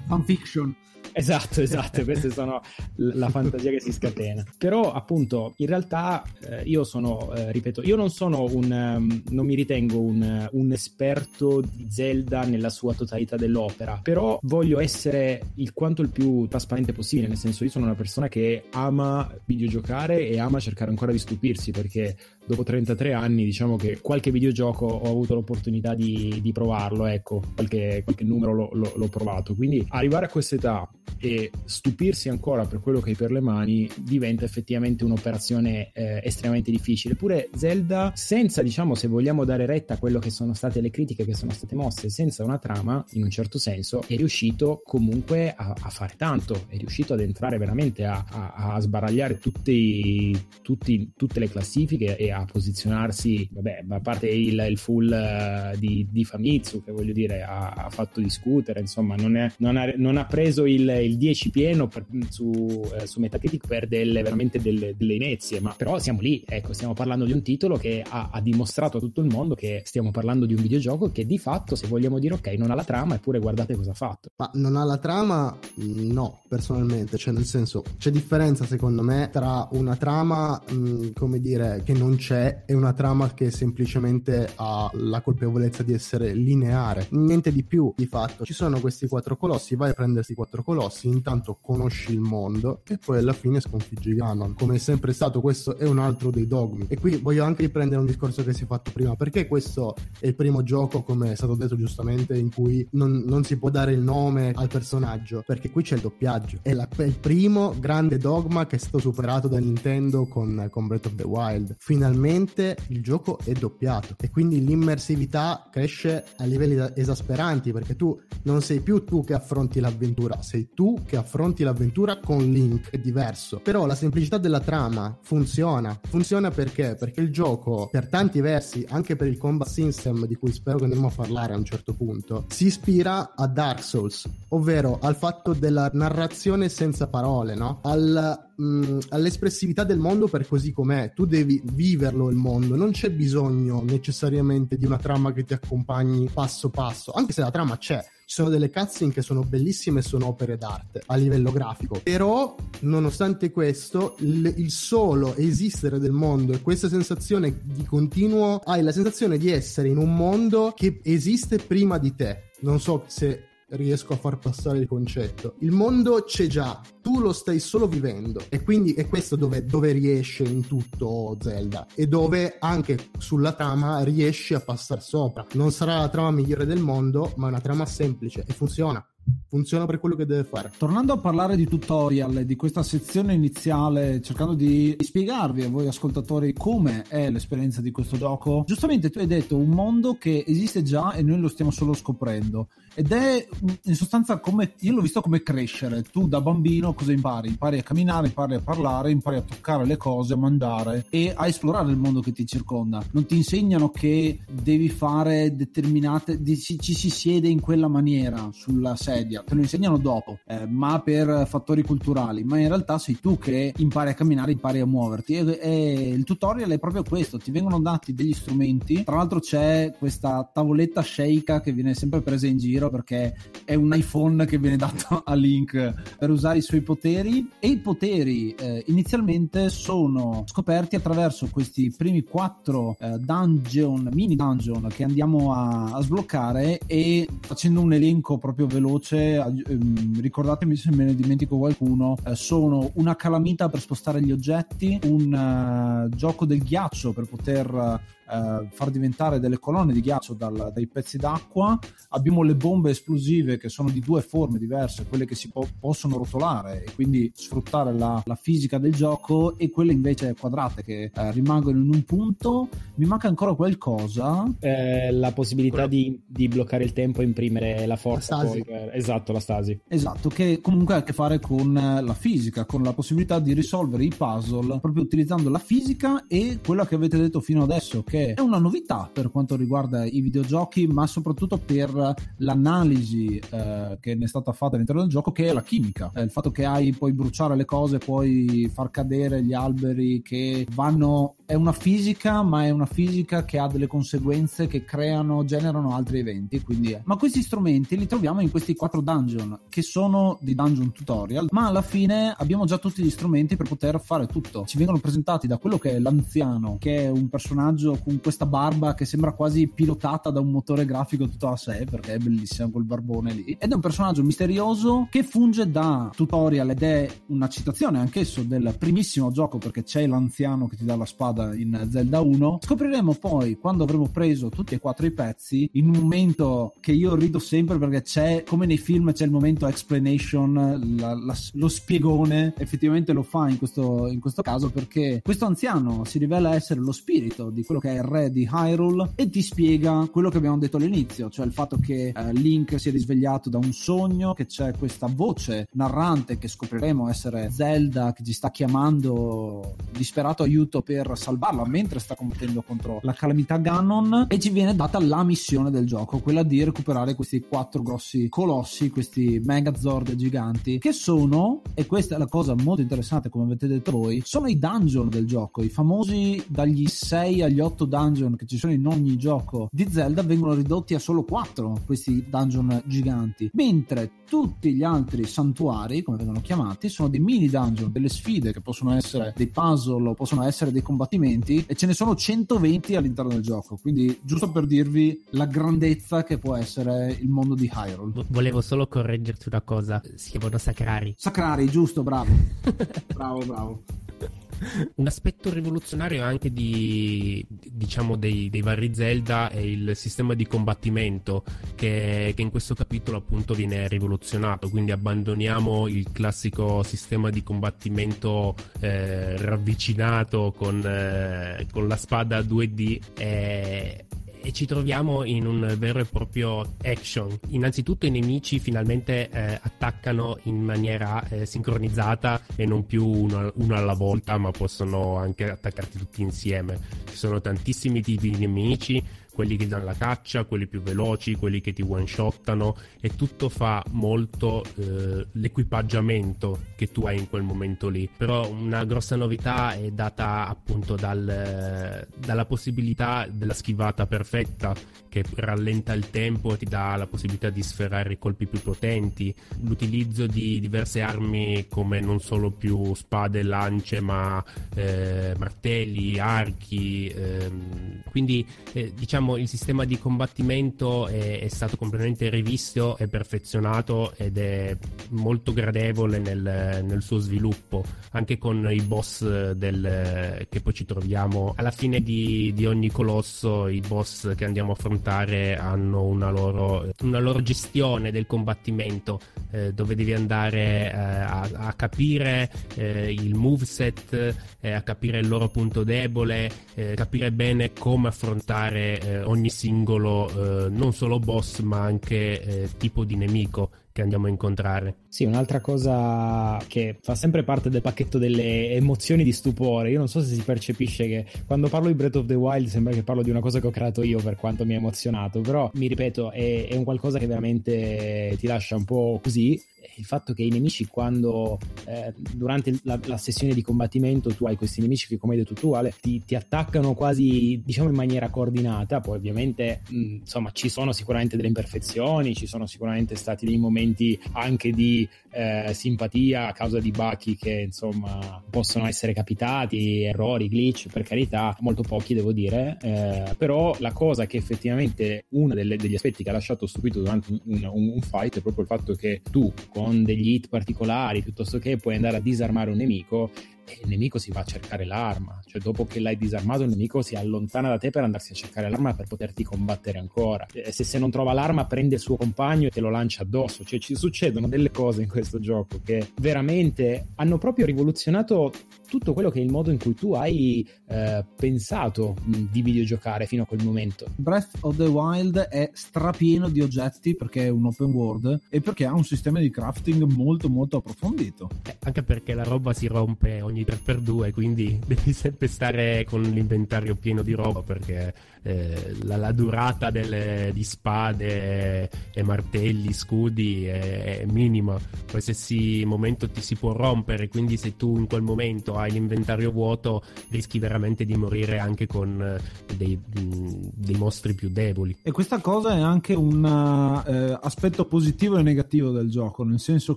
Fanfiction. 0.06 0.74
Esatto, 1.16 1.60
esatto, 1.60 2.02
questa 2.02 2.28
sono 2.28 2.60
la 2.96 3.28
fantasia 3.28 3.70
che 3.70 3.80
si 3.80 3.92
scatena. 3.92 4.44
Però 4.58 4.92
appunto, 4.92 5.54
in 5.58 5.66
realtà 5.66 6.24
eh, 6.40 6.62
io 6.64 6.82
sono, 6.82 7.32
eh, 7.34 7.52
ripeto, 7.52 7.82
io 7.82 7.94
non 7.94 8.10
sono 8.10 8.42
un, 8.42 8.64
um, 8.64 9.22
non 9.28 9.46
mi 9.46 9.54
ritengo 9.54 10.00
un, 10.00 10.48
un, 10.50 10.72
esperto 10.72 11.60
di 11.60 11.86
Zelda 11.88 12.42
nella 12.42 12.68
sua 12.68 12.94
totalità 12.94 13.36
dell'opera, 13.36 14.00
però 14.02 14.40
voglio 14.42 14.80
essere 14.80 15.52
il 15.54 15.72
quanto 15.72 16.02
il 16.02 16.10
più 16.10 16.48
trasparente 16.48 16.92
possibile, 16.92 17.28
nel 17.28 17.36
senso 17.36 17.62
io 17.62 17.70
sono 17.70 17.84
una 17.84 17.94
persona 17.94 18.26
che 18.26 18.64
ama 18.72 19.32
videogiocare 19.44 20.26
e 20.26 20.40
ama 20.40 20.58
cercare 20.58 20.90
ancora 20.90 21.12
di 21.12 21.18
stupirsi 21.18 21.70
perché 21.70 22.16
dopo 22.44 22.64
33 22.64 23.12
anni 23.12 23.44
diciamo 23.44 23.76
che 23.76 24.00
qualche 24.00 24.32
videogioco 24.32 24.84
ho 24.84 25.08
avuto 25.08 25.34
l'opportunità 25.34 25.94
di, 25.94 26.40
di 26.42 26.52
provarlo, 26.52 27.06
ecco, 27.06 27.40
qualche, 27.54 28.02
qualche 28.02 28.24
numero 28.24 28.52
l'ho, 28.52 28.70
l'ho, 28.72 28.92
l'ho, 28.96 29.08
provato. 29.08 29.54
Quindi 29.54 29.84
arrivare 29.88 30.26
a 30.26 30.28
quest'età 30.28 30.88
e 31.18 31.50
stupirsi 31.64 32.28
ancora 32.28 32.66
per 32.66 32.80
quello 32.80 33.00
che 33.00 33.10
hai 33.10 33.16
per 33.16 33.30
le 33.30 33.40
mani 33.40 33.88
diventa 33.96 34.44
effettivamente 34.44 35.04
un'operazione 35.04 35.90
eh, 35.92 36.20
estremamente 36.22 36.70
difficile. 36.70 37.14
Eppure 37.14 37.48
Zelda, 37.54 38.12
senza 38.14 38.62
diciamo 38.62 38.94
se 38.94 39.08
vogliamo 39.08 39.44
dare 39.44 39.66
retta 39.66 39.94
a 39.94 39.98
quello 39.98 40.18
che 40.18 40.30
sono 40.30 40.54
state 40.54 40.80
le 40.80 40.90
critiche 40.90 41.24
che 41.24 41.34
sono 41.34 41.52
state 41.52 41.74
mosse, 41.74 42.10
senza 42.10 42.44
una 42.44 42.58
trama, 42.58 43.04
in 43.12 43.22
un 43.22 43.30
certo 43.30 43.58
senso, 43.58 44.02
è 44.06 44.16
riuscito 44.16 44.82
comunque 44.84 45.54
a, 45.56 45.74
a 45.78 45.88
fare 45.88 46.14
tanto, 46.16 46.66
è 46.68 46.76
riuscito 46.76 47.14
ad 47.14 47.20
entrare 47.20 47.58
veramente 47.58 48.04
a, 48.04 48.24
a, 48.28 48.74
a 48.74 48.80
sbaragliare 48.80 49.38
tutti, 49.38 50.36
tutti, 50.62 51.12
tutte 51.16 51.40
le 51.40 51.48
classifiche 51.48 52.16
e 52.16 52.30
a 52.30 52.44
posizionarsi, 52.44 53.48
vabbè, 53.52 53.84
a 53.88 54.00
parte 54.00 54.28
il, 54.28 54.64
il 54.68 54.78
full 54.78 55.10
uh, 55.10 55.78
di, 55.78 56.06
di, 56.10 56.24
Famitsu 56.24 56.82
che 56.82 56.92
voglio 56.92 57.12
dire 57.12 57.42
ha, 57.42 57.70
ha 57.70 57.90
fatto 57.90 58.20
discutere, 58.20 58.80
insomma 58.80 59.14
non, 59.16 59.36
è, 59.36 59.50
non, 59.58 59.76
ha, 59.76 59.92
non 59.96 60.16
ha, 60.16 60.24
preso 60.24 60.64
il, 60.64 60.88
il 61.00 61.14
il 61.14 61.18
10 61.18 61.50
pieno 61.50 61.88
per, 61.88 62.04
su, 62.28 62.82
eh, 62.98 63.06
su 63.06 63.20
Metacritic 63.20 63.66
per 63.66 63.86
delle, 63.86 64.22
veramente 64.22 64.60
delle, 64.60 64.94
delle, 64.96 65.14
inezie, 65.14 65.60
ma 65.60 65.74
però 65.76 65.98
siamo 65.98 66.20
lì, 66.20 66.42
ecco, 66.46 66.72
stiamo 66.72 66.92
parlando 66.92 67.24
di 67.24 67.32
un 67.32 67.42
titolo 67.42 67.76
che 67.76 68.04
ha, 68.06 68.30
ha, 68.32 68.40
dimostrato 68.40 68.98
a 68.98 69.00
tutto 69.00 69.20
il 69.20 69.28
mondo 69.28 69.54
che 69.54 69.82
stiamo 69.84 70.10
parlando 70.10 70.44
di 70.44 70.54
un 70.54 70.62
videogioco 70.62 71.10
che 71.10 71.24
di 71.24 71.38
fatto, 71.38 71.76
se 71.76 71.86
vogliamo 71.86 72.18
dire 72.18 72.34
ok, 72.34 72.48
non 72.58 72.70
ha 72.70 72.74
la 72.74 72.84
trama, 72.84 73.14
eppure 73.14 73.38
guardate 73.38 73.74
cosa 73.74 73.92
ha 73.92 73.94
fatto. 73.94 74.30
Ma 74.36 74.50
non 74.54 74.76
ha 74.76 74.84
la 74.84 74.98
trama? 74.98 75.56
No, 75.76 76.40
personalmente, 76.48 77.16
cioè 77.16 77.32
nel 77.32 77.46
senso, 77.46 77.82
c'è 77.96 78.10
differenza 78.10 78.64
secondo 78.64 79.02
me 79.02 79.30
tra 79.32 79.68
una 79.72 79.96
trama, 79.96 80.60
mh, 80.68 81.12
come 81.14 81.40
dire, 81.40 81.82
che 81.84 81.92
non 81.92 82.16
c'è 82.16 82.64
e 82.66 82.74
una 82.74 82.92
trama 82.92 83.32
che 83.32 83.50
semplicemente 83.50 84.50
ha 84.56 84.90
la 84.94 85.20
colpevolezza 85.20 85.82
di 85.82 85.92
essere 85.92 86.34
lineare, 86.34 87.06
niente 87.10 87.52
di 87.52 87.62
più 87.62 87.92
di 87.96 88.06
fatto. 88.06 88.44
Ci 88.44 88.52
sono 88.52 88.80
questi 88.80 89.06
quattro 89.06 89.36
colossi, 89.36 89.76
vai 89.76 89.90
a 89.90 89.94
prendersi 89.94 90.34
quattro 90.34 90.62
colossi, 90.62 90.83
intanto 91.02 91.58
conosci 91.60 92.12
il 92.12 92.20
mondo 92.20 92.82
e 92.86 92.98
poi 92.98 93.18
alla 93.18 93.32
fine 93.32 93.60
sconfiggi 93.60 94.14
Ganon. 94.14 94.54
Come 94.54 94.76
è 94.76 94.78
sempre 94.78 95.12
stato, 95.12 95.40
questo 95.40 95.76
è 95.76 95.86
un 95.86 95.98
altro 95.98 96.30
dei 96.30 96.46
dogmi. 96.46 96.86
E 96.88 96.98
qui 96.98 97.16
voglio 97.16 97.44
anche 97.44 97.62
riprendere 97.62 98.00
un 98.00 98.06
discorso 98.06 98.42
che 98.44 98.52
si 98.52 98.64
è 98.64 98.66
fatto 98.66 98.90
prima, 98.92 99.16
perché 99.16 99.46
questo 99.46 99.94
è 100.18 100.26
il 100.26 100.34
primo 100.34 100.62
gioco, 100.62 101.02
come 101.02 101.32
è 101.32 101.36
stato 101.36 101.54
detto 101.54 101.76
giustamente, 101.76 102.36
in 102.36 102.52
cui 102.52 102.86
non, 102.92 103.24
non 103.26 103.44
si 103.44 103.56
può 103.58 103.70
dare 103.70 103.92
il 103.92 104.00
nome 104.00 104.52
al 104.54 104.68
personaggio, 104.68 105.42
perché 105.46 105.70
qui 105.70 105.82
c'è 105.82 105.96
il 105.96 106.00
doppiaggio. 106.02 106.58
È, 106.62 106.72
la, 106.72 106.88
è 106.88 107.02
il 107.02 107.18
primo 107.18 107.74
grande 107.78 108.18
dogma 108.18 108.66
che 108.66 108.76
è 108.76 108.78
stato 108.78 108.98
superato 108.98 109.48
da 109.48 109.58
Nintendo 109.58 110.26
con, 110.26 110.68
con 110.70 110.86
Breath 110.86 111.06
of 111.06 111.14
the 111.14 111.24
Wild. 111.24 111.76
Finalmente 111.78 112.76
il 112.88 113.02
gioco 113.02 113.38
è 113.44 113.52
doppiato 113.52 114.14
e 114.20 114.30
quindi 114.30 114.64
l'immersività 114.64 115.68
cresce 115.70 116.24
a 116.36 116.44
livelli 116.44 116.76
esasperanti 116.94 117.72
perché 117.72 117.96
tu 117.96 118.18
non 118.42 118.62
sei 118.62 118.80
più 118.80 119.04
tu 119.04 119.24
che 119.24 119.34
affronti 119.34 119.80
l'avventura, 119.80 120.42
sei 120.42 120.70
tu 120.74 121.00
che 121.06 121.16
affronti 121.16 121.62
l'avventura 121.62 122.18
con 122.18 122.38
Link, 122.38 122.90
è 122.90 122.98
diverso. 122.98 123.60
Però 123.62 123.86
la 123.86 123.94
semplicità 123.94 124.38
della 124.38 124.60
trama 124.60 125.16
funziona. 125.22 125.98
Funziona 126.02 126.50
perché? 126.50 126.96
Perché 126.98 127.20
il 127.20 127.32
gioco, 127.32 127.88
per 127.90 128.08
tanti 128.08 128.40
versi, 128.40 128.84
anche 128.88 129.16
per 129.16 129.28
il 129.28 129.38
combat 129.38 129.68
system 129.68 130.26
di 130.26 130.34
cui 130.34 130.52
spero 130.52 130.78
che 130.78 130.84
andremo 130.84 131.06
a 131.06 131.12
parlare 131.14 131.54
a 131.54 131.56
un 131.56 131.64
certo 131.64 131.94
punto, 131.94 132.44
si 132.48 132.66
ispira 132.66 133.34
a 133.34 133.46
Dark 133.46 133.82
Souls, 133.82 134.28
ovvero 134.48 134.98
al 135.00 135.16
fatto 135.16 135.52
della 135.52 135.90
narrazione 135.92 136.68
senza 136.68 137.06
parole, 137.06 137.54
no? 137.54 137.80
Al 137.82 138.52
mh, 138.56 138.98
all'espressività 139.10 139.84
del 139.84 139.98
mondo 139.98 140.28
per 140.28 140.46
così 140.46 140.72
com'è. 140.72 141.12
Tu 141.14 141.26
devi 141.26 141.60
viverlo 141.64 142.28
il 142.30 142.36
mondo, 142.36 142.76
non 142.76 142.90
c'è 142.90 143.10
bisogno 143.10 143.82
necessariamente 143.82 144.76
di 144.76 144.84
una 144.84 144.98
trama 144.98 145.32
che 145.32 145.44
ti 145.44 145.54
accompagni 145.54 146.28
passo 146.32 146.70
passo, 146.70 147.12
anche 147.12 147.32
se 147.32 147.40
la 147.40 147.50
trama 147.50 147.76
c'è. 147.78 148.04
Ci 148.26 148.36
sono 148.36 148.48
delle 148.48 148.70
cutscene 148.70 149.12
che 149.12 149.20
sono 149.20 149.42
bellissime 149.42 150.00
e 150.00 150.02
sono 150.02 150.28
opere 150.28 150.56
d'arte 150.56 151.02
a 151.06 151.16
livello 151.16 151.52
grafico. 151.52 152.00
Però, 152.02 152.56
nonostante 152.80 153.50
questo, 153.50 154.16
il, 154.20 154.52
il 154.56 154.70
solo 154.70 155.36
esistere 155.36 155.98
del 155.98 156.12
mondo 156.12 156.52
e 156.52 156.62
questa 156.62 156.88
sensazione 156.88 157.60
di 157.62 157.84
continuo, 157.84 158.60
hai 158.64 158.82
la 158.82 158.92
sensazione 158.92 159.36
di 159.36 159.50
essere 159.50 159.88
in 159.88 159.98
un 159.98 160.14
mondo 160.14 160.72
che 160.74 161.00
esiste 161.02 161.58
prima 161.58 161.98
di 161.98 162.14
te. 162.14 162.50
Non 162.60 162.80
so 162.80 163.04
se 163.08 163.48
riesco 163.76 164.12
a 164.12 164.16
far 164.16 164.38
passare 164.38 164.78
il 164.78 164.86
concetto. 164.86 165.54
Il 165.60 165.70
mondo 165.70 166.22
c'è 166.24 166.46
già, 166.46 166.80
tu 167.02 167.20
lo 167.20 167.32
stai 167.32 167.60
solo 167.60 167.86
vivendo 167.86 168.42
e 168.48 168.62
quindi 168.62 168.94
è 168.94 169.08
questo 169.08 169.36
dove, 169.36 169.64
dove 169.64 169.92
riesce 169.92 170.44
in 170.44 170.66
tutto 170.66 171.36
Zelda 171.40 171.86
e 171.94 172.06
dove 172.06 172.56
anche 172.58 173.10
sulla 173.18 173.52
trama 173.52 174.02
riesci 174.02 174.54
a 174.54 174.60
passare 174.60 175.00
sopra. 175.00 175.46
Non 175.52 175.70
sarà 175.72 175.98
la 175.98 176.08
trama 176.08 176.30
migliore 176.30 176.66
del 176.66 176.80
mondo, 176.80 177.32
ma 177.36 177.46
è 177.46 177.50
una 177.50 177.60
trama 177.60 177.86
semplice 177.86 178.44
e 178.46 178.52
funziona 178.52 179.04
funziona 179.48 179.86
per 179.86 180.00
quello 180.00 180.16
che 180.16 180.26
deve 180.26 180.44
fare. 180.44 180.70
Tornando 180.76 181.12
a 181.12 181.18
parlare 181.18 181.56
di 181.56 181.66
tutorial, 181.66 182.44
di 182.44 182.56
questa 182.56 182.82
sezione 182.82 183.34
iniziale, 183.34 184.20
cercando 184.20 184.54
di 184.54 184.96
spiegarvi 184.98 185.62
a 185.62 185.68
voi 185.68 185.86
ascoltatori 185.86 186.52
come 186.52 187.04
è 187.08 187.30
l'esperienza 187.30 187.80
di 187.80 187.90
questo 187.90 188.16
gioco, 188.16 188.64
giustamente 188.66 189.10
tu 189.10 189.18
hai 189.18 189.26
detto 189.26 189.56
un 189.56 189.70
mondo 189.70 190.16
che 190.18 190.44
esiste 190.46 190.82
già 190.82 191.12
e 191.12 191.22
noi 191.22 191.38
lo 191.38 191.48
stiamo 191.48 191.70
solo 191.70 191.94
scoprendo. 191.94 192.68
Ed 192.94 193.12
è 193.12 193.46
in 193.84 193.94
sostanza 193.94 194.38
come 194.38 194.74
io 194.80 194.92
l'ho 194.92 195.00
visto 195.00 195.20
come 195.20 195.42
crescere. 195.42 196.02
Tu 196.02 196.28
da 196.28 196.40
bambino 196.40 196.92
cosa 196.94 197.12
impari? 197.12 197.48
Impari 197.48 197.78
a 197.78 197.82
camminare, 197.82 198.26
impari 198.26 198.54
a 198.54 198.60
parlare, 198.60 199.10
impari 199.10 199.36
a 199.36 199.42
toccare 199.42 199.86
le 199.86 199.96
cose, 199.96 200.34
a 200.34 200.36
mangiare 200.36 201.06
e 201.10 201.32
a 201.34 201.46
esplorare 201.46 201.90
il 201.90 201.96
mondo 201.96 202.20
che 202.20 202.32
ti 202.32 202.46
circonda. 202.46 203.02
Non 203.12 203.26
ti 203.26 203.36
insegnano 203.36 203.90
che 203.90 204.40
devi 204.50 204.88
fare 204.88 205.54
determinate. 205.54 206.38
ci, 206.56 206.78
ci 206.78 206.94
si 206.94 207.10
siede 207.10 207.48
in 207.48 207.60
quella 207.60 207.88
maniera 207.88 208.50
sulla 208.52 208.96
sedia 208.96 209.42
te 209.44 209.54
lo 209.54 209.60
insegnano 209.60 209.98
dopo, 209.98 210.38
eh, 210.46 210.66
ma 210.66 211.00
per 211.00 211.46
fattori 211.48 211.82
culturali, 211.82 212.44
ma 212.44 212.58
in 212.58 212.68
realtà 212.68 212.98
sei 212.98 213.18
tu 213.20 213.38
che 213.38 213.72
impari 213.76 214.10
a 214.10 214.14
camminare, 214.14 214.52
impari 214.52 214.80
a 214.80 214.86
muoverti 214.86 215.34
e, 215.34 215.58
e 215.60 216.08
il 216.10 216.24
tutorial 216.24 216.70
è 216.70 216.78
proprio 216.78 217.02
questo, 217.02 217.38
ti 217.38 217.50
vengono 217.50 217.80
dati 217.80 218.14
degli 218.14 218.32
strumenti, 218.32 219.04
tra 219.04 219.16
l'altro 219.16 219.40
c'è 219.40 219.94
questa 219.98 220.48
tavoletta 220.52 221.02
Sheikah 221.02 221.60
che 221.60 221.72
viene 221.72 221.94
sempre 221.94 222.20
presa 222.20 222.46
in 222.46 222.58
giro 222.58 222.83
perché 222.90 223.34
è 223.64 223.74
un 223.74 223.92
iPhone 223.94 224.44
che 224.46 224.58
viene 224.58 224.76
dato 224.76 225.22
a 225.24 225.34
Link 225.34 226.16
per 226.18 226.30
usare 226.30 226.58
i 226.58 226.62
suoi 226.62 226.82
poteri. 226.82 227.48
E 227.58 227.68
i 227.68 227.78
poteri 227.78 228.54
eh, 228.54 228.84
inizialmente 228.86 229.68
sono 229.70 230.44
scoperti 230.46 230.96
attraverso 230.96 231.48
questi 231.50 231.92
primi 231.96 232.22
quattro 232.22 232.96
eh, 232.98 233.18
dungeon, 233.18 234.10
mini 234.12 234.36
dungeon 234.36 234.88
che 234.88 235.04
andiamo 235.04 235.52
a, 235.52 235.92
a 235.92 236.00
sbloccare. 236.00 236.80
E 236.86 237.28
facendo 237.40 237.80
un 237.80 237.92
elenco 237.92 238.38
proprio 238.38 238.66
veloce 238.66 239.36
ehm, 239.36 240.20
ricordatemi 240.20 240.76
se 240.76 240.90
me 240.90 241.04
ne 241.04 241.14
dimentico 241.14 241.58
qualcuno, 241.58 242.16
eh, 242.24 242.34
sono 242.34 242.90
una 242.94 243.16
calamita 243.16 243.68
per 243.68 243.80
spostare 243.80 244.22
gli 244.22 244.32
oggetti, 244.32 244.98
un 245.04 245.32
uh, 245.32 246.14
gioco 246.14 246.44
del 246.44 246.62
ghiaccio 246.62 247.12
per 247.12 247.26
poter 247.26 248.00
eh, 248.30 248.68
far 248.70 248.90
diventare 248.90 249.38
delle 249.38 249.58
colonne 249.58 249.92
di 249.92 250.00
ghiaccio 250.00 250.34
dal, 250.34 250.70
dai 250.72 250.86
pezzi 250.86 251.16
d'acqua. 251.16 251.78
Abbiamo 252.10 252.42
le 252.42 252.54
bombe 252.54 252.90
esplosive 252.90 253.56
che 253.56 253.68
sono 253.68 253.90
di 253.90 254.00
due 254.00 254.22
forme 254.22 254.58
diverse, 254.58 255.06
quelle 255.06 255.24
che 255.24 255.34
si 255.34 255.50
po- 255.50 255.68
possono 255.78 256.16
rotolare 256.16 256.84
e 256.84 256.92
quindi 256.94 257.30
sfruttare 257.34 257.92
la, 257.92 258.22
la, 258.24 258.34
fisica 258.34 258.78
del 258.78 258.94
gioco 258.94 259.56
e 259.56 259.70
quelle 259.70 259.92
invece 259.92 260.34
quadrate 260.38 260.82
che 260.82 261.10
eh, 261.14 261.32
rimangono 261.32 261.78
in 261.78 261.88
un 261.92 262.02
punto. 262.04 262.68
Mi 262.96 263.06
manca 263.06 263.28
ancora 263.28 263.54
qualcosa. 263.54 264.44
Eh, 264.60 265.10
la 265.10 265.32
possibilità 265.32 265.86
di, 265.86 266.20
di, 266.26 266.48
bloccare 266.48 266.84
il 266.84 266.92
tempo 266.92 267.20
e 267.20 267.24
imprimere 267.24 267.86
la 267.86 267.96
forza. 267.96 268.42
La 268.42 268.50
per... 268.50 268.90
Esatto, 268.94 269.32
la 269.32 269.40
stasi. 269.40 269.78
Esatto, 269.88 270.28
che 270.28 270.60
comunque 270.60 270.94
ha 270.94 270.98
a 270.98 271.02
che 271.02 271.12
fare 271.12 271.40
con 271.40 271.72
la 271.72 272.14
fisica, 272.14 272.64
con 272.64 272.82
la 272.82 272.92
possibilità 272.92 273.38
di 273.38 273.52
risolvere 273.52 274.04
i 274.04 274.12
puzzle 274.16 274.78
proprio 274.80 275.02
utilizzando 275.02 275.50
la 275.50 275.58
fisica 275.58 276.26
e 276.26 276.58
quello 276.64 276.84
che 276.84 276.94
avete 276.94 277.18
detto 277.18 277.40
fino 277.40 277.62
adesso, 277.62 278.02
che 278.14 278.34
è 278.34 278.40
una 278.40 278.58
novità 278.58 279.10
per 279.12 279.32
quanto 279.32 279.56
riguarda 279.56 280.04
i 280.04 280.20
videogiochi, 280.20 280.86
ma 280.86 281.04
soprattutto 281.08 281.58
per 281.58 282.14
l'analisi 282.36 283.40
eh, 283.50 283.98
che 284.00 284.14
ne 284.14 284.24
è 284.24 284.28
stata 284.28 284.52
fatta 284.52 284.74
all'interno 284.74 285.00
del 285.00 285.10
gioco, 285.10 285.32
che 285.32 285.46
è 285.46 285.52
la 285.52 285.62
chimica. 285.62 286.12
Eh, 286.14 286.22
il 286.22 286.30
fatto 286.30 286.52
che 286.52 286.64
hai 286.64 286.92
puoi 286.92 287.12
bruciare 287.12 287.56
le 287.56 287.64
cose, 287.64 287.98
puoi 287.98 288.70
far 288.72 288.90
cadere 288.92 289.42
gli 289.42 289.52
alberi 289.52 290.22
che 290.22 290.64
vanno. 290.74 291.34
È 291.44 291.54
una 291.54 291.72
fisica, 291.72 292.42
ma 292.42 292.64
è 292.64 292.70
una 292.70 292.86
fisica 292.86 293.44
che 293.44 293.58
ha 293.58 293.66
delle 293.66 293.88
conseguenze 293.88 294.68
che 294.68 294.84
creano, 294.84 295.44
generano 295.44 295.94
altri 295.94 296.20
eventi. 296.20 296.62
Quindi 296.62 296.96
Ma 297.04 297.16
questi 297.16 297.42
strumenti 297.42 297.98
li 297.98 298.06
troviamo 298.06 298.40
in 298.40 298.50
questi 298.50 298.76
quattro 298.76 299.00
dungeon, 299.00 299.62
che 299.68 299.82
sono 299.82 300.38
di 300.40 300.54
dungeon 300.54 300.92
tutorial, 300.92 301.48
ma 301.50 301.66
alla 301.66 301.82
fine 301.82 302.32
abbiamo 302.36 302.64
già 302.64 302.78
tutti 302.78 303.02
gli 303.02 303.10
strumenti 303.10 303.56
per 303.56 303.68
poter 303.68 304.00
fare 304.00 304.26
tutto. 304.26 304.64
Ci 304.66 304.78
vengono 304.78 305.00
presentati 305.00 305.48
da 305.48 305.58
quello 305.58 305.78
che 305.78 305.96
è 305.96 305.98
l'anziano, 305.98 306.76
che 306.78 307.04
è 307.04 307.08
un 307.08 307.28
personaggio 307.28 308.02
con 308.04 308.20
questa 308.20 308.46
barba 308.46 308.94
che 308.94 309.04
sembra 309.04 309.32
quasi 309.32 309.66
pilotata 309.66 310.30
da 310.30 310.40
un 310.40 310.50
motore 310.50 310.84
grafico 310.84 311.28
tutto 311.28 311.48
a 311.48 311.56
sé 311.56 311.86
perché 311.90 312.14
è 312.14 312.18
bellissimo 312.18 312.70
quel 312.70 312.84
barbone 312.84 313.32
lì. 313.32 313.56
Ed 313.58 313.70
è 313.70 313.74
un 313.74 313.80
personaggio 313.80 314.22
misterioso 314.22 315.08
che 315.10 315.22
funge 315.22 315.70
da 315.70 316.10
tutorial 316.14 316.70
ed 316.70 316.82
è 316.82 317.10
una 317.28 317.48
citazione 317.48 317.98
anch'esso 317.98 318.42
del 318.42 318.74
primissimo 318.78 319.30
gioco 319.30 319.58
perché 319.58 319.82
c'è 319.82 320.06
l'anziano 320.06 320.68
che 320.68 320.76
ti 320.76 320.84
dà 320.84 320.96
la 320.96 321.06
spada 321.06 321.54
in 321.54 321.88
Zelda 321.90 322.20
1 322.20 322.58
scopriremo 322.62 323.14
poi 323.14 323.58
quando 323.58 323.84
avremo 323.84 324.08
preso 324.08 324.48
tutti 324.48 324.74
e 324.74 324.78
quattro 324.78 325.06
i 325.06 325.12
pezzi 325.12 325.68
in 325.74 325.88
un 325.88 325.96
momento 326.00 326.74
che 326.80 326.92
io 326.92 327.14
rido 327.14 327.38
sempre 327.38 327.78
perché 327.78 328.02
c'è 328.02 328.44
come 328.44 328.66
nei 328.66 328.78
film 328.78 329.12
c'è 329.12 329.24
il 329.24 329.30
momento 329.30 329.66
explanation 329.66 330.96
la, 330.98 331.14
la, 331.14 331.36
lo 331.52 331.68
spiegone. 331.68 332.54
Effettivamente 332.56 333.12
lo 333.12 333.22
fa 333.22 333.48
in 333.48 333.58
questo, 333.58 334.08
in 334.08 334.20
questo 334.20 334.42
caso 334.42 334.70
perché 334.70 335.20
questo 335.22 335.46
anziano 335.46 336.04
si 336.04 336.18
rivela 336.18 336.54
essere 336.54 336.80
lo 336.80 336.92
spirito 336.92 337.50
di 337.50 337.64
quello 337.64 337.80
che 337.80 337.93
è 337.93 337.93
il 337.94 338.02
re 338.02 338.30
di 338.30 338.48
Hyrule 338.50 339.12
e 339.14 339.28
ti 339.30 339.42
spiega 339.42 340.08
quello 340.10 340.28
che 340.28 340.38
abbiamo 340.38 340.58
detto 340.58 340.76
all'inizio, 340.76 341.30
cioè 341.30 341.46
il 341.46 341.52
fatto 341.52 341.78
che 341.78 342.12
eh, 342.14 342.32
Link 342.32 342.78
si 342.78 342.88
è 342.88 342.92
risvegliato 342.92 343.48
da 343.48 343.58
un 343.58 343.72
sogno, 343.72 344.34
che 344.34 344.46
c'è 344.46 344.72
questa 344.76 345.08
voce 345.10 345.68
narrante 345.72 346.38
che 346.38 346.48
scopriremo 346.48 347.08
essere 347.08 347.50
Zelda 347.50 348.12
che 348.12 348.24
ci 348.24 348.32
sta 348.32 348.50
chiamando 348.50 349.76
disperato 349.90 350.42
aiuto 350.42 350.82
per 350.82 351.12
salvarla 351.14 351.66
mentre 351.66 351.98
sta 351.98 352.14
combattendo 352.14 352.62
contro 352.62 353.00
la 353.02 353.12
calamità 353.12 353.56
Ganon 353.56 354.26
e 354.28 354.38
ci 354.38 354.50
viene 354.50 354.74
data 354.74 355.00
la 355.00 355.22
missione 355.22 355.70
del 355.70 355.86
gioco, 355.86 356.18
quella 356.18 356.42
di 356.42 356.62
recuperare 356.62 357.14
questi 357.14 357.40
quattro 357.40 357.82
grossi 357.82 358.28
colossi, 358.28 358.90
questi 358.90 359.40
Megazord 359.42 360.14
giganti, 360.14 360.78
che 360.78 360.92
sono, 360.92 361.62
e 361.74 361.86
questa 361.86 362.16
è 362.16 362.18
la 362.18 362.26
cosa 362.26 362.54
molto 362.54 362.82
interessante 362.82 363.28
come 363.28 363.44
avete 363.44 363.66
detto 363.66 363.92
voi, 363.92 364.22
sono 364.24 364.46
i 364.46 364.58
dungeon 364.58 365.08
del 365.08 365.26
gioco, 365.26 365.62
i 365.62 365.68
famosi 365.68 366.42
dagli 366.46 366.86
6 366.86 367.42
agli 367.42 367.60
8 367.60 367.83
dungeon 367.86 368.36
che 368.36 368.46
ci 368.46 368.58
sono 368.58 368.72
in 368.72 368.86
ogni 368.86 369.16
gioco 369.16 369.68
di 369.70 369.86
Zelda 369.90 370.22
vengono 370.22 370.54
ridotti 370.54 370.94
a 370.94 370.98
solo 370.98 371.24
4 371.24 371.82
questi 371.84 372.26
dungeon 372.28 372.82
giganti, 372.86 373.50
mentre 373.52 374.10
tutti 374.28 374.74
gli 374.74 374.82
altri 374.82 375.24
santuari, 375.24 376.02
come 376.02 376.16
vengono 376.16 376.40
chiamati, 376.40 376.88
sono 376.88 377.08
dei 377.08 377.20
mini 377.20 377.48
dungeon, 377.48 377.92
delle 377.92 378.08
sfide 378.08 378.52
che 378.52 378.60
possono 378.60 378.94
essere 378.94 379.32
dei 379.36 379.48
puzzle 379.48 380.08
o 380.08 380.14
possono 380.14 380.44
essere 380.44 380.72
dei 380.72 380.82
combattimenti 380.82 381.64
e 381.66 381.74
ce 381.74 381.86
ne 381.86 381.94
sono 381.94 382.14
120 382.14 382.96
all'interno 382.96 383.30
del 383.30 383.42
gioco, 383.42 383.76
quindi 383.76 384.18
giusto 384.22 384.50
per 384.50 384.66
dirvi 384.66 385.22
la 385.30 385.46
grandezza 385.46 386.24
che 386.24 386.38
può 386.38 386.56
essere 386.56 387.16
il 387.20 387.28
mondo 387.28 387.54
di 387.54 387.70
Hyrule. 387.72 388.24
Volevo 388.28 388.60
solo 388.60 388.86
correggerti 388.86 389.48
una 389.48 389.60
cosa, 389.60 390.00
si 390.14 390.30
chiamano 390.30 390.58
sacrari. 390.58 391.14
Sacrari, 391.16 391.66
giusto, 391.66 392.02
bravo. 392.02 392.32
bravo, 393.14 393.38
bravo. 393.44 393.82
Un 394.96 395.06
aspetto 395.06 395.52
rivoluzionario 395.52 396.22
anche 396.22 396.52
di, 396.52 397.44
diciamo, 397.48 398.16
dei, 398.16 398.48
dei, 398.50 398.62
vari 398.62 398.94
Zelda 398.94 399.50
è 399.50 399.58
il 399.58 399.94
sistema 399.94 400.34
di 400.34 400.46
combattimento 400.46 401.44
che, 401.74 402.32
che, 402.34 402.42
in 402.42 402.50
questo 402.50 402.74
capitolo 402.74 403.18
appunto 403.18 403.54
viene 403.54 403.88
rivoluzionato, 403.88 404.70
quindi 404.70 404.92
abbandoniamo 404.92 405.88
il 405.88 406.10
classico 406.12 406.82
sistema 406.82 407.30
di 407.30 407.42
combattimento 407.42 408.54
eh, 408.80 409.36
ravvicinato 409.36 410.52
con, 410.56 410.82
eh, 410.84 411.66
con 411.70 411.88
la 411.88 411.96
spada 411.96 412.40
2D 412.40 413.00
e 413.18 414.06
e 414.44 414.52
ci 414.52 414.66
troviamo 414.66 415.24
in 415.24 415.46
un 415.46 415.74
vero 415.78 416.00
e 416.00 416.04
proprio 416.04 416.74
action. 416.82 417.34
Innanzitutto 417.48 418.04
i 418.04 418.10
nemici 418.10 418.58
finalmente 418.58 419.30
eh, 419.30 419.58
attaccano 419.62 420.38
in 420.42 420.60
maniera 420.62 421.26
eh, 421.30 421.46
sincronizzata 421.46 422.42
e 422.54 422.66
non 422.66 422.84
più 422.84 423.06
uno, 423.06 423.50
uno, 423.54 423.74
alla 423.74 423.94
volta, 423.94 424.36
ma 424.36 424.50
possono 424.50 425.16
anche 425.16 425.50
attaccarti 425.50 425.96
tutti 425.96 426.20
insieme. 426.20 426.78
Ci 427.08 427.16
sono 427.16 427.40
tantissimi 427.40 428.02
tipi 428.02 428.28
di 428.30 428.36
nemici 428.36 429.02
quelli 429.34 429.56
che 429.56 429.66
danno 429.66 429.84
la 429.84 429.94
caccia, 429.94 430.44
quelli 430.44 430.66
più 430.66 430.80
veloci, 430.80 431.34
quelli 431.34 431.60
che 431.60 431.72
ti 431.72 431.82
one 431.82 432.06
shottano 432.06 432.76
e 433.00 433.14
tutto 433.16 433.48
fa 433.48 433.84
molto 433.90 434.64
eh, 434.76 435.26
l'equipaggiamento 435.32 436.60
che 436.76 436.90
tu 436.92 437.02
hai 437.02 437.18
in 437.18 437.28
quel 437.28 437.42
momento 437.42 437.88
lì. 437.88 438.08
Però 438.16 438.48
una 438.48 438.84
grossa 438.84 439.16
novità 439.16 439.74
è 439.74 439.90
data 439.90 440.46
appunto 440.46 440.94
dal, 440.94 442.06
dalla 442.16 442.44
possibilità 442.46 443.26
della 443.30 443.54
schivata 443.54 444.06
perfetta 444.06 444.74
che 445.08 445.24
rallenta 445.34 445.92
il 445.92 446.10
tempo 446.10 446.54
e 446.54 446.58
ti 446.58 446.64
dà 446.64 446.96
la 446.96 447.06
possibilità 447.06 447.50
di 447.50 447.62
sferrare 447.62 448.14
i 448.14 448.18
colpi 448.18 448.46
più 448.46 448.60
potenti, 448.60 449.34
l'utilizzo 449.60 450.26
di 450.26 450.58
diverse 450.60 451.02
armi 451.02 451.66
come 451.68 452.00
non 452.00 452.20
solo 452.20 452.50
più 452.50 452.94
spade 452.94 453.42
lance 453.42 454.00
ma 454.00 454.44
eh, 454.74 455.34
martelli, 455.38 456.18
archi, 456.18 457.06
ehm, 457.08 458.02
quindi 458.10 458.46
eh, 458.72 458.92
diciamo 458.94 459.23
diciamo 459.24 459.36
il 459.36 459.48
sistema 459.48 459.84
di 459.84 459.98
combattimento 459.98 461.06
è, 461.06 461.40
è, 461.40 461.48
stato 461.48 461.76
completamente 461.76 462.28
rivisto 462.28 462.96
e 462.98 463.06
perfezionato 463.06 464.12
ed 464.16 464.36
è 464.36 464.76
molto 465.10 465.52
gradevole 465.52 466.18
nel, 466.18 466.82
nel 466.84 467.02
suo 467.02 467.18
sviluppo, 467.18 467.82
anche 468.10 468.36
con 468.36 468.68
i 468.70 468.82
boss 468.82 469.52
del, 469.52 470.46
che 470.48 470.60
poi 470.60 470.74
ci 470.74 470.84
troviamo. 470.84 471.54
Alla 471.56 471.70
fine 471.70 472.02
di, 472.02 472.52
di, 472.54 472.66
ogni 472.66 472.90
colosso, 472.90 473.68
i 473.68 473.80
boss 473.80 474.34
che 474.34 474.44
andiamo 474.44 474.70
a 474.70 474.74
affrontare 474.74 475.56
hanno 475.56 476.02
una 476.02 476.30
loro, 476.30 476.90
una 477.00 477.18
loro 477.18 477.42
gestione 477.42 478.10
del 478.10 478.26
combattimento 478.26 479.20
eh, 479.50 479.72
dove 479.72 479.94
devi 479.94 480.12
andare 480.12 480.92
eh, 480.92 480.96
a, 480.96 481.48
a, 481.54 481.72
capire 481.72 482.50
eh, 482.74 483.12
il 483.12 483.34
moveset, 483.34 484.34
eh, 484.60 484.72
a 484.72 484.82
capire 484.82 485.18
il 485.18 485.28
loro 485.28 485.48
punto 485.48 485.84
debole, 485.84 486.50
eh, 486.74 486.94
capire 486.94 487.32
bene 487.32 487.72
come 487.72 488.08
affrontare 488.08 489.00
eh, 489.14 489.22
ogni 489.22 489.50
singolo, 489.50 490.28
eh, 490.28 490.68
non 490.68 490.92
solo 490.92 491.18
boss, 491.18 491.60
ma 491.60 491.80
anche 491.80 492.42
eh, 492.42 492.68
tipo 492.76 493.04
di 493.04 493.16
nemico 493.16 493.70
che 493.94 494.02
andiamo 494.02 494.26
a 494.26 494.28
incontrare. 494.28 494.96
Sì, 495.08 495.24
un'altra 495.24 495.60
cosa 495.60 496.60
che 496.66 496.96
fa 497.00 497.14
sempre 497.14 497.44
parte 497.44 497.70
del 497.70 497.80
pacchetto 497.80 498.18
delle 498.18 498.70
emozioni 498.70 499.22
di 499.22 499.30
stupore. 499.30 499.90
Io 499.90 499.98
non 499.98 500.08
so 500.08 500.20
se 500.20 500.34
si 500.34 500.42
percepisce 500.42 501.06
che 501.06 501.26
quando 501.46 501.68
parlo 501.68 501.86
di 501.86 501.94
Breath 501.94 502.16
of 502.16 502.26
the 502.26 502.34
Wild 502.34 502.66
sembra 502.66 502.92
che 502.92 503.04
parlo 503.04 503.22
di 503.22 503.30
una 503.30 503.38
cosa 503.38 503.60
che 503.60 503.68
ho 503.68 503.70
creato 503.70 504.02
io 504.02 504.18
per 504.18 504.34
quanto 504.34 504.64
mi 504.64 504.74
ha 504.74 504.78
emozionato, 504.78 505.40
però 505.42 505.70
mi 505.74 505.86
ripeto, 505.86 506.32
è, 506.32 506.66
è 506.66 506.76
un 506.76 506.82
qualcosa 506.82 507.20
che 507.20 507.28
veramente 507.28 508.34
ti 508.36 508.48
lascia 508.48 508.74
un 508.74 508.84
po' 508.84 509.20
così 509.22 509.62
il 509.96 510.04
fatto 510.04 510.32
che 510.32 510.42
i 510.42 510.50
nemici 510.50 510.86
quando 510.86 511.58
eh, 511.86 512.12
durante 512.32 512.78
la, 512.82 512.98
la, 513.04 513.16
sessione 513.16 513.54
di 513.54 513.62
combattimento 513.62 514.32
tu 514.34 514.46
hai 514.46 514.56
questi 514.56 514.80
nemici 514.80 515.06
che 515.06 515.16
come 515.16 515.34
hai 515.34 515.40
detto 515.40 515.54
tu 515.54 515.72
Ale 515.72 515.94
ti, 516.00 516.22
ti 516.24 516.34
attaccano 516.34 516.94
quasi 516.94 517.60
diciamo 517.64 517.88
in 517.88 517.94
maniera 517.94 518.28
coordinata 518.30 519.00
poi 519.00 519.16
ovviamente 519.16 519.82
mh, 519.88 520.14
insomma 520.20 520.50
ci 520.52 520.68
sono 520.68 520.92
sicuramente 520.92 521.36
delle 521.36 521.48
imperfezioni 521.48 522.34
ci 522.34 522.46
sono 522.46 522.66
sicuramente 522.66 523.14
stati 523.14 523.46
dei 523.46 523.58
momenti 523.58 524.18
anche 524.32 524.70
di 524.70 525.08
eh, 525.34 525.74
simpatia 525.74 526.46
a 526.48 526.52
causa 526.52 526.78
di 526.78 526.90
bacchi 526.90 527.36
che 527.36 527.62
insomma 527.62 528.42
possono 528.48 528.86
essere 528.86 529.12
capitati 529.12 530.02
errori 530.02 530.48
glitch 530.48 530.88
per 530.92 531.02
carità 531.02 531.56
molto 531.60 531.82
pochi 531.82 532.14
devo 532.14 532.32
dire 532.32 532.76
eh, 532.80 533.34
però 533.36 533.74
la 533.78 533.92
cosa 533.92 534.26
che 534.26 534.36
effettivamente 534.36 535.26
uno 535.30 535.54
degli 535.54 535.94
aspetti 535.94 536.22
che 536.22 536.30
ha 536.30 536.32
lasciato 536.34 536.66
stupito 536.66 537.00
durante 537.00 537.32
un, 537.32 537.40
un, 537.72 537.88
un 537.88 538.00
fight 538.00 538.38
è 538.38 538.42
proprio 538.42 538.62
il 538.62 538.68
fatto 538.68 538.94
che 538.94 539.22
tu 539.30 539.52
con 539.68 540.04
degli 540.04 540.30
hit 540.30 540.48
particolari 540.48 541.22
piuttosto 541.22 541.58
che 541.58 541.76
puoi 541.76 541.96
andare 541.96 542.16
a 542.16 542.20
disarmare 542.20 542.70
un 542.70 542.76
nemico 542.76 543.30
e 543.66 543.80
il 543.82 543.88
nemico 543.88 544.18
si 544.18 544.30
va 544.30 544.40
a 544.40 544.44
cercare 544.44 544.84
l'arma, 544.84 545.40
cioè 545.46 545.60
dopo 545.60 545.84
che 545.86 546.00
l'hai 546.00 546.16
disarmato 546.16 546.62
il 546.62 546.70
nemico 546.70 547.02
si 547.02 547.14
allontana 547.14 547.68
da 547.68 547.78
te 547.78 547.90
per 547.90 548.02
andarsi 548.02 548.32
a 548.32 548.34
cercare 548.34 548.68
l'arma 548.68 548.94
per 548.94 549.06
poterti 549.06 549.44
combattere 549.44 549.98
ancora. 549.98 550.46
E 550.52 550.72
se, 550.72 550.84
se 550.84 550.98
non 550.98 551.10
trova 551.10 551.32
l'arma 551.32 551.66
prende 551.66 551.94
il 551.94 552.00
suo 552.00 552.16
compagno 552.16 552.68
e 552.68 552.70
te 552.70 552.80
lo 552.80 552.90
lancia 552.90 553.22
addosso, 553.22 553.64
cioè 553.64 553.78
ci 553.78 553.94
succedono 553.94 554.48
delle 554.48 554.70
cose 554.70 555.02
in 555.02 555.08
questo 555.08 555.38
gioco 555.38 555.80
che 555.82 556.08
veramente 556.20 557.08
hanno 557.16 557.38
proprio 557.38 557.66
rivoluzionato 557.66 558.52
tutto 558.88 559.12
quello 559.12 559.30
che 559.30 559.40
è 559.40 559.42
il 559.42 559.50
modo 559.50 559.70
in 559.70 559.78
cui 559.78 559.94
tu 559.94 560.12
hai 560.14 560.66
eh, 560.86 561.24
pensato 561.36 562.14
di 562.24 562.62
videogiocare 562.62 563.26
fino 563.26 563.42
a 563.42 563.46
quel 563.46 563.64
momento. 563.64 564.06
Breath 564.14 564.58
of 564.60 564.76
the 564.76 564.84
Wild 564.84 565.38
è 565.38 565.70
strapieno 565.72 566.48
di 566.48 566.60
oggetti 566.60 567.16
perché 567.16 567.46
è 567.46 567.48
un 567.48 567.66
open 567.66 567.90
world 567.90 568.42
e 568.48 568.60
perché 568.60 568.84
ha 568.84 568.94
un 568.94 569.04
sistema 569.04 569.40
di 569.40 569.50
crafting 569.50 570.04
molto 570.04 570.48
molto 570.48 570.76
approfondito. 570.76 571.50
Eh, 571.66 571.76
anche 571.80 572.02
perché 572.02 572.34
la 572.34 572.44
roba 572.44 572.72
si 572.72 572.86
rompe 572.86 573.40
ogni 573.40 573.53
ogni 573.54 573.64
3x2, 573.64 574.32
quindi 574.32 574.78
devi 574.84 575.12
sempre 575.12 575.46
stare 575.46 576.04
con 576.04 576.22
l'inventario 576.22 576.96
pieno 576.96 577.22
di 577.22 577.32
roba 577.32 577.62
perché 577.62 578.12
eh, 578.42 578.94
la, 579.04 579.16
la, 579.16 579.32
durata 579.32 579.90
delle, 579.90 580.50
di 580.52 580.64
spade 580.64 581.88
e 582.12 582.22
martelli, 582.22 582.92
scudi 582.92 583.64
è, 583.64 584.18
è, 584.20 584.26
minima. 584.26 584.78
Qualsiasi 585.10 585.84
momento 585.86 586.28
ti 586.28 586.42
si 586.42 586.54
può 586.54 586.72
rompere, 586.72 587.28
quindi 587.28 587.56
se 587.56 587.76
tu 587.76 587.96
in 587.96 588.06
quel 588.06 588.20
momento 588.20 588.76
hai 588.76 588.90
l'inventario 588.90 589.50
vuoto 589.50 590.02
rischi 590.28 590.58
veramente 590.58 591.06
di 591.06 591.14
morire 591.16 591.58
anche 591.58 591.86
con 591.86 592.20
eh, 592.20 592.74
dei, 592.76 593.00
dei 593.06 593.96
mostri 593.96 594.34
più 594.34 594.50
deboli. 594.50 594.96
E 595.02 595.10
questa 595.10 595.38
cosa 595.38 595.74
è 595.74 595.80
anche 595.80 596.12
un 596.12 596.44
uh, 596.44 597.38
aspetto 597.40 597.86
positivo 597.86 598.36
e 598.36 598.42
negativo 598.42 598.90
del 598.90 599.08
gioco, 599.08 599.42
nel 599.44 599.60
senso 599.60 599.96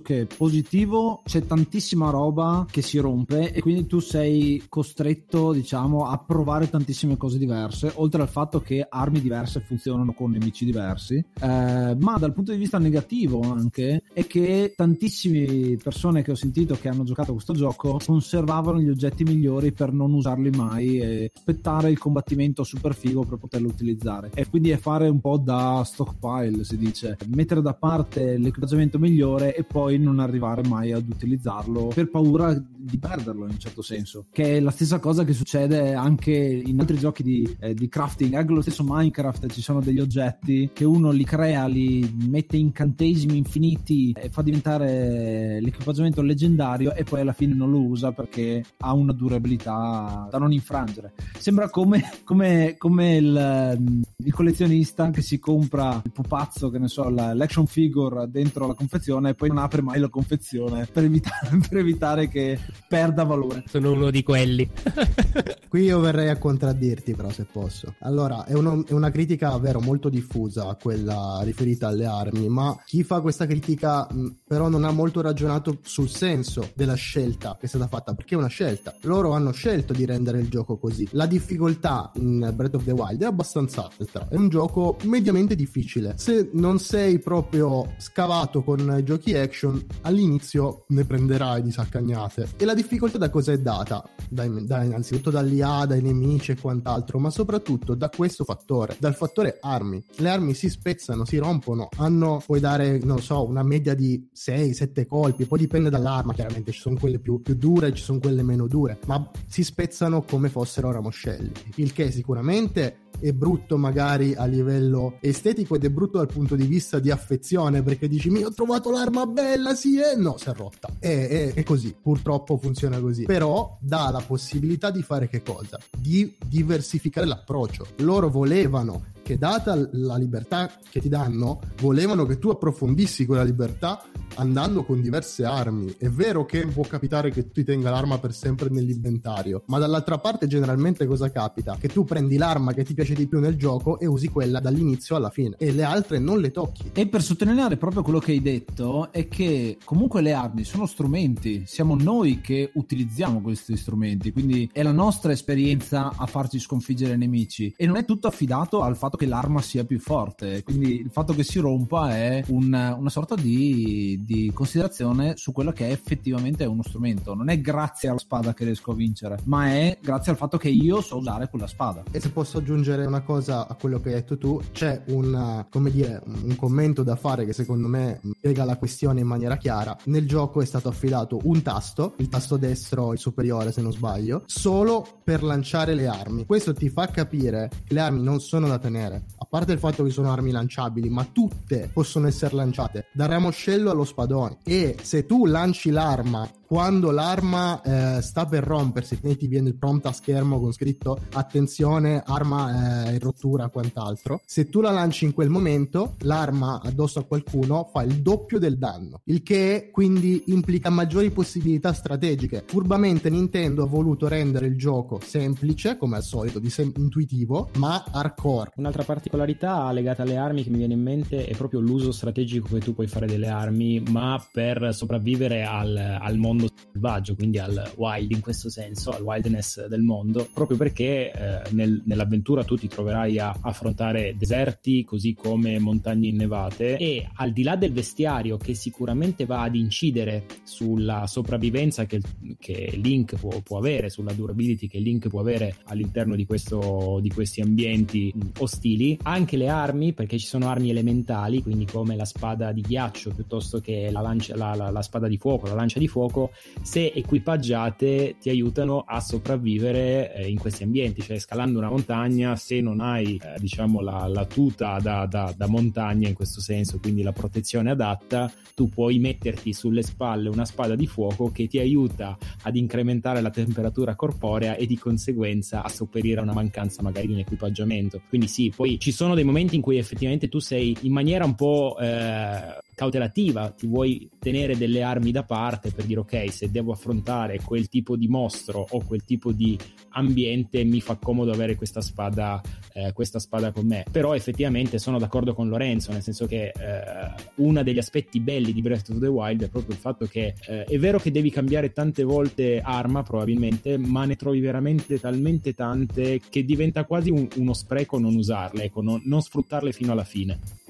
che 0.00 0.26
positivo 0.26 1.22
c'è 1.26 1.44
tantissima 1.46 2.08
roba 2.08 2.66
che 2.70 2.80
si 2.80 2.96
rompe 2.98 3.47
e 3.52 3.60
quindi 3.60 3.86
tu 3.86 4.00
sei 4.00 4.64
costretto, 4.68 5.52
diciamo, 5.52 6.06
a 6.06 6.18
provare 6.18 6.68
tantissime 6.68 7.16
cose 7.16 7.38
diverse, 7.38 7.92
oltre 7.96 8.22
al 8.22 8.28
fatto 8.28 8.60
che 8.60 8.86
armi 8.88 9.20
diverse 9.20 9.60
funzionano 9.60 10.12
con 10.12 10.30
nemici 10.30 10.64
diversi. 10.64 11.16
Eh, 11.16 11.96
ma 11.98 12.16
dal 12.18 12.32
punto 12.32 12.52
di 12.52 12.58
vista 12.58 12.78
negativo 12.78 13.40
anche 13.40 14.02
è 14.12 14.26
che 14.26 14.72
tantissime 14.76 15.76
persone 15.82 16.22
che 16.22 16.32
ho 16.32 16.36
sentito 16.36 16.76
che 16.80 16.88
hanno 16.88 17.04
giocato 17.04 17.30
a 17.30 17.34
questo 17.34 17.54
gioco 17.54 17.98
conservavano 18.04 18.80
gli 18.80 18.88
oggetti 18.88 19.24
migliori 19.24 19.72
per 19.72 19.92
non 19.92 20.12
usarli 20.12 20.50
mai 20.50 20.98
e 20.98 21.32
aspettare 21.34 21.90
il 21.90 21.98
combattimento 21.98 22.64
super 22.64 22.94
figo 22.94 23.24
per 23.24 23.38
poterlo 23.38 23.68
utilizzare. 23.68 24.30
E 24.34 24.48
quindi 24.48 24.70
è 24.70 24.76
fare 24.76 25.08
un 25.08 25.20
po' 25.20 25.38
da 25.38 25.82
stockpile, 25.84 26.64
si 26.64 26.76
dice, 26.76 27.16
mettere 27.28 27.62
da 27.62 27.74
parte 27.74 28.36
l'equipaggiamento 28.38 28.98
migliore 28.98 29.54
e 29.54 29.64
poi 29.64 29.98
non 29.98 30.18
arrivare 30.18 30.66
mai 30.66 30.92
ad 30.92 31.08
utilizzarlo 31.08 31.88
per 31.94 32.10
paura 32.10 32.52
di 32.54 32.98
perderlo 32.98 33.37
in 33.44 33.52
un 33.52 33.58
certo 33.58 33.82
senso. 33.82 34.26
Che 34.30 34.56
è 34.56 34.60
la 34.60 34.70
stessa 34.70 34.98
cosa 34.98 35.24
che 35.24 35.32
succede 35.32 35.94
anche 35.94 36.32
in 36.32 36.78
altri 36.80 36.98
giochi 36.98 37.22
di, 37.22 37.56
eh, 37.60 37.74
di 37.74 37.88
crafting, 37.88 38.34
anche 38.34 38.52
lo 38.52 38.62
stesso 38.62 38.84
Minecraft 38.84 39.46
ci 39.48 39.62
sono 39.62 39.80
degli 39.80 40.00
oggetti 40.00 40.70
che 40.72 40.84
uno 40.84 41.10
li 41.10 41.24
crea, 41.24 41.66
li 41.66 42.14
mette 42.26 42.56
incantesimi 42.56 43.36
infiniti 43.36 44.12
e 44.16 44.30
fa 44.30 44.42
diventare 44.42 45.60
l'equipaggiamento 45.60 46.22
leggendario 46.22 46.94
e 46.94 47.04
poi 47.04 47.20
alla 47.20 47.32
fine 47.32 47.54
non 47.54 47.70
lo 47.70 47.82
usa 47.82 48.12
perché 48.12 48.64
ha 48.78 48.92
una 48.92 49.12
durabilità 49.12 50.28
da 50.30 50.38
non 50.38 50.52
infrangere. 50.52 51.12
Sembra 51.38 51.68
come, 51.70 52.02
come, 52.24 52.76
come 52.78 53.16
il, 53.16 54.04
il, 54.16 54.32
collezionista 54.32 55.10
che 55.10 55.22
si 55.22 55.38
compra 55.38 56.00
il 56.04 56.12
pupazzo, 56.12 56.70
che 56.70 56.78
ne 56.78 56.88
so, 56.88 57.08
l'action 57.08 57.66
figure 57.66 58.28
dentro 58.30 58.66
la 58.66 58.74
confezione 58.74 59.30
e 59.30 59.34
poi 59.34 59.48
non 59.48 59.58
apre 59.58 59.82
mai 59.82 60.00
la 60.00 60.08
confezione 60.08 60.86
per 60.86 61.04
evitare, 61.04 61.58
per 61.68 61.78
evitare 61.78 62.28
che 62.28 62.58
perda 62.88 63.24
valore. 63.28 63.62
Sono 63.68 63.92
uno 63.92 64.10
di 64.10 64.24
quelli. 64.24 64.68
Qui 65.68 65.82
io 65.82 66.00
verrei 66.00 66.28
a 66.28 66.38
contraddirti, 66.38 67.14
però, 67.14 67.30
se 67.30 67.44
posso. 67.44 67.94
Allora, 68.00 68.44
è, 68.44 68.54
uno, 68.54 68.84
è 68.86 68.92
una 68.92 69.10
critica, 69.10 69.56
vero, 69.58 69.80
molto 69.80 70.08
diffusa, 70.08 70.76
quella 70.80 71.40
riferita 71.44 71.88
alle 71.88 72.06
armi, 72.06 72.48
ma 72.48 72.76
chi 72.84 73.04
fa 73.04 73.20
questa 73.20 73.46
critica, 73.46 74.08
mh, 74.10 74.38
però, 74.46 74.68
non 74.68 74.84
ha 74.84 74.90
molto 74.90 75.20
ragionato 75.20 75.78
sul 75.82 76.08
senso 76.08 76.70
della 76.74 76.94
scelta 76.94 77.56
che 77.58 77.66
è 77.66 77.68
stata 77.68 77.86
fatta, 77.86 78.14
perché 78.14 78.34
è 78.34 78.38
una 78.38 78.48
scelta. 78.48 78.94
Loro 79.02 79.32
hanno 79.32 79.52
scelto 79.52 79.92
di 79.92 80.04
rendere 80.04 80.40
il 80.40 80.48
gioco 80.48 80.78
così. 80.78 81.06
La 81.12 81.26
difficoltà 81.26 82.10
in 82.16 82.50
Breath 82.54 82.74
of 82.74 82.84
the 82.84 82.92
Wild 82.92 83.22
è 83.22 83.26
abbastanza 83.26 83.88
alta. 83.98 84.26
È 84.28 84.36
un 84.36 84.48
gioco 84.48 84.96
mediamente 85.02 85.54
difficile. 85.54 86.14
Se 86.16 86.50
non 86.54 86.78
sei 86.78 87.18
proprio 87.18 87.94
scavato 87.98 88.62
con 88.62 89.02
giochi 89.04 89.36
action, 89.36 89.84
all'inizio 90.02 90.84
ne 90.88 91.04
prenderai 91.04 91.62
di 91.62 91.70
saccagnate. 91.70 92.48
E 92.56 92.64
la 92.64 92.74
difficoltà 92.74 93.17
da 93.18 93.30
cosa 93.30 93.52
è 93.52 93.58
data? 93.58 94.02
Da, 94.28 94.46
da, 94.46 94.82
innanzitutto 94.82 95.30
dall'IA, 95.30 95.84
dai 95.86 96.00
nemici 96.00 96.52
e 96.52 96.56
quant'altro, 96.58 97.18
ma 97.18 97.30
soprattutto 97.30 97.94
da 97.94 98.08
questo 98.08 98.44
fattore, 98.44 98.96
dal 98.98 99.14
fattore 99.14 99.58
armi. 99.60 100.02
Le 100.16 100.28
armi 100.28 100.54
si 100.54 100.68
spezzano, 100.68 101.24
si 101.24 101.36
rompono, 101.36 101.88
hanno, 101.96 102.42
puoi 102.44 102.60
dare, 102.60 102.98
non 103.02 103.20
so, 103.20 103.46
una 103.46 103.62
media 103.62 103.94
di 103.94 104.28
6-7 104.34 105.06
colpi, 105.06 105.44
poi 105.44 105.58
dipende 105.58 105.90
dall'arma, 105.90 106.32
chiaramente 106.32 106.72
ci 106.72 106.80
sono 106.80 106.96
quelle 106.98 107.18
più, 107.18 107.42
più 107.42 107.54
dure, 107.54 107.92
ci 107.92 108.02
sono 108.02 108.18
quelle 108.18 108.42
meno 108.42 108.66
dure, 108.66 108.98
ma 109.06 109.30
si 109.46 109.62
spezzano 109.64 110.22
come 110.22 110.48
fossero 110.48 110.90
ramoscelli, 110.90 111.52
il 111.76 111.92
che 111.92 112.10
sicuramente 112.10 113.06
è 113.20 113.32
brutto 113.32 113.76
magari 113.76 114.34
a 114.34 114.44
livello 114.44 115.16
estetico 115.20 115.74
ed 115.74 115.84
è 115.84 115.90
brutto 115.90 116.18
dal 116.18 116.28
punto 116.28 116.54
di 116.54 116.66
vista 116.66 116.98
di 116.98 117.10
affezione 117.10 117.82
perché 117.82 118.06
dici 118.06 118.30
mi 118.30 118.44
ho 118.44 118.52
trovato 118.52 118.90
l'arma 118.90 119.26
bella 119.26 119.74
sì 119.74 119.98
e 119.98 120.14
no 120.16 120.36
si 120.38 120.48
è 120.48 120.52
rotta 120.54 120.88
è, 121.00 121.26
è, 121.28 121.54
è, 121.54 121.62
così 121.64 121.94
purtroppo 122.00 122.56
funziona 122.58 123.00
così 123.00 123.07
però 123.26 123.76
dà 123.80 124.10
la 124.10 124.22
possibilità 124.26 124.90
di 124.90 125.02
fare 125.02 125.28
che 125.28 125.42
cosa? 125.42 125.78
di 125.96 126.36
diversificare 126.44 127.26
l'approccio 127.26 127.86
loro 127.98 128.28
volevano 128.30 129.16
che 129.28 129.36
data 129.36 129.76
la 129.92 130.16
libertà 130.16 130.70
che 130.88 131.00
ti 131.00 131.10
danno, 131.10 131.60
volevano 131.82 132.24
che 132.24 132.38
tu 132.38 132.48
approfondissi 132.48 133.26
quella 133.26 133.42
libertà 133.42 134.02
andando 134.36 134.84
con 134.84 135.02
diverse 135.02 135.44
armi. 135.44 135.94
È 135.98 136.08
vero 136.08 136.46
che 136.46 136.66
può 136.66 136.84
capitare 136.84 137.30
che 137.30 137.50
tu 137.50 137.62
tenga 137.62 137.90
l'arma 137.90 138.18
per 138.18 138.32
sempre 138.32 138.70
nell'inventario, 138.70 139.64
ma 139.66 139.78
dall'altra 139.78 140.16
parte 140.18 140.46
generalmente 140.46 141.06
cosa 141.06 141.30
capita? 141.30 141.76
Che 141.78 141.88
tu 141.88 142.04
prendi 142.04 142.38
l'arma 142.38 142.72
che 142.72 142.84
ti 142.84 142.94
piace 142.94 143.14
di 143.14 143.26
più 143.26 143.38
nel 143.38 143.56
gioco 143.56 143.98
e 143.98 144.06
usi 144.06 144.28
quella 144.28 144.60
dall'inizio 144.60 145.16
alla 145.16 145.30
fine 145.30 145.56
e 145.58 145.72
le 145.72 145.82
altre 145.82 146.18
non 146.18 146.40
le 146.40 146.50
tocchi. 146.50 146.90
E 146.94 147.06
per 147.06 147.22
sottolineare 147.22 147.76
proprio 147.76 148.02
quello 148.02 148.20
che 148.20 148.32
hai 148.32 148.40
detto 148.40 149.12
è 149.12 149.28
che 149.28 149.76
comunque 149.84 150.22
le 150.22 150.32
armi 150.32 150.64
sono 150.64 150.86
strumenti, 150.86 151.64
siamo 151.66 151.96
noi 151.96 152.40
che 152.40 152.70
utilizziamo 152.72 153.42
questi 153.42 153.76
strumenti, 153.76 154.32
quindi 154.32 154.70
è 154.72 154.82
la 154.82 154.92
nostra 154.92 155.32
esperienza 155.32 156.12
a 156.16 156.24
farci 156.24 156.58
sconfiggere 156.58 157.14
i 157.14 157.18
nemici 157.18 157.74
e 157.76 157.86
non 157.86 157.96
è 157.96 158.04
tutto 158.06 158.26
affidato 158.26 158.80
al 158.80 158.96
fatto 158.96 159.16
che 159.18 159.26
l'arma 159.26 159.60
sia 159.60 159.84
più 159.84 159.98
forte. 159.98 160.62
Quindi 160.62 161.00
il 161.00 161.10
fatto 161.10 161.34
che 161.34 161.42
si 161.42 161.58
rompa 161.58 162.16
è 162.16 162.42
un, 162.48 162.72
una 162.98 163.10
sorta 163.10 163.34
di, 163.34 164.22
di, 164.24 164.50
considerazione 164.54 165.36
su 165.36 165.52
quello 165.52 165.72
che 165.72 165.88
è 165.88 165.92
effettivamente 165.92 166.64
uno 166.64 166.82
strumento. 166.82 167.34
Non 167.34 167.50
è 167.50 167.60
grazie 167.60 168.08
alla 168.08 168.18
spada 168.18 168.54
che 168.54 168.64
riesco 168.64 168.92
a 168.92 168.94
vincere, 168.94 169.40
ma 169.44 169.66
è 169.66 169.98
grazie 170.00 170.32
al 170.32 170.38
fatto 170.38 170.56
che 170.56 170.68
io 170.68 171.02
so 171.02 171.18
usare 171.18 171.48
quella 171.50 171.66
spada. 171.66 172.04
E 172.10 172.20
se 172.20 172.30
posso 172.30 172.58
aggiungere 172.58 173.04
una 173.04 173.20
cosa 173.20 173.66
a 173.66 173.74
quello 173.74 174.00
che 174.00 174.08
hai 174.08 174.14
detto 174.14 174.38
tu, 174.38 174.60
c'è 174.72 175.02
un, 175.08 175.66
dire, 175.90 176.22
un 176.24 176.56
commento 176.56 177.02
da 177.02 177.16
fare 177.16 177.44
che 177.44 177.52
secondo 177.52 177.88
me 177.88 178.20
spiega 178.36 178.64
la 178.64 178.78
questione 178.78 179.20
in 179.20 179.26
maniera 179.26 179.56
chiara. 179.56 179.96
Nel 180.04 180.26
gioco 180.26 180.62
è 180.62 180.64
stato 180.64 180.88
affidato 180.88 181.40
un 181.42 181.60
tasto, 181.62 182.14
il 182.18 182.28
tasto 182.28 182.56
destro, 182.56 183.12
il 183.12 183.18
superiore 183.18 183.72
se 183.72 183.82
non 183.82 183.92
sbaglio, 183.92 184.44
solo 184.46 185.20
per 185.24 185.42
lanciare 185.42 185.94
le 185.94 186.06
armi. 186.06 186.46
Questo 186.46 186.72
ti 186.72 186.88
fa 186.88 187.08
capire 187.08 187.68
che 187.84 187.94
le 187.94 188.00
armi 188.00 188.22
non 188.22 188.40
sono 188.40 188.68
da 188.68 188.78
tenere 188.78 189.07
tenere. 189.08 189.24
A 189.38 189.46
parte 189.48 189.72
il 189.72 189.78
fatto 189.78 190.04
che 190.04 190.10
sono 190.10 190.30
armi 190.30 190.50
lanciabili, 190.50 191.08
ma 191.08 191.24
tutte 191.24 191.90
possono 191.92 192.26
essere 192.26 192.54
lanciate, 192.54 193.06
dal 193.12 193.28
ramoscello 193.28 193.90
allo 193.90 194.04
spadone. 194.04 194.58
E 194.64 194.96
se 195.02 195.26
tu 195.26 195.46
lanci 195.46 195.90
l'arma 195.90 196.48
quando 196.68 197.10
l'arma 197.10 197.80
eh, 197.80 198.20
sta 198.20 198.44
per 198.44 198.62
rompersi, 198.62 199.18
quindi 199.18 199.38
ti 199.38 199.46
viene 199.46 199.70
il 199.70 199.76
prompt 199.76 200.04
a 200.04 200.12
schermo 200.12 200.60
con 200.60 200.70
scritto 200.70 201.18
attenzione, 201.32 202.22
arma 202.26 203.06
eh, 203.06 203.14
in 203.14 203.20
rottura, 203.20 203.70
quant'altro. 203.70 204.42
Se 204.44 204.68
tu 204.68 204.82
la 204.82 204.90
lanci 204.90 205.24
in 205.24 205.32
quel 205.32 205.48
momento, 205.48 206.16
l'arma 206.18 206.78
addosso 206.84 207.20
a 207.20 207.24
qualcuno 207.24 207.88
fa 207.90 208.02
il 208.02 208.20
doppio 208.20 208.58
del 208.58 208.76
danno, 208.76 209.22
il 209.24 209.42
che 209.42 209.88
quindi 209.90 210.42
implica 210.48 210.90
maggiori 210.90 211.30
possibilità 211.30 211.94
strategiche. 211.94 212.64
Furbamente 212.66 213.30
Nintendo 213.30 213.84
ha 213.84 213.86
voluto 213.86 214.28
rendere 214.28 214.66
il 214.66 214.76
gioco 214.76 215.20
semplice, 215.24 215.96
come 215.96 216.16
al 216.16 216.22
solito, 216.22 216.58
di 216.58 216.68
sem- 216.68 216.92
intuitivo, 216.98 217.70
ma 217.78 218.04
hardcore. 218.12 218.72
Un'altra 218.76 219.04
particolarità 219.04 219.90
legata 219.90 220.20
alle 220.20 220.36
armi 220.36 220.64
che 220.64 220.68
mi 220.68 220.76
viene 220.76 220.92
in 220.92 221.02
mente 221.02 221.46
è 221.46 221.56
proprio 221.56 221.80
l'uso 221.80 222.12
strategico 222.12 222.74
che 222.74 222.80
tu 222.80 222.92
puoi 222.92 223.06
fare 223.06 223.24
delle 223.24 223.48
armi, 223.48 224.00
ma 224.10 224.38
per 224.52 224.90
sopravvivere 224.92 225.64
al, 225.64 225.96
al 225.96 226.36
mondo 226.36 226.56
mondo 226.58 226.74
selvaggio, 226.92 227.34
quindi 227.34 227.58
al 227.58 227.92
wild 227.96 228.30
in 228.32 228.40
questo 228.40 228.68
senso, 228.68 229.10
al 229.10 229.22
wildness 229.22 229.86
del 229.86 230.02
mondo, 230.02 230.48
proprio 230.52 230.76
perché 230.76 231.30
eh, 231.30 231.62
nel, 231.70 232.02
nell'avventura 232.04 232.64
tu 232.64 232.76
ti 232.76 232.88
troverai 232.88 233.38
a 233.38 233.56
affrontare 233.60 234.34
deserti 234.36 235.04
così 235.04 235.34
come 235.34 235.78
montagne 235.78 236.28
innevate 236.28 236.96
e 236.96 237.28
al 237.34 237.52
di 237.52 237.62
là 237.62 237.76
del 237.76 237.92
vestiario 237.92 238.56
che 238.56 238.74
sicuramente 238.74 239.46
va 239.46 239.62
ad 239.62 239.74
incidere 239.74 240.46
sulla 240.62 241.26
sopravvivenza 241.26 242.06
che, 242.06 242.20
che 242.58 242.92
Link 242.94 243.36
può, 243.36 243.60
può, 243.62 243.78
avere, 243.78 244.10
sulla 244.10 244.32
durability 244.32 244.86
che 244.86 244.98
Link 244.98 245.28
può 245.28 245.40
avere 245.40 245.76
all'interno 245.84 246.34
di, 246.34 246.46
questo, 246.46 247.18
di 247.20 247.30
questi 247.30 247.60
ambienti 247.60 248.32
ostili, 248.58 249.18
anche 249.22 249.56
le 249.56 249.68
armi, 249.68 250.12
perché 250.12 250.38
ci 250.38 250.46
sono 250.46 250.68
armi 250.68 250.90
elementali, 250.90 251.62
quindi 251.62 251.86
come 251.86 252.16
la 252.16 252.24
spada 252.24 252.72
di 252.72 252.80
ghiaccio 252.80 253.30
piuttosto 253.30 253.80
che 253.80 254.10
la, 254.10 254.20
lancia, 254.20 254.56
la, 254.56 254.74
la, 254.74 254.90
la 254.90 255.02
spada 255.02 255.28
di 255.28 255.36
fuoco, 255.38 255.66
la 255.66 255.74
lancia 255.74 255.98
di 255.98 256.08
fuoco, 256.08 256.47
se 256.82 257.12
equipaggiate 257.14 258.36
ti 258.40 258.48
aiutano 258.48 259.04
a 259.06 259.20
sopravvivere 259.20 260.34
eh, 260.34 260.48
in 260.48 260.58
questi 260.58 260.82
ambienti, 260.82 261.22
cioè 261.22 261.38
scalando 261.38 261.78
una 261.78 261.90
montagna, 261.90 262.56
se 262.56 262.80
non 262.80 263.00
hai 263.00 263.40
eh, 263.42 263.58
diciamo 263.58 264.00
la, 264.00 264.26
la 264.26 264.44
tuta 264.46 264.98
da, 265.00 265.26
da, 265.26 265.52
da, 265.56 265.66
montagna 265.66 266.28
in 266.28 266.34
questo 266.34 266.60
senso, 266.60 266.98
quindi 266.98 267.22
la 267.22 267.32
protezione 267.32 267.90
adatta, 267.90 268.50
tu 268.74 268.88
puoi 268.88 269.18
metterti 269.18 269.72
sulle 269.72 270.02
spalle 270.02 270.48
una 270.48 270.64
spada 270.64 270.94
di 270.94 271.06
fuoco 271.06 271.50
che 271.50 271.66
ti 271.66 271.78
aiuta 271.78 272.36
ad 272.62 272.76
incrementare 272.76 273.40
la 273.40 273.50
temperatura 273.50 274.14
corporea 274.14 274.76
e 274.76 274.86
di 274.86 274.98
conseguenza 274.98 275.82
a 275.82 275.88
sopperire 275.88 276.40
a 276.40 276.42
una 276.42 276.52
mancanza 276.52 277.02
magari 277.02 277.26
di 277.26 277.32
un 277.34 277.40
equipaggiamento. 277.40 278.22
Quindi 278.28 278.48
sì, 278.48 278.72
poi 278.74 278.98
ci 278.98 279.12
sono 279.12 279.34
dei 279.34 279.44
momenti 279.44 279.76
in 279.76 279.82
cui 279.82 279.98
effettivamente 279.98 280.48
tu 280.48 280.58
sei 280.58 280.96
in 281.02 281.12
maniera 281.12 281.44
un 281.44 281.54
po' 281.54 281.96
eh, 282.00 282.86
cautelativa, 282.98 283.70
ti 283.70 283.86
vuoi 283.86 284.28
tenere 284.40 284.76
delle 284.76 285.02
armi 285.02 285.30
da 285.30 285.44
parte 285.44 285.92
per 285.92 286.04
dire 286.04 286.18
ok, 286.18 286.52
se 286.52 286.68
devo 286.68 286.90
affrontare 286.90 287.60
quel 287.62 287.88
tipo 287.88 288.16
di 288.16 288.26
mostro 288.26 288.84
o 288.90 289.04
quel 289.04 289.22
tipo 289.22 289.52
di 289.52 289.78
ambiente 290.10 290.82
mi 290.82 291.00
fa 291.00 291.14
comodo 291.14 291.52
avere 291.52 291.76
questa 291.76 292.00
spada, 292.00 292.60
eh, 292.92 293.12
questa 293.12 293.38
spada 293.38 293.70
con 293.70 293.86
me. 293.86 294.04
Però 294.10 294.34
effettivamente 294.34 294.98
sono 294.98 295.20
d'accordo 295.20 295.54
con 295.54 295.68
Lorenzo, 295.68 296.10
nel 296.10 296.22
senso 296.22 296.46
che 296.46 296.72
eh, 296.74 297.32
uno 297.56 297.84
degli 297.84 297.98
aspetti 297.98 298.40
belli 298.40 298.72
di 298.72 298.82
Breath 298.82 299.10
of 299.10 299.20
the 299.20 299.28
Wild 299.28 299.62
è 299.62 299.68
proprio 299.68 299.94
il 299.94 300.00
fatto 300.00 300.26
che 300.26 300.54
eh, 300.66 300.82
è 300.82 300.98
vero 300.98 301.20
che 301.20 301.30
devi 301.30 301.50
cambiare 301.50 301.92
tante 301.92 302.24
volte 302.24 302.80
arma 302.80 303.22
probabilmente, 303.22 303.96
ma 303.96 304.24
ne 304.24 304.34
trovi 304.34 304.58
veramente 304.58 305.20
talmente 305.20 305.72
tante 305.72 306.40
che 306.50 306.64
diventa 306.64 307.04
quasi 307.04 307.30
un, 307.30 307.46
uno 307.58 307.74
spreco 307.74 308.18
non 308.18 308.34
usarle, 308.34 308.82
ecco, 308.82 309.02
non, 309.02 309.22
non 309.26 309.40
sfruttarle 309.40 309.92
fino 309.92 310.10
alla 310.10 310.24
fine. 310.24 310.86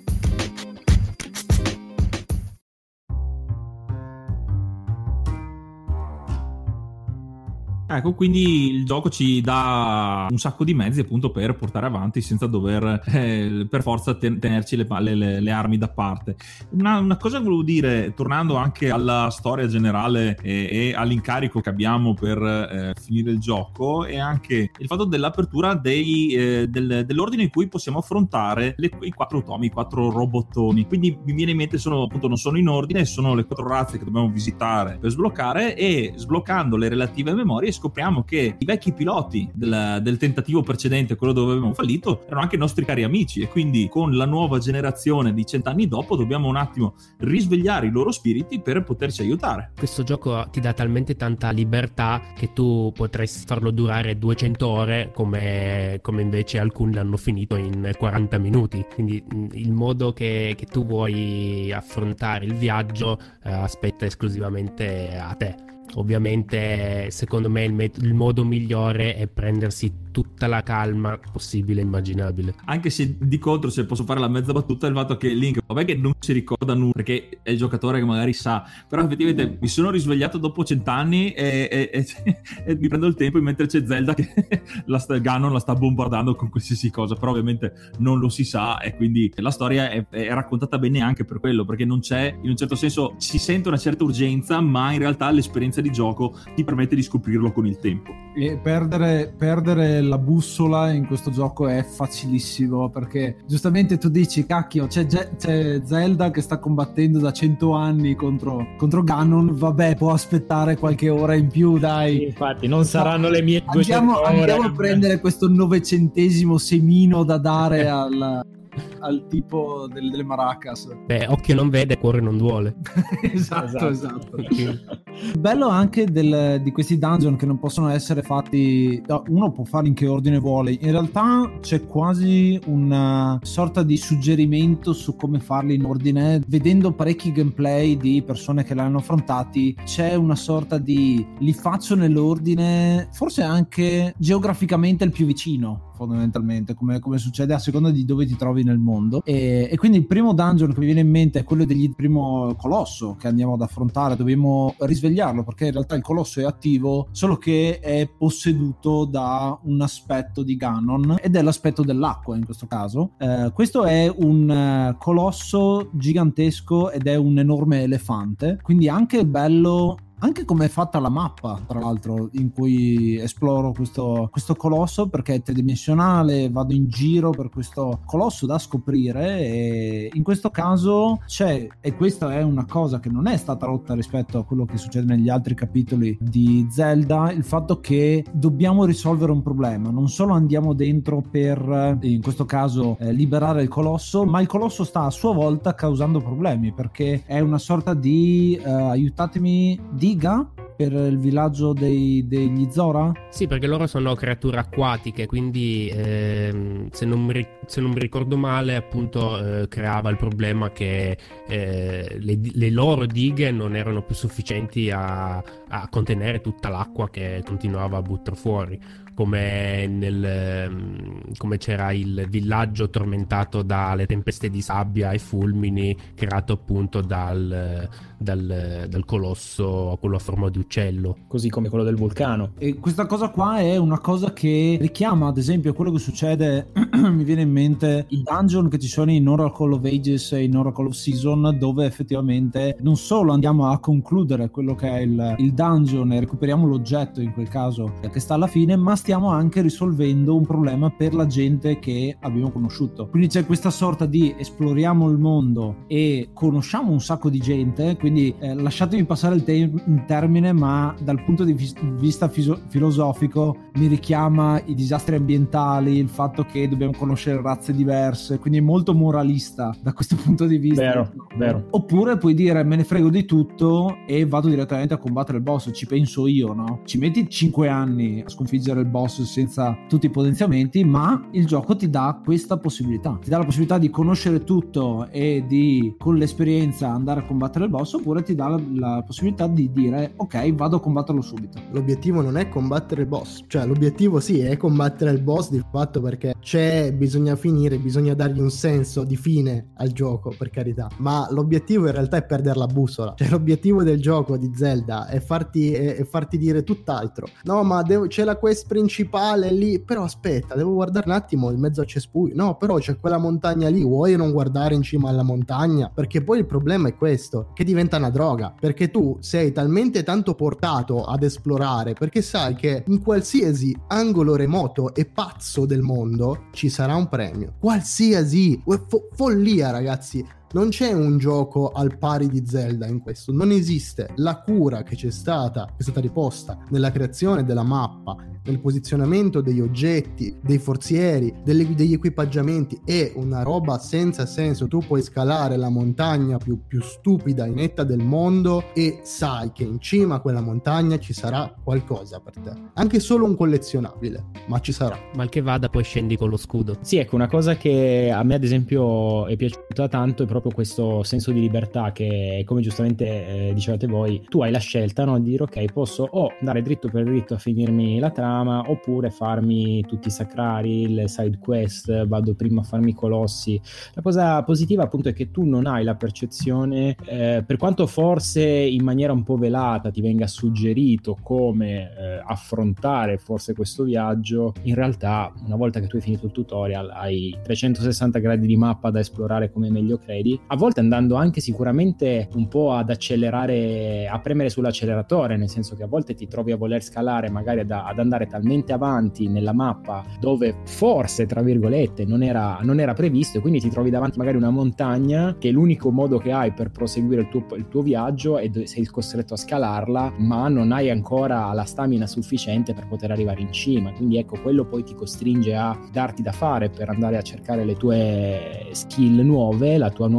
Ecco, 7.91 8.13
quindi 8.13 8.71
il 8.71 8.85
gioco 8.85 9.09
ci 9.09 9.41
dà 9.41 10.27
un 10.29 10.37
sacco 10.37 10.63
di 10.63 10.75
mezzi 10.75 11.01
appunto 11.01 11.31
per 11.31 11.57
portare 11.57 11.87
avanti 11.87 12.21
senza 12.21 12.47
dover 12.47 13.01
eh, 13.07 13.67
per 13.69 13.81
forza 13.81 14.15
ten- 14.15 14.39
tenerci 14.39 14.77
le, 14.77 14.87
le, 15.15 15.41
le, 15.41 15.51
armi 15.51 15.79
da 15.79 15.89
parte. 15.89 16.37
Una, 16.73 16.99
una, 16.99 17.17
cosa 17.17 17.39
che 17.39 17.45
volevo 17.45 17.63
dire, 17.63 18.13
tornando 18.15 18.57
anche 18.57 18.91
alla 18.91 19.31
storia 19.31 19.67
generale 19.69 20.37
e, 20.43 20.69
e 20.71 20.95
all'incarico 20.95 21.61
che 21.61 21.71
abbiamo 21.71 22.13
per 22.13 22.37
eh, 22.43 22.95
finire 23.01 23.31
il 23.31 23.39
gioco, 23.39 24.05
è 24.05 24.19
anche 24.19 24.71
il 24.77 24.87
fatto 24.87 25.05
dell'apertura 25.05 25.73
dei, 25.73 26.35
eh, 26.35 26.69
del, 26.69 27.05
dell'ordine 27.07 27.45
in 27.45 27.51
cui 27.51 27.69
possiamo 27.69 28.01
affrontare 28.01 28.75
le, 28.77 28.91
i 29.01 29.13
quattro 29.13 29.39
automi, 29.39 29.67
i 29.67 29.71
quattro 29.71 30.11
robottoni. 30.11 30.87
Quindi 30.87 31.19
mi 31.25 31.33
viene 31.33 31.53
in 31.53 31.57
mente, 31.57 31.79
sono 31.79 32.03
appunto 32.03 32.29
non 32.29 32.37
sono 32.37 32.59
in 32.59 32.69
ordine, 32.69 33.07
sono 33.07 33.35
le 33.35 33.47
quattro 33.47 33.67
razze 33.67 33.97
che 33.97 34.05
dobbiamo 34.05 34.29
visitare 34.29 34.99
per 35.01 35.11
sbloccare 35.11 35.75
e 35.75 36.13
sbloccando 36.15 36.77
le 36.77 36.91
relative 36.91 37.33
memorie 37.33 37.77
scopriamo 37.79 38.25
che 38.25 38.57
i 38.59 38.65
vecchi 38.65 38.93
piloti 38.93 39.49
del, 39.53 40.01
del 40.03 40.17
tentativo 40.17 40.63
precedente, 40.63 41.17
quello 41.17 41.33
dove 41.33 41.53
avevamo 41.53 41.75
fallito, 41.75 42.25
erano 42.27 42.43
anche 42.43 42.57
i 42.57 42.59
nostri 42.59 42.85
cari 42.85 43.05
amici 43.05 43.41
e 43.41 43.49
quindi 43.49 43.89
con 43.89 44.17
la 44.17 44.27
nuova 44.27 44.59
generazione 44.59 45.33
di 45.33 45.47
cent'anni 45.47 45.87
dopo 45.87 46.17
dobbiamo 46.17 46.49
un 46.49 46.57
attimo 46.57 46.95
risvegliare 47.19 47.87
i 47.87 47.91
loro 47.91 48.11
spiriti 48.11 48.61
per 48.61 48.83
poterci 48.83 49.23
aiutare. 49.23 49.73
Questo 49.77 50.03
gioco 50.03 50.49
ti 50.51 50.61
dà 50.61 50.73
talmente 50.73 51.17
tanta 51.17 51.51
libertà 51.51 52.21
che 52.35 52.53
tu 52.53 52.93
potresti 52.95 53.47
farlo 53.47 53.71
durare 53.71 54.19
200 54.19 54.67
ore 54.67 55.11
come, 55.15 56.01
come 56.03 56.23
invece 56.23 56.59
alcuni 56.59 56.95
l'hanno 56.95 57.17
finito 57.17 57.57
in 57.57 57.93
40 57.97 58.39
minuti. 58.39 58.85
Quindi 58.93 59.23
il 59.53 59.73
modo 59.73 60.13
che, 60.13 60.55
che 60.57 60.67
tu 60.67 60.85
vuoi 60.85 61.73
affrontare 61.73 62.45
il 62.45 62.55
viaggio 62.55 63.19
eh, 63.45 63.53
aspetta 63.53 64.05
esclusivamente 64.05 65.17
a 65.17 65.35
te. 65.35 65.78
Ovviamente, 65.95 67.11
secondo 67.11 67.49
me, 67.49 67.65
il, 67.65 67.73
met- 67.73 67.99
il, 67.99 68.15
modo 68.15 68.45
migliore 68.45 69.17
è 69.17 69.27
prendersi 69.27 69.93
tutta 70.19 70.49
la 70.49 70.65
calma 70.65 71.17
possibile 71.31 71.81
e 71.81 71.85
immaginabile. 71.85 72.57
Anche 72.65 72.91
se 72.91 73.17
di 73.21 73.39
contro, 73.39 73.71
se 73.71 73.85
posso 73.85 74.03
fare 74.03 74.19
la 74.19 74.27
mezza 74.27 74.53
battuta, 74.53 74.87
è 74.87 74.91
il 74.91 74.97
fatto 74.97 75.17
che 75.17 75.29
Link, 75.29 75.61
vabbè 75.65 75.85
che 75.85 75.95
non 75.95 76.13
si 76.19 76.33
ricorda 76.33 76.75
nulla, 76.75 76.91
perché 76.93 77.39
è 77.41 77.53
il 77.53 77.57
giocatore 77.57 78.01
che 78.01 78.05
magari 78.05 78.33
sa, 78.33 78.65
però 78.89 79.05
effettivamente 79.05 79.59
mi 79.61 79.69
sono 79.69 79.91
risvegliato 79.91 80.39
dopo 80.39 80.65
cent'anni 80.65 81.31
e, 81.31 81.69
e, 81.71 81.91
e, 81.93 82.07
e 82.67 82.77
mi 82.77 82.89
prendo 82.89 83.07
il 83.07 83.15
tempo 83.15 83.41
mentre 83.41 83.67
c'è 83.67 83.87
Zelda 83.87 84.15
che 84.15 84.29
la 84.87 84.99
sta, 84.99 85.17
Ganon 85.19 85.53
la 85.53 85.61
sta 85.61 85.75
bombardando 85.75 86.35
con 86.35 86.51
qualsiasi 86.51 86.91
cosa, 86.91 87.15
però 87.15 87.31
ovviamente 87.31 87.93
non 87.99 88.19
lo 88.19 88.29
si 88.29 88.43
sa 88.43 88.81
e 88.81 88.97
quindi 88.97 89.33
la 89.37 89.53
storia 89.53 89.89
è, 89.89 90.05
è 90.09 90.33
raccontata 90.33 90.79
bene 90.79 91.01
anche 91.01 91.25
per 91.25 91.39
quello, 91.39 91.65
perché 91.65 91.85
non 91.85 92.01
c'è, 92.01 92.37
in 92.43 92.51
un 92.51 92.57
certo 92.57 92.75
senso, 92.75 93.15
si 93.19 93.39
sente 93.39 93.69
una 93.69 93.79
certa 93.79 94.03
urgenza, 94.03 94.61
ma 94.61 94.91
in 94.91 94.99
realtà 94.99 95.31
l'esperienza 95.31 95.81
di 95.81 95.93
gioco 95.93 96.37
ti 96.57 96.65
permette 96.65 96.97
di 96.97 97.03
scoprirlo 97.03 97.53
con 97.53 97.67
il 97.67 97.79
tempo. 97.79 98.13
E 98.35 98.59
perdere, 98.59 99.33
perdere 99.37 100.01
la 100.09 100.19
bussola 100.19 100.91
in 100.91 101.07
questo 101.07 101.31
gioco 101.31 101.69
è 101.69 101.85
facilissimo 101.85 102.89
perché 102.89 103.37
giustamente 103.47 103.99
tu 103.99 104.09
dici 104.09 104.45
cacchio 104.47 104.87
c'è, 104.87 105.07
c'è 105.07 105.83
Zelda 105.85 106.31
che 106.31 106.41
sta 106.41 106.59
combattendo 106.59 107.19
da 107.19 107.33
100 107.33 107.73
anni 107.73 108.15
contro, 108.15 108.75
contro 108.77 109.03
Ganon 109.03 109.55
vabbè 109.55 109.97
può 109.97 110.13
aspettare 110.13 110.77
qualche 110.77 111.09
ora 111.09 111.35
in 111.35 111.49
più 111.49 111.79
dai. 111.79 112.25
Infatti 112.25 112.67
non 112.67 112.85
saranno 112.85 113.29
le 113.29 113.43
mie 113.43 113.63
200 113.71 113.95
andiamo, 113.95 114.19
ore. 114.19 114.39
andiamo 114.39 114.63
a 114.69 114.73
prendere 114.73 115.21
questo 115.21 115.49
novecentesimo 115.49 116.59
semino 116.59 117.23
da 117.23 117.39
dare 117.39 117.87
al 117.89 118.57
al 119.01 119.27
tipo 119.29 119.89
del, 119.93 120.11
delle 120.11 120.23
maracas. 120.23 120.89
Beh, 121.07 121.27
occhio 121.29 121.55
non 121.55 121.69
vede, 121.69 121.99
cuore 121.99 122.21
non 122.21 122.37
duole. 122.37 122.77
esatto, 123.23 123.89
esatto. 123.89 124.37
esatto. 124.37 125.03
Bello 125.39 125.69
anche 125.69 126.07
del, 126.07 126.61
di 126.63 126.71
questi 126.71 126.99
dungeon 126.99 127.37
che 127.37 127.47
non 127.47 127.59
possono 127.59 127.89
essere 127.89 128.23
fatti. 128.23 129.03
Uno 129.29 129.51
può 129.51 129.65
farli 129.65 129.89
in 129.89 129.95
che 129.95 130.07
ordine 130.07 130.39
vuole. 130.39 130.73
In 130.73 130.91
realtà 130.91 131.51
c'è 131.61 131.85
quasi 131.85 132.59
una 132.67 133.39
sorta 133.43 133.83
di 133.83 133.97
suggerimento 133.97 134.93
su 134.93 135.17
come 135.17 135.41
farli 135.41 135.75
in 135.75 135.85
ordine. 135.85 136.41
Vedendo 136.47 136.93
parecchi 136.93 137.33
gameplay 137.33 137.97
di 137.97 138.23
persone 138.23 138.65
che 138.65 138.75
l'hanno 138.75 138.99
affrontati, 138.99 139.77
c'è 139.85 140.15
una 140.15 140.37
sorta 140.37 140.79
di 140.79 141.25
li 141.39 141.53
faccio 141.53 141.95
nell'ordine, 141.95 143.09
forse 143.13 143.43
anche 143.43 144.15
geograficamente 144.19 145.05
il 145.05 145.11
più 145.11 145.27
vicino 145.27 145.88
fondamentalmente, 145.99 146.75
come, 146.75 147.01
come, 147.01 147.19
succede 147.19 147.53
a 147.53 147.59
seconda 147.59 147.91
di 147.91 148.05
dove 148.05 148.25
ti 148.25 148.37
trovi 148.37 148.63
nel 148.63 148.79
mondo. 148.79 149.23
E, 149.25 149.69
e, 149.71 149.77
quindi 149.77 149.99
il 149.99 150.07
primo 150.07 150.33
dungeon 150.33 150.73
che 150.73 150.79
mi 150.79 150.87
viene 150.87 151.01
in 151.01 151.11
mente 151.11 151.41
è 151.41 151.45
quello 151.45 151.65
del 151.65 151.93
primo 151.95 152.55
colosso 152.57 153.17
che 153.19 153.27
andiamo 153.27 153.55
ad 153.55 153.63
affrontare. 153.63 154.17
Dobbiamo 154.17 154.75
risvegliarlo 154.79 155.43
perché 155.43 155.67
in 155.67 155.73
realtà 155.73 155.97
il 155.97 156.03
colosso 156.03 156.41
è 156.41 156.45
attivo, 156.45 157.09
solo 157.11 157.37
che 157.37 157.81
è 157.81 158.09
posseduto 158.09 159.05
da 159.05 159.59
un 159.65 159.81
aspetto 159.81 160.43
di 160.43 160.57
Ganon 160.57 161.17
ed 161.21 161.35
è 161.35 161.43
l'aspetto 161.43 161.83
dell'acqua 161.83 162.37
in 162.37 162.45
questo 162.45 162.67
caso. 162.67 163.13
Eh, 163.19 163.51
questo 163.53 163.85
è 163.85 164.13
un 164.19 164.51
eh, 164.51 164.97
colosso 164.99 165.91
gigantesco 165.93 166.91
ed 166.91 167.07
è 167.07 167.17
un 167.17 167.39
enorme 167.39 167.83
elefante, 167.83 168.59
quindi 168.63 168.89
anche 168.89 169.27
bello 169.27 169.97
anche 170.21 170.45
come 170.45 170.65
è 170.65 170.69
fatta 170.69 170.99
la 170.99 171.09
mappa, 171.09 171.61
tra 171.67 171.79
l'altro, 171.79 172.29
in 172.33 172.53
cui 172.53 173.17
esploro 173.17 173.73
questo, 173.73 174.29
questo, 174.31 174.55
colosso 174.55 175.09
perché 175.09 175.35
è 175.35 175.43
tridimensionale, 175.43 176.51
vado 176.51 176.75
in 176.75 176.89
giro 176.89 177.31
per 177.31 177.51
questo 177.51 178.01
colosso 178.05 178.47
da 178.47 178.59
scoprire 178.59 179.39
e 179.39 180.11
in 180.13 180.23
questo 180.23 180.51
caso 180.51 181.21
c'è, 181.27 181.69
e 181.81 181.95
questa 181.95 182.35
è 182.35 182.43
una 182.43 182.65
cosa 182.65 182.99
che 182.99 183.09
non 183.09 183.29
è 183.29 183.37
stata 183.37 183.67
rotta 183.67 183.95
rispetto 183.95 184.39
a 184.39 184.45
quello 184.45 184.65
che 184.65 184.77
succede 184.77 185.07
negli 185.07 185.29
altri 185.29 185.55
capitoli 185.55 186.17
di 186.21 186.67
Zelda, 186.69 187.31
il 187.31 187.45
fatto 187.45 187.79
che 187.79 188.25
dobbiamo 188.33 188.85
risolvere 188.85 189.31
un 189.31 189.43
problema, 189.43 189.91
non 189.91 190.09
solo 190.09 190.33
andiamo 190.33 190.73
dentro 190.73 191.23
per, 191.23 191.99
in 192.03 192.23
questo 192.23 192.45
caso, 192.45 192.97
eh, 192.99 193.13
liberare 193.13 193.63
il 193.63 193.69
colosso, 193.69 194.25
ma 194.25 194.41
il 194.41 194.49
colosso 194.49 194.83
sta 194.83 195.03
a 195.03 195.11
sua 195.11 195.33
volta 195.33 195.75
causando 195.75 196.21
problemi 196.21 196.73
perché 196.73 197.23
è 197.25 197.39
una 197.39 197.59
sorta 197.59 197.95
di, 197.95 198.61
eh, 198.61 198.69
aiutatemi, 198.69 199.81
di 199.91 200.08
diga 200.09 200.49
per 200.79 200.93
il 200.93 201.19
villaggio 201.19 201.73
dei, 201.73 202.25
degli 202.27 202.69
Zora? 202.71 203.13
Sì, 203.31 203.47
perché 203.47 203.67
loro 203.67 203.87
sono 203.87 204.15
creature 204.15 204.59
acquatiche, 204.59 205.27
quindi 205.27 205.91
ehm, 205.93 206.89
se, 206.91 207.05
non 207.05 207.25
mi, 207.25 207.47
se, 207.67 207.81
non 207.81 207.91
mi, 207.91 207.99
ricordo 207.99 208.37
male, 208.37 208.77
appunto 208.77 209.39
eh, 209.39 209.69
creava 209.69 210.09
il 210.09 210.17
problema 210.17 210.71
che 210.71 211.19
eh, 211.49 212.17
le, 212.21 212.39
le, 212.41 212.71
loro 212.71 213.07
dighe 213.07 213.51
non 213.51 213.75
erano 213.75 214.03
più 214.03 214.15
sufficienti 214.15 214.91
a, 214.91 215.37
a 215.37 215.89
contenere 215.91 216.41
tutta 216.41 216.69
l'acqua 216.69 217.11
che 217.11 217.43
continuava 217.45 217.99
a 217.99 218.03
buttare 218.03 218.37
fuori 218.37 218.81
come, 219.19 219.89
nel, 219.89 220.25
ehm, 220.25 221.21
come 221.37 221.59
c'era 221.59 221.91
il 221.91 222.27
villaggio 222.29 222.89
tormentato 222.89 223.63
dalle 223.63 224.07
tempeste 224.07 224.49
di 224.49 224.63
sabbia 224.63 225.11
e 225.11 225.19
fulmini 225.19 225.97
creato 226.15 226.53
appunto 226.53 227.01
dal, 227.01 227.89
dal, 228.19 228.87
dal 228.89 229.05
colosso, 229.05 229.97
quello 230.01 230.17
a 230.17 230.21
forma 230.21 230.49
di 230.49 230.59
uccello. 230.59 231.17
Così 231.27 231.49
come 231.49 231.69
quello 231.69 231.85
del 231.85 231.97
vulcano. 231.97 232.53
E 232.59 232.79
questa 232.79 233.07
cosa 233.07 233.29
qua 233.29 233.59
è 233.59 233.77
una 233.77 233.99
cosa 233.99 234.33
che 234.33 234.79
richiama 234.81 235.29
ad 235.29 235.39
esempio 235.39 235.75
quello 235.75 235.93
che 235.93 235.99
succede, 235.99 236.69
mi 236.97 237.25
viene 237.25 237.43
in 237.43 237.51
mente 237.51 238.07
i 238.09 238.23
dungeon 238.23 238.69
che 238.69 238.79
ci 238.79 238.89
sono 238.89 239.11
in 239.11 239.29
Oracle 239.29 239.75
of 239.75 239.85
Ages 239.85 240.33
e 240.33 240.45
in 240.45 240.57
Oracle 240.57 240.87
of 240.87 240.95
Season 240.95 241.57
dove 241.59 241.85
effettivamente 241.85 242.77
non 242.81 242.97
solo 242.97 243.33
andiamo 243.33 243.71
a 243.71 243.79
concludere 243.79 244.51
quello 244.51 244.75
che 244.75 244.89
è 244.89 245.01
il, 245.01 245.35
il 245.39 245.53
dungeon 245.53 246.13
e 246.13 246.21
recuperiamo 246.21 246.67
l'oggetto 246.67 247.21
in 247.21 247.33
quel 247.33 247.49
caso 247.49 247.95
che 248.11 248.21
sta 248.21 248.35
alla 248.35 248.47
fine, 248.47 248.77
ma 248.77 248.97
stiamo 248.97 249.19
stiamo 249.19 249.31
anche 249.31 249.63
risolvendo 249.63 250.37
un 250.37 250.47
problema 250.47 250.91
per 250.91 251.13
la 251.13 251.27
gente 251.27 251.81
che 251.81 252.17
abbiamo 252.21 252.51
conosciuto. 252.51 253.09
Quindi 253.09 253.29
c'è 253.29 253.45
questa 253.45 253.71
sorta 253.71 254.07
di 254.07 254.33
esploriamo 254.39 255.11
il 255.11 255.19
mondo 255.19 255.85
e 255.89 256.31
conosciamo 256.33 256.93
un 256.93 257.01
sacco 257.01 257.29
di 257.29 257.41
gente, 257.41 257.97
quindi 257.97 258.08
eh, 258.39 258.55
lasciatemi 258.55 259.05
passare 259.05 259.35
il, 259.35 259.45
te- 259.45 259.53
il, 259.53 260.05
termine, 260.07 260.53
ma 260.53 260.95
dal 261.03 261.23
punto 261.23 261.45
di 261.45 261.53
vis- 261.53 261.75
vista 261.97 262.29
fiso- 262.29 262.61
filosofico 262.69 263.57
mi 263.75 263.87
richiama 263.87 264.61
i 264.65 264.75
disastri 264.75 265.17
ambientali, 265.17 265.99
il 265.99 266.09
fatto 266.09 266.45
che 266.45 266.69
dobbiamo 266.69 266.93
conoscere 266.97 267.41
razze 267.41 267.73
diverse, 267.73 268.39
quindi 268.39 268.59
è 268.59 268.63
molto 268.63 268.95
moralista 268.95 269.75
da 269.83 269.93
questo 269.93 270.17
punto 270.23 270.47
di 270.47 270.59
vista. 270.59 270.83
Vero, 270.83 271.13
vero. 271.37 271.67
Oppure 271.71 272.17
puoi 272.19 272.35
dire 272.35 272.63
me 272.65 272.77
ne 272.77 272.85
frego 272.85 273.09
di 273.09 273.25
tutto 273.25 273.99
e 274.07 274.27
vado 274.27 274.49
direttamente 274.49 274.95
a 274.95 274.99
combattere 274.99 275.39
il 275.39 275.45
boss, 275.45 275.71
ci 275.73 275.87
penso 275.87 276.27
io, 276.27 276.53
no? 276.53 276.81
Ci 276.85 276.99
metti 276.99 277.29
5 277.29 277.69
anni 277.69 278.23
a 278.25 278.29
sconfiggere 278.29 278.81
il 278.81 278.87
boss 278.87 279.23
senza 279.23 279.77
tutti 279.89 280.07
i 280.07 280.11
potenziamenti, 280.11 280.85
ma 280.85 281.29
il 281.33 281.47
gioco 281.47 281.77
ti 281.77 281.89
dà 281.91 282.21
questa 282.23 282.59
possibilità. 282.59 283.19
Ti 283.21 283.31
dà 283.31 283.39
la 283.39 283.45
possibilità 283.45 283.79
di 283.79 283.91
conoscere 283.91 284.45
tutto 284.45 285.09
e 285.11 285.45
di 285.47 285.95
con 285.99 286.17
l'esperienza 286.17 286.89
andare 286.91 287.21
a 287.21 287.25
combattere 287.25 287.65
il 287.65 287.71
boss, 287.71 287.98
oppure 287.99 288.23
ti 288.23 288.35
dà 288.35 288.49
la, 288.49 288.61
la 288.75 289.03
possibilità 289.05 289.47
di 289.47 289.71
dire 289.73 290.13
ok, 290.17 290.55
vado 290.55 290.77
a 290.77 290.81
combatterlo 290.81 291.21
subito. 291.21 291.61
L'obiettivo 291.73 292.21
non 292.23 292.37
è 292.37 292.49
combattere 292.49 293.03
il 293.03 293.09
boss, 293.09 293.45
cioè 293.47 293.67
l'obiettivo 293.67 294.21
sì 294.21 294.41
è 294.41 294.57
combattere 294.57 295.11
il 295.11 295.21
boss 295.21 295.51
di 295.51 295.63
fatto 295.71 296.01
perché 296.01 296.35
c'è, 296.41 296.93
bisogna 296.93 297.37
finire, 297.37 297.79
bisogna 297.79 298.15
dargli 298.15 298.41
un 298.41 298.51
senso 298.51 299.05
di 299.05 299.17
fine 299.17 299.71
al 299.75 299.93
gioco, 299.93 300.35
per 300.37 300.51
carità, 300.51 300.89
ma 300.99 301.27
l'obiettivo 301.31 301.87
in 301.87 301.93
realtà 301.93 302.17
è 302.19 302.25
perdere 302.25 302.59
la 302.59 302.67
bussola, 302.67 303.15
cioè 303.17 303.29
l'obiettivo 303.29 303.83
del 303.83 304.01
gioco 304.01 304.37
di 304.37 304.53
Zelda 304.55 305.07
è 305.09 305.21
farti, 305.21 305.73
è, 305.73 305.97
è 305.97 306.05
farti 306.05 306.39
dire 306.39 306.63
tutt'altro. 306.63 307.27
No, 307.45 307.63
ma 307.63 307.83
devo, 307.83 308.07
c'è 308.07 308.25
la 308.25 308.37
quest 308.37 308.67
principale 308.67 309.51
lì, 309.51 309.81
però 309.81 310.05
aspetta, 310.05 310.55
devo 310.55 310.75
guardare 310.75 311.09
un 311.09 311.15
attimo 311.15 311.51
in 311.51 311.59
mezzo 311.59 311.81
a 311.81 311.85
cespuglio. 311.85 312.35
No, 312.35 312.57
però 312.57 312.77
c'è 312.77 312.99
quella 312.99 313.19
montagna 313.19 313.69
lì, 313.69 313.83
vuoi 313.83 314.17
non 314.17 314.33
guardare 314.33 314.75
in 314.75 314.83
cima 314.83 315.09
alla 315.09 315.23
montagna? 315.23 315.91
Perché 315.93 316.23
poi 316.23 316.39
il 316.39 316.47
problema 316.47 316.89
è 316.89 316.95
questo, 316.95 317.51
che 317.55 317.65
diventa 317.65 317.88
una 317.97 318.11
droga, 318.11 318.55
perché 318.59 318.91
tu 318.91 319.17
sei 319.21 319.53
talmente 319.53 320.03
tanto 320.03 320.35
portato 320.35 321.05
ad 321.05 321.23
esplorare, 321.23 321.95
perché 321.95 322.23
sai 322.23 322.55
che 322.55 322.85
in 322.87 323.03
qualsiasi 323.03 323.77
angolo 323.89 324.37
remoto 324.37 324.95
e 324.95 325.05
pazzo 325.07 325.67
del 325.67 325.81
mondo 325.81 326.45
ci 326.53 326.69
sarà 326.69 326.95
un 326.95 327.09
premio. 327.09 327.55
Qualsiasi, 327.59 328.63
fo- 328.87 329.09
follia 329.13 329.71
ragazzi, 329.71 330.25
non 330.53 330.71
c'è 330.71 330.93
un 330.93 331.19
gioco 331.19 331.71
al 331.71 331.99
pari 331.99 332.29
di 332.29 332.45
Zelda 332.47 332.87
in 332.87 333.01
questo, 333.01 333.33
non 333.33 333.51
esiste. 333.51 334.11
La 334.17 334.41
cura 334.41 334.83
che 334.83 334.97
c'è 334.97 335.11
stata, 335.11 335.67
che 335.67 335.75
è 335.79 335.83
stata 335.83 336.01
riposta 336.01 336.59
nella 336.71 336.91
creazione 336.91 337.45
della 337.45 337.63
mappa, 337.63 338.17
nel 338.45 338.61
posizionamento 338.61 339.41
degli 339.41 339.61
oggetti, 339.61 340.39
dei 340.43 340.59
forzieri, 340.59 341.35
delle, 341.45 341.75
degli 341.75 341.93
equipaggiamenti 341.93 342.81
è 342.85 343.13
una 343.17 343.43
roba 343.43 343.79
senza 343.79 344.25
senso. 344.25 344.69
Tu 344.69 344.79
puoi 344.79 345.03
scalare 345.03 345.57
la 345.57 345.69
montagna 345.69 346.39
più, 346.39 346.67
più 346.67 346.81
stupida 346.81 347.45
e 347.45 347.51
netta 347.51 347.85
del 347.85 348.03
mondo 348.03 348.73
e 348.75 349.01
sai 349.03 349.53
che 349.53 349.65
in 349.65 349.79
cima 349.81 350.17
a 350.17 350.21
quella 350.21 350.41
montagna 350.41 350.99
ci 350.99 351.13
sarà 351.13 351.55
qualcosa 351.63 352.21
per 352.21 352.39
te. 352.39 352.53
Anche 352.75 353.01
solo 353.01 353.27
un 353.27 353.37
collezionabile, 353.37 354.25
ma 354.47 354.61
ci 354.61 354.73
sarà. 354.73 354.99
Mal 355.15 355.29
che 355.29 355.43
vada, 355.43 355.69
poi 355.69 355.85
scendi 355.85 356.17
con 356.17 356.31
lo 356.31 356.39
scudo. 356.39 356.79
Sì, 356.81 356.97
ecco, 356.97 357.17
una 357.17 357.29
cosa 357.29 357.57
che 357.57 358.11
a 358.11 358.23
me 358.23 358.35
ad 358.35 358.45
esempio 358.45 359.27
è 359.27 359.37
piaciuta 359.37 359.89
tanto 359.89 360.23
è 360.23 360.27
proprio 360.27 360.38
questo 360.41 361.03
senso 361.03 361.33
di 361.33 361.41
libertà 361.41 361.93
che, 361.93 362.43
come 362.45 362.61
giustamente 362.61 363.49
eh, 363.49 363.53
dicevate 363.55 363.87
voi, 363.87 364.25
tu 364.29 364.43
hai 364.43 364.51
la 364.51 364.59
scelta 364.59 365.05
no, 365.05 365.19
di 365.19 365.31
dire 365.31 365.45
ok, 365.45 365.73
posso 365.73 366.09
o 366.11 366.33
andare 366.39 366.63
dritto 366.63 366.89
per 366.89 367.05
dritto 367.05 367.35
a 367.35 367.39
finirmi 367.39 367.99
la 367.99 368.11
trama 368.11 368.63
oppure 368.67 369.11
farmi 369.11 369.85
tutti 369.87 370.09
i 370.09 370.11
sacrari, 370.11 370.95
le 370.95 371.09
side 371.09 371.39
quest, 371.39 372.07
vado 372.07 372.35
prima 372.35 372.61
a 372.61 372.65
farmi 372.65 372.91
i 372.91 372.95
colossi. 372.95 373.61
La 373.95 374.03
cosa 374.03 374.43
positiva 374.43 374.85
appunto 374.85 375.09
è 375.09 375.13
che 375.13 375.31
tu 375.31 375.45
non 375.45 375.67
hai 375.67 375.85
la 375.85 375.95
percezione, 375.95 376.97
eh, 377.05 377.43
per 377.47 377.57
quanto 377.57 377.87
forse 377.87 378.43
in 378.43 378.83
maniera 378.85 379.13
un 379.13 379.23
po' 379.23 379.37
velata 379.37 379.91
ti 379.91 380.01
venga 380.01 380.27
suggerito 380.27 381.17
come 381.23 381.95
eh, 381.97 382.23
affrontare 382.25 383.19
forse 383.19 383.55
questo 383.55 383.85
viaggio, 383.85 384.55
in 384.63 384.75
realtà 384.75 385.33
una 385.45 385.57
volta 385.57 385.81
che 385.81 385.87
tu 385.87 385.97
hai 385.97 386.03
finito 386.03 386.27
il 386.27 386.33
tutorial 386.33 386.91
hai 386.91 387.37
360 387.43 388.19
gradi 388.19 388.47
di 388.47 388.57
mappa 388.57 388.91
da 388.91 389.01
esplorare 389.01 389.51
come 389.51 389.71
meglio 389.71 389.99
credi, 389.99 390.28
a 390.47 390.57
volte 390.57 390.81
andando 390.81 391.15
anche 391.15 391.41
sicuramente 391.41 392.29
un 392.35 392.49
po' 392.49 392.73
ad 392.73 392.91
accelerare, 392.91 394.09
a 394.09 394.19
premere 394.21 394.49
sull'acceleratore, 394.49 395.37
nel 395.37 395.49
senso 395.49 395.77
che 395.77 395.83
a 395.83 395.87
volte 395.87 396.15
ti 396.15 396.27
trovi 396.27 396.53
a 396.53 396.57
voler 396.57 396.83
scalare 396.83 397.31
magari 397.31 397.61
ad, 397.61 397.71
ad 397.71 397.99
andare 397.99 398.27
talmente 398.27 398.73
avanti 398.73 399.29
nella 399.29 399.53
mappa 399.53 400.05
dove 400.21 400.57
forse, 400.65 401.27
tra 401.27 401.43
virgolette, 401.43 402.05
non 402.05 402.23
era, 402.23 402.59
non 402.63 402.81
era 402.81 402.95
previsto 402.95 403.39
e 403.39 403.41
quindi 403.41 403.61
ti 403.61 403.71
trovi 403.71 403.91
davanti 403.91 404.19
magari 404.19 404.37
una 404.37 404.51
montagna 404.51 405.37
che 405.39 405.51
l'unico 405.51 405.91
modo 405.91 406.19
che 406.19 406.33
hai 406.33 406.53
per 406.53 406.71
proseguire 406.71 407.23
il 407.23 407.29
tuo, 407.29 407.47
il 407.57 407.69
tuo 407.69 407.83
viaggio 407.83 408.39
e 408.39 408.51
sei 408.67 408.85
costretto 408.87 409.35
a 409.35 409.37
scalarla, 409.37 410.15
ma 410.19 410.49
non 410.49 410.73
hai 410.73 410.91
ancora 410.91 411.53
la 411.53 411.65
stamina 411.65 412.07
sufficiente 412.07 412.75
per 412.75 412.87
poter 412.87 413.11
arrivare 413.11 413.41
in 413.41 413.53
cima. 413.53 413.93
Quindi 413.93 414.19
ecco, 414.19 414.39
quello 414.41 414.65
poi 414.65 414.83
ti 414.83 414.95
costringe 414.95 415.55
a 415.55 415.79
darti 415.93 416.23
da 416.23 416.33
fare 416.33 416.71
per 416.71 416.89
andare 416.89 417.17
a 417.17 417.23
cercare 417.23 417.65
le 417.65 417.77
tue 417.77 418.69
skill 418.73 419.21
nuove, 419.21 419.79
la 419.79 419.91
tua 419.91 420.09
nuova 420.09 420.18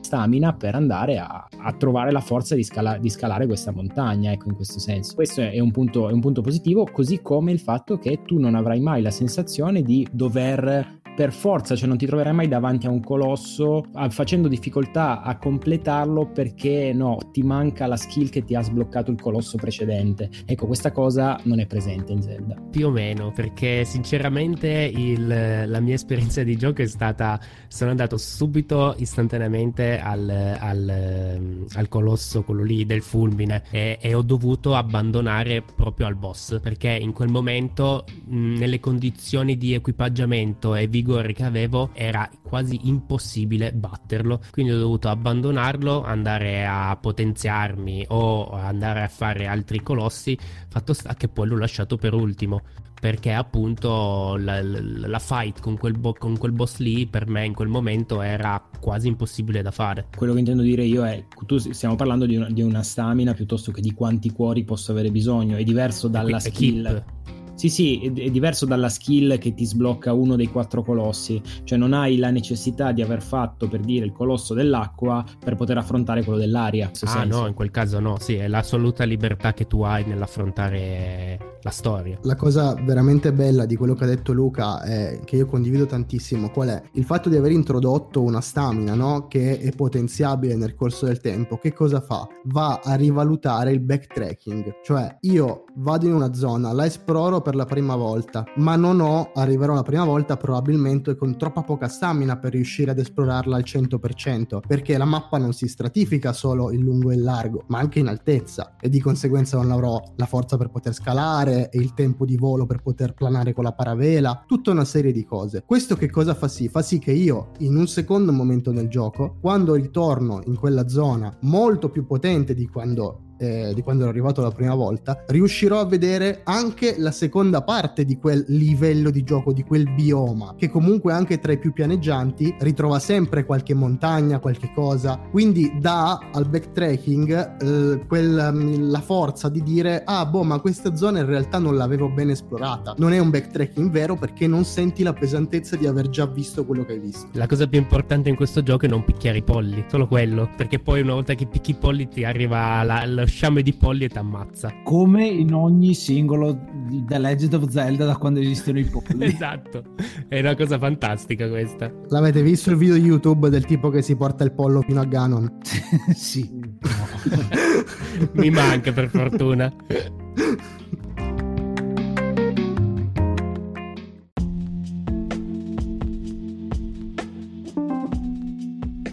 stamina 0.00 0.52
per 0.54 0.74
andare 0.74 1.18
a, 1.18 1.46
a 1.58 1.72
trovare 1.72 2.10
la 2.10 2.20
forza 2.20 2.54
di, 2.54 2.62
scala, 2.62 2.98
di, 2.98 3.08
scalare 3.08 3.46
questa 3.46 3.72
montagna, 3.72 4.32
ecco 4.32 4.48
in 4.48 4.54
questo 4.54 4.78
senso. 4.78 5.14
Questo 5.14 5.40
è 5.40 5.58
un 5.58 5.70
punto, 5.70 6.08
è 6.08 6.12
un 6.12 6.20
punto 6.20 6.42
positivo, 6.42 6.86
così 6.90 7.20
come 7.22 7.52
il 7.52 7.60
fatto 7.60 7.98
che 7.98 8.22
tu 8.24 8.38
non 8.38 8.54
avrai 8.54 8.80
mai 8.80 9.02
la 9.02 9.10
sensazione 9.10 9.82
di 9.82 10.06
dover 10.10 10.99
per 11.14 11.32
forza, 11.32 11.76
cioè 11.76 11.88
non 11.88 11.98
ti 11.98 12.06
troverai 12.06 12.32
mai 12.32 12.48
davanti 12.48 12.86
a 12.86 12.90
un 12.90 13.02
colosso 13.02 13.84
facendo 14.08 14.48
difficoltà 14.48 15.22
a 15.22 15.36
completarlo 15.36 16.30
perché 16.30 16.92
no, 16.94 17.18
ti 17.32 17.42
manca 17.42 17.86
la 17.86 17.96
skill 17.96 18.30
che 18.30 18.44
ti 18.44 18.54
ha 18.54 18.62
sbloccato 18.62 19.10
il 19.10 19.20
colosso 19.20 19.56
precedente. 19.56 20.30
Ecco, 20.46 20.66
questa 20.66 20.92
cosa 20.92 21.38
non 21.44 21.60
è 21.60 21.66
presente 21.66 22.12
in 22.12 22.22
Zelda. 22.22 22.56
Più 22.70 22.86
o 22.86 22.90
meno, 22.90 23.32
perché 23.32 23.84
sinceramente 23.84 24.68
il, 24.68 25.26
la 25.26 25.80
mia 25.80 25.94
esperienza 25.94 26.42
di 26.42 26.56
gioco 26.56 26.82
è 26.82 26.86
stata, 26.86 27.38
sono 27.68 27.90
andato 27.90 28.16
subito 28.16 28.94
istantaneamente 28.98 29.98
al, 29.98 30.28
al, 30.58 31.66
al 31.72 31.88
colosso, 31.88 32.42
quello 32.42 32.62
lì 32.62 32.86
del 32.86 33.02
fulmine, 33.02 33.64
e, 33.70 33.98
e, 34.00 34.14
ho 34.14 34.22
dovuto 34.22 34.74
abbandonare 34.74 35.62
proprio 35.62 36.06
al 36.06 36.14
boss, 36.14 36.60
perché 36.60 36.90
in 36.90 37.12
quel 37.12 37.28
momento, 37.28 38.04
mh, 38.24 38.54
nelle 38.56 38.80
condizioni 38.80 39.56
di 39.56 39.74
equipaggiamento 39.74 40.74
e 40.74 40.86
vigore 40.86 40.99
vigore 41.00 41.32
che 41.32 41.44
avevo 41.44 41.90
era 41.94 42.28
quasi 42.42 42.80
impossibile 42.84 43.72
batterlo. 43.72 44.40
Quindi 44.50 44.72
ho 44.72 44.78
dovuto 44.78 45.08
abbandonarlo, 45.08 46.04
andare 46.04 46.66
a 46.66 46.96
potenziarmi 47.00 48.06
o 48.08 48.50
andare 48.50 49.02
a 49.02 49.08
fare 49.08 49.46
altri 49.46 49.82
colossi. 49.82 50.38
Fatto 50.68 50.92
sta 50.92 51.14
che 51.14 51.28
poi 51.28 51.46
l'ho 51.48 51.56
lasciato 51.56 51.96
per 51.96 52.14
ultimo. 52.14 52.60
Perché 53.00 53.32
appunto 53.32 54.36
la, 54.36 54.62
la, 54.62 54.78
la 54.82 55.18
fight 55.18 55.60
con 55.60 55.78
quel, 55.78 55.96
bo- 55.96 56.12
con 56.12 56.36
quel, 56.36 56.52
boss 56.52 56.76
lì 56.80 57.06
per 57.06 57.26
me 57.28 57.46
in 57.46 57.54
quel 57.54 57.68
momento 57.68 58.20
era 58.20 58.62
quasi 58.78 59.08
impossibile 59.08 59.62
da 59.62 59.70
fare. 59.70 60.08
Quello 60.14 60.34
che 60.34 60.40
intendo 60.40 60.60
dire 60.60 60.84
io 60.84 61.06
è: 61.06 61.24
tu 61.46 61.56
stiamo 61.56 61.96
parlando 61.96 62.26
di 62.26 62.36
una, 62.36 62.50
di 62.50 62.60
una 62.60 62.82
stamina 62.82 63.32
piuttosto 63.32 63.72
che 63.72 63.80
di 63.80 63.94
quanti 63.94 64.30
cuori 64.32 64.64
posso 64.64 64.92
avere 64.92 65.10
bisogno. 65.10 65.56
È 65.56 65.64
diverso 65.64 66.08
dalla 66.08 66.36
Equi- 66.36 66.50
skill. 66.50 66.86
equip. 66.86 67.39
Sì, 67.60 67.68
sì, 67.68 68.00
è, 68.00 68.10
è 68.10 68.30
diverso 68.30 68.64
dalla 68.64 68.88
skill 68.88 69.36
che 69.36 69.52
ti 69.52 69.66
sblocca 69.66 70.14
uno 70.14 70.34
dei 70.34 70.46
quattro 70.46 70.82
colossi, 70.82 71.42
cioè 71.64 71.76
non 71.76 71.92
hai 71.92 72.16
la 72.16 72.30
necessità 72.30 72.90
di 72.90 73.02
aver 73.02 73.20
fatto, 73.20 73.68
per 73.68 73.80
dire, 73.80 74.06
il 74.06 74.12
colosso 74.12 74.54
dell'acqua 74.54 75.22
per 75.38 75.56
poter 75.56 75.76
affrontare 75.76 76.24
quello 76.24 76.38
dell'aria. 76.38 76.86
Ah 76.86 77.06
senso. 77.06 77.40
no, 77.40 77.46
in 77.46 77.52
quel 77.52 77.70
caso 77.70 78.00
no, 78.00 78.18
sì, 78.18 78.36
è 78.36 78.48
l'assoluta 78.48 79.04
libertà 79.04 79.52
che 79.52 79.66
tu 79.66 79.82
hai 79.82 80.06
nell'affrontare 80.06 81.58
la 81.60 81.70
storia. 81.70 82.18
La 82.22 82.36
cosa 82.36 82.74
veramente 82.74 83.30
bella 83.32 83.66
di 83.66 83.76
quello 83.76 83.94
che 83.94 84.04
ha 84.04 84.06
detto 84.06 84.32
Luca, 84.32 84.82
è, 84.82 85.20
che 85.24 85.36
io 85.36 85.44
condivido 85.44 85.84
tantissimo, 85.84 86.48
qual 86.50 86.68
è? 86.68 86.82
Il 86.92 87.04
fatto 87.04 87.28
di 87.28 87.36
aver 87.36 87.52
introdotto 87.52 88.22
una 88.22 88.40
stamina, 88.40 88.94
no? 88.94 89.26
Che 89.28 89.58
è 89.58 89.70
potenziabile 89.72 90.56
nel 90.56 90.74
corso 90.74 91.06
del 91.06 91.20
tempo. 91.20 91.58
Che 91.58 91.74
cosa 91.74 92.00
fa? 92.00 92.26
Va 92.44 92.80
a 92.82 92.94
rivalutare 92.94 93.70
il 93.72 93.80
backtracking, 93.80 94.80
cioè 94.82 95.18
io 95.20 95.64
vado 95.80 96.06
in 96.06 96.12
una 96.12 96.34
zona, 96.34 96.72
la 96.72 96.86
esploro 96.86 97.40
per 97.40 97.54
la 97.54 97.64
prima 97.64 97.96
volta, 97.96 98.44
ma 98.56 98.76
non 98.76 99.00
ho, 99.00 99.30
arriverò 99.34 99.74
la 99.74 99.82
prima 99.82 100.04
volta 100.04 100.36
probabilmente 100.36 101.16
con 101.16 101.36
troppa 101.38 101.62
poca 101.62 101.88
stamina 101.88 102.36
per 102.38 102.52
riuscire 102.52 102.90
ad 102.90 102.98
esplorarla 102.98 103.56
al 103.56 103.64
100%, 103.64 104.60
perché 104.66 104.98
la 104.98 105.04
mappa 105.04 105.38
non 105.38 105.52
si 105.52 105.68
stratifica 105.68 106.32
solo 106.32 106.70
in 106.70 106.82
lungo 106.82 107.10
e 107.10 107.14
in 107.14 107.22
largo, 107.22 107.64
ma 107.68 107.78
anche 107.78 107.98
in 107.98 108.08
altezza 108.08 108.76
e 108.78 108.88
di 108.88 109.00
conseguenza 109.00 109.56
non 109.56 109.70
avrò 109.70 110.00
la 110.16 110.26
forza 110.26 110.56
per 110.56 110.70
poter 110.70 110.92
scalare 110.92 111.70
il 111.72 111.94
tempo 111.94 112.24
di 112.24 112.36
volo 112.36 112.66
per 112.66 112.82
poter 112.82 113.14
planare 113.14 113.54
con 113.54 113.64
la 113.64 113.72
paravela, 113.72 114.44
tutta 114.46 114.70
una 114.70 114.84
serie 114.84 115.12
di 115.12 115.24
cose. 115.24 115.62
Questo 115.64 115.96
che 115.96 116.10
cosa 116.10 116.34
fa 116.34 116.48
sì? 116.48 116.68
Fa 116.68 116.82
sì 116.82 116.98
che 116.98 117.12
io 117.12 117.52
in 117.58 117.76
un 117.76 117.88
secondo 117.88 118.32
momento 118.32 118.70
nel 118.70 118.88
gioco, 118.88 119.36
quando 119.40 119.74
ritorno 119.74 120.42
in 120.44 120.56
quella 120.56 120.88
zona 120.88 121.34
molto 121.42 121.88
più 121.88 122.04
potente 122.04 122.54
di 122.54 122.68
quando 122.68 123.28
eh, 123.40 123.72
di 123.74 123.82
quando 123.82 124.02
ero 124.02 124.10
arrivato 124.10 124.42
la 124.42 124.50
prima 124.50 124.74
volta, 124.74 125.24
riuscirò 125.26 125.80
a 125.80 125.86
vedere 125.86 126.42
anche 126.44 126.96
la 126.98 127.10
seconda 127.10 127.62
parte 127.62 128.04
di 128.04 128.18
quel 128.18 128.44
livello 128.48 129.10
di 129.10 129.24
gioco, 129.24 129.52
di 129.52 129.64
quel 129.64 129.90
bioma, 129.90 130.54
che 130.56 130.68
comunque 130.68 131.12
anche 131.12 131.38
tra 131.38 131.52
i 131.52 131.58
più 131.58 131.72
pianeggianti 131.72 132.54
ritrova 132.60 132.98
sempre 132.98 133.44
qualche 133.44 133.72
montagna, 133.74 134.38
qualche 134.38 134.70
cosa, 134.74 135.18
quindi 135.30 135.72
dà 135.80 136.18
al 136.32 136.46
backtracking 136.46 137.62
eh, 137.62 138.06
quel, 138.06 138.50
mm, 138.52 138.90
la 138.90 139.00
forza 139.00 139.48
di 139.48 139.62
dire 139.62 140.02
ah 140.04 140.26
boh 140.26 140.42
ma 140.42 140.60
questa 140.60 140.94
zona 140.94 141.20
in 141.20 141.26
realtà 141.26 141.58
non 141.58 141.76
l'avevo 141.76 142.08
ben 142.08 142.30
esplorata. 142.30 142.94
Non 142.98 143.12
è 143.12 143.18
un 143.18 143.30
backtracking 143.30 143.90
vero 143.90 144.16
perché 144.16 144.46
non 144.46 144.64
senti 144.64 145.02
la 145.02 145.12
pesantezza 145.12 145.76
di 145.76 145.86
aver 145.86 146.10
già 146.10 146.26
visto 146.26 146.66
quello 146.66 146.84
che 146.84 146.92
hai 146.92 146.98
visto. 146.98 147.28
La 147.32 147.46
cosa 147.46 147.66
più 147.66 147.78
importante 147.78 148.28
in 148.28 148.36
questo 148.36 148.62
gioco 148.62 148.84
è 148.84 148.88
non 148.88 149.04
picchiare 149.04 149.38
i 149.38 149.42
polli, 149.42 149.84
solo 149.88 150.06
quello, 150.06 150.50
perché 150.56 150.78
poi 150.78 151.00
una 151.00 151.14
volta 151.14 151.34
che 151.34 151.46
picchi 151.46 151.70
i 151.70 151.74
polli 151.74 152.08
ti 152.08 152.24
arriva 152.24 152.82
la, 152.82 153.06
lo 153.06 153.26
sciame 153.30 153.62
di 153.62 153.72
polli 153.72 154.04
e 154.04 154.08
t'ammazza. 154.08 154.72
Come 154.84 155.26
in 155.26 155.54
ogni 155.54 155.94
singolo 155.94 156.58
di 156.86 157.04
The 157.06 157.18
Legend 157.18 157.54
of 157.54 157.68
Zelda 157.68 158.04
da 158.04 158.16
quando 158.16 158.40
esistono 158.40 158.78
i 158.78 158.84
polli. 158.90 159.24
esatto, 159.24 159.82
è 160.28 160.40
una 160.40 160.54
cosa 160.54 160.78
fantastica 160.78 161.48
questa. 161.48 161.90
L'avete 162.08 162.42
visto 162.42 162.70
il 162.70 162.76
video 162.76 162.96
YouTube 162.96 163.48
del 163.48 163.64
tipo 163.64 163.88
che 163.88 164.02
si 164.02 164.16
porta 164.16 164.44
il 164.44 164.52
pollo 164.52 164.82
fino 164.82 165.00
a 165.00 165.04
Ganon? 165.04 165.58
sì. 166.14 166.50
Mi 168.32 168.50
manca 168.50 168.92
per 168.92 169.08
fortuna. 169.08 169.72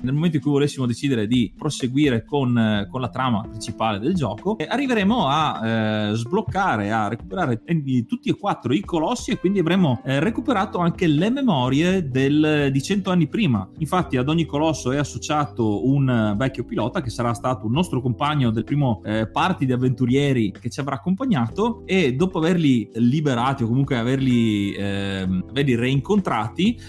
Nel 0.07 0.15
momento 0.15 0.37
in 0.37 0.41
cui 0.41 0.51
volessimo 0.51 0.85
decidere 0.85 1.27
di 1.27 1.53
proseguire 1.55 2.23
con, 2.23 2.57
eh, 2.57 2.87
con 2.89 3.01
la 3.01 3.09
trama 3.09 3.41
principale 3.41 3.99
del 3.99 4.13
gioco, 4.13 4.57
eh, 4.57 4.65
arriveremo 4.67 5.27
a 5.27 5.67
eh, 5.67 6.13
sbloccare, 6.13 6.91
a 6.91 7.09
recuperare 7.09 7.61
eh, 7.65 8.05
tutti 8.05 8.29
e 8.29 8.37
quattro 8.37 8.73
i 8.73 8.79
colossi 8.79 9.31
e 9.31 9.37
quindi 9.37 9.59
avremo 9.59 10.01
eh, 10.05 10.19
recuperato 10.21 10.77
anche 10.77 11.07
le 11.07 11.29
memorie 11.29 12.07
del, 12.09 12.69
di 12.71 12.81
cento 12.81 13.11
anni 13.11 13.27
prima. 13.27 13.69
Infatti 13.79 14.15
ad 14.15 14.29
ogni 14.29 14.45
colosso 14.45 14.91
è 14.91 14.97
associato 14.97 15.85
un 15.85 16.35
vecchio 16.37 16.63
pilota 16.63 17.01
che 17.01 17.09
sarà 17.09 17.33
stato 17.33 17.65
un 17.65 17.73
nostro 17.73 18.01
compagno 18.01 18.49
del 18.49 18.63
primo 18.63 19.01
eh, 19.03 19.27
party 19.29 19.65
di 19.65 19.73
avventurieri 19.73 20.51
che 20.51 20.69
ci 20.69 20.79
avrà 20.79 20.95
accompagnato 20.95 21.83
e 21.85 22.13
dopo 22.13 22.37
averli 22.37 22.89
liberati 22.93 23.63
o 23.63 23.67
comunque 23.67 23.97
averli, 23.97 24.73
ehm, 24.73 25.45
averli 25.49 25.75
reincontrati, 25.75 26.79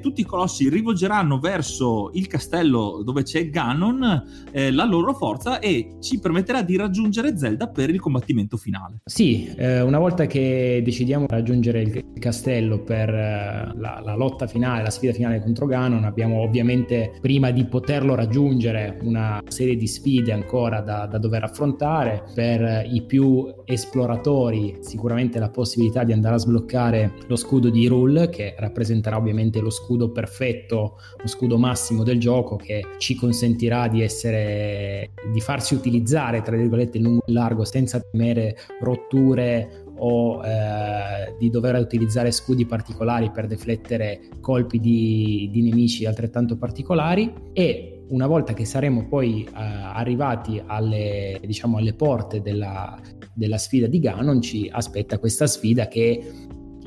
tutti 0.00 0.22
i 0.22 0.24
colossi 0.24 0.68
rivolgeranno 0.68 1.38
verso 1.38 2.10
il 2.14 2.26
castello 2.26 2.63
castello 2.64 3.02
dove 3.04 3.22
c'è 3.22 3.50
Ganon 3.50 4.24
eh, 4.50 4.72
la 4.72 4.84
loro 4.84 5.12
forza 5.14 5.58
e 5.58 5.96
ci 6.00 6.18
permetterà 6.18 6.62
di 6.62 6.76
raggiungere 6.76 7.36
Zelda 7.36 7.68
per 7.68 7.90
il 7.90 8.00
combattimento 8.00 8.56
finale. 8.56 8.98
Sì, 9.04 9.52
eh, 9.56 9.80
una 9.80 9.98
volta 9.98 10.26
che 10.26 10.80
decidiamo 10.84 11.26
di 11.26 11.34
raggiungere 11.34 11.82
il 11.82 12.04
castello 12.18 12.82
per 12.82 13.08
eh, 13.08 13.72
la, 13.74 14.00
la, 14.02 14.14
lotta 14.14 14.46
finale, 14.46 14.82
la 14.82 14.90
sfida 14.90 15.12
finale 15.12 15.40
contro 15.40 15.66
Ganon, 15.66 16.04
abbiamo 16.04 16.40
ovviamente 16.40 17.18
prima 17.20 17.50
di 17.50 17.64
poterlo 17.66 18.14
raggiungere 18.14 18.98
una 19.02 19.42
serie 19.48 19.76
di 19.76 19.86
sfide 19.86 20.32
ancora 20.32 20.80
da, 20.80 21.06
da 21.06 21.18
dover 21.18 21.44
affrontare. 21.44 22.24
Per 22.34 22.86
i 22.90 23.02
più 23.02 23.46
esploratori 23.64 24.78
sicuramente 24.80 25.38
la 25.38 25.50
possibilità 25.50 26.04
di 26.04 26.12
andare 26.12 26.36
a 26.36 26.38
sbloccare 26.38 27.14
lo 27.26 27.36
scudo 27.36 27.70
di 27.70 27.86
Rule 27.86 28.28
che 28.28 28.54
rappresenterà 28.58 29.16
ovviamente 29.16 29.60
lo 29.60 29.70
scudo 29.70 30.10
perfetto, 30.10 30.98
lo 31.16 31.26
scudo 31.26 31.58
massimo 31.58 32.02
del 32.02 32.18
gioco 32.18 32.53
gioco 32.54 32.56
che 32.56 32.82
ci 32.98 33.14
consentirà 33.14 33.88
di 33.88 34.02
essere 34.02 35.10
di 35.32 35.40
farsi 35.40 35.74
utilizzare 35.74 36.42
tra 36.42 36.56
virgolette 36.56 36.98
lungo 36.98 37.24
e 37.26 37.32
largo 37.32 37.64
senza 37.64 38.00
temere 38.00 38.56
rotture 38.80 39.84
o 39.96 40.44
eh, 40.44 41.34
di 41.38 41.50
dover 41.50 41.76
utilizzare 41.76 42.30
scudi 42.30 42.66
particolari 42.66 43.30
per 43.30 43.46
deflettere 43.46 44.28
colpi 44.40 44.80
di, 44.80 45.48
di 45.52 45.62
nemici 45.62 46.04
altrettanto 46.04 46.56
particolari. 46.56 47.32
E 47.52 48.02
una 48.08 48.26
volta 48.26 48.52
che 48.54 48.64
saremo 48.64 49.06
poi 49.06 49.44
eh, 49.44 49.50
arrivati 49.54 50.60
alle, 50.64 51.40
diciamo, 51.44 51.78
alle 51.78 51.94
porte 51.94 52.42
della, 52.42 52.98
della 53.32 53.56
sfida 53.58 53.86
di 53.86 54.00
Ganon 54.00 54.42
ci 54.42 54.68
aspetta 54.70 55.18
questa 55.18 55.46
sfida 55.46 55.86
che 55.86 56.22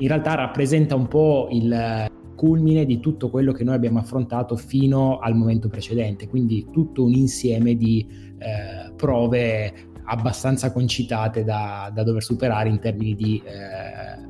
in 0.00 0.06
realtà 0.06 0.34
rappresenta 0.34 0.94
un 0.94 1.08
po' 1.08 1.48
il, 1.50 2.08
culmine 2.38 2.86
di 2.86 3.00
tutto 3.00 3.30
quello 3.30 3.50
che 3.50 3.64
noi 3.64 3.74
abbiamo 3.74 3.98
affrontato 3.98 4.54
fino 4.54 5.18
al 5.18 5.34
momento 5.34 5.68
precedente, 5.68 6.28
quindi 6.28 6.68
tutto 6.70 7.02
un 7.02 7.12
insieme 7.12 7.74
di 7.74 8.06
eh, 8.38 8.92
prove 8.94 9.88
abbastanza 10.04 10.72
concitate 10.72 11.42
da, 11.42 11.90
da, 11.92 12.04
dover 12.04 12.22
superare 12.22 12.68
in 12.68 12.78
termini 12.78 13.16
di 13.16 13.42
eh, 13.44 13.50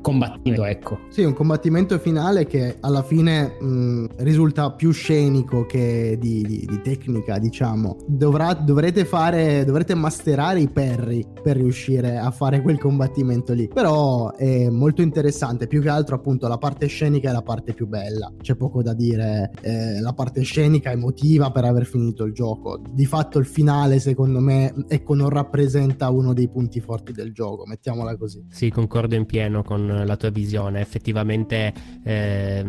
combattimento. 0.01 0.65
Ecco. 0.65 0.99
Sì, 1.09 1.23
un 1.23 1.33
combattimento 1.33 1.97
finale 1.99 2.45
che 2.45 2.77
alla 2.79 3.03
fine 3.03 3.57
mh, 3.59 4.05
risulta 4.17 4.71
più 4.71 4.91
scenico 4.91 5.65
che 5.65 6.17
di, 6.19 6.43
di, 6.43 6.65
di 6.67 6.81
tecnica, 6.81 7.37
diciamo. 7.37 7.97
Dovrà, 8.07 8.53
dovrete 8.53 9.05
fare, 9.05 9.63
dovrete 9.65 9.95
masterare 9.95 10.59
i 10.59 10.69
perri 10.69 11.25
per 11.41 11.57
riuscire 11.57 12.17
a 12.17 12.31
fare 12.31 12.61
quel 12.61 12.79
combattimento 12.79 13.53
lì. 13.53 13.67
Però 13.67 14.33
è 14.33 14.69
molto 14.69 15.01
interessante, 15.01 15.67
più 15.67 15.81
che 15.81 15.89
altro 15.89 16.15
appunto 16.15 16.47
la 16.47 16.57
parte 16.57 16.87
scenica 16.87 17.29
è 17.29 17.33
la 17.33 17.41
parte 17.41 17.73
più 17.73 17.87
bella. 17.87 18.31
C'è 18.41 18.55
poco 18.55 18.81
da 18.81 18.93
dire, 18.93 19.51
eh, 19.61 19.99
la 19.99 20.13
parte 20.13 20.41
scenica 20.41 20.91
emotiva 20.91 21.51
per 21.51 21.65
aver 21.65 21.85
finito 21.85 22.23
il 22.23 22.33
gioco. 22.33 22.81
Di 22.91 23.05
fatto 23.05 23.39
il 23.39 23.45
finale 23.45 23.99
secondo 23.99 24.39
me 24.39 24.73
ecco 24.87 25.13
non 25.13 25.29
rappresenta 25.29 25.57
rappresenta 25.59 26.09
uno 26.09 26.33
dei 26.33 26.47
punti 26.47 26.79
forti 26.79 27.11
del 27.11 27.33
gioco, 27.33 27.65
mettiamola 27.65 28.17
così. 28.17 28.45
Sì, 28.49 28.69
concordo 28.69 29.15
in 29.15 29.25
pieno 29.25 29.63
con 29.63 29.88
la 30.05 30.15
tua 30.17 30.29
visione. 30.29 30.81
Effettivamente, 30.81 31.73
eh, 32.03 32.63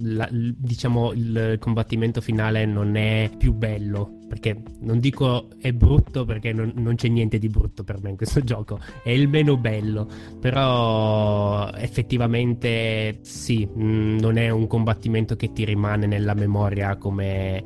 la, 0.00 0.28
diciamo, 0.30 1.12
il 1.12 1.56
combattimento 1.58 2.20
finale 2.20 2.64
non 2.66 2.96
è 2.96 3.30
più 3.36 3.52
bello. 3.52 4.18
Perché 4.30 4.62
non 4.82 5.00
dico 5.00 5.48
è 5.60 5.72
brutto 5.72 6.24
perché 6.24 6.52
non, 6.52 6.72
non 6.76 6.94
c'è 6.94 7.08
niente 7.08 7.40
di 7.40 7.48
brutto 7.48 7.82
per 7.82 8.00
me 8.00 8.10
in 8.10 8.16
questo 8.16 8.40
gioco, 8.44 8.78
è 9.02 9.10
il 9.10 9.28
meno 9.28 9.56
bello, 9.56 10.08
però 10.38 11.68
effettivamente 11.72 13.18
sì, 13.22 13.68
mm, 13.68 14.18
non 14.18 14.36
è 14.36 14.48
un 14.50 14.68
combattimento 14.68 15.34
che 15.34 15.52
ti 15.52 15.64
rimane 15.64 16.06
nella 16.06 16.34
memoria 16.34 16.96
come, 16.96 17.62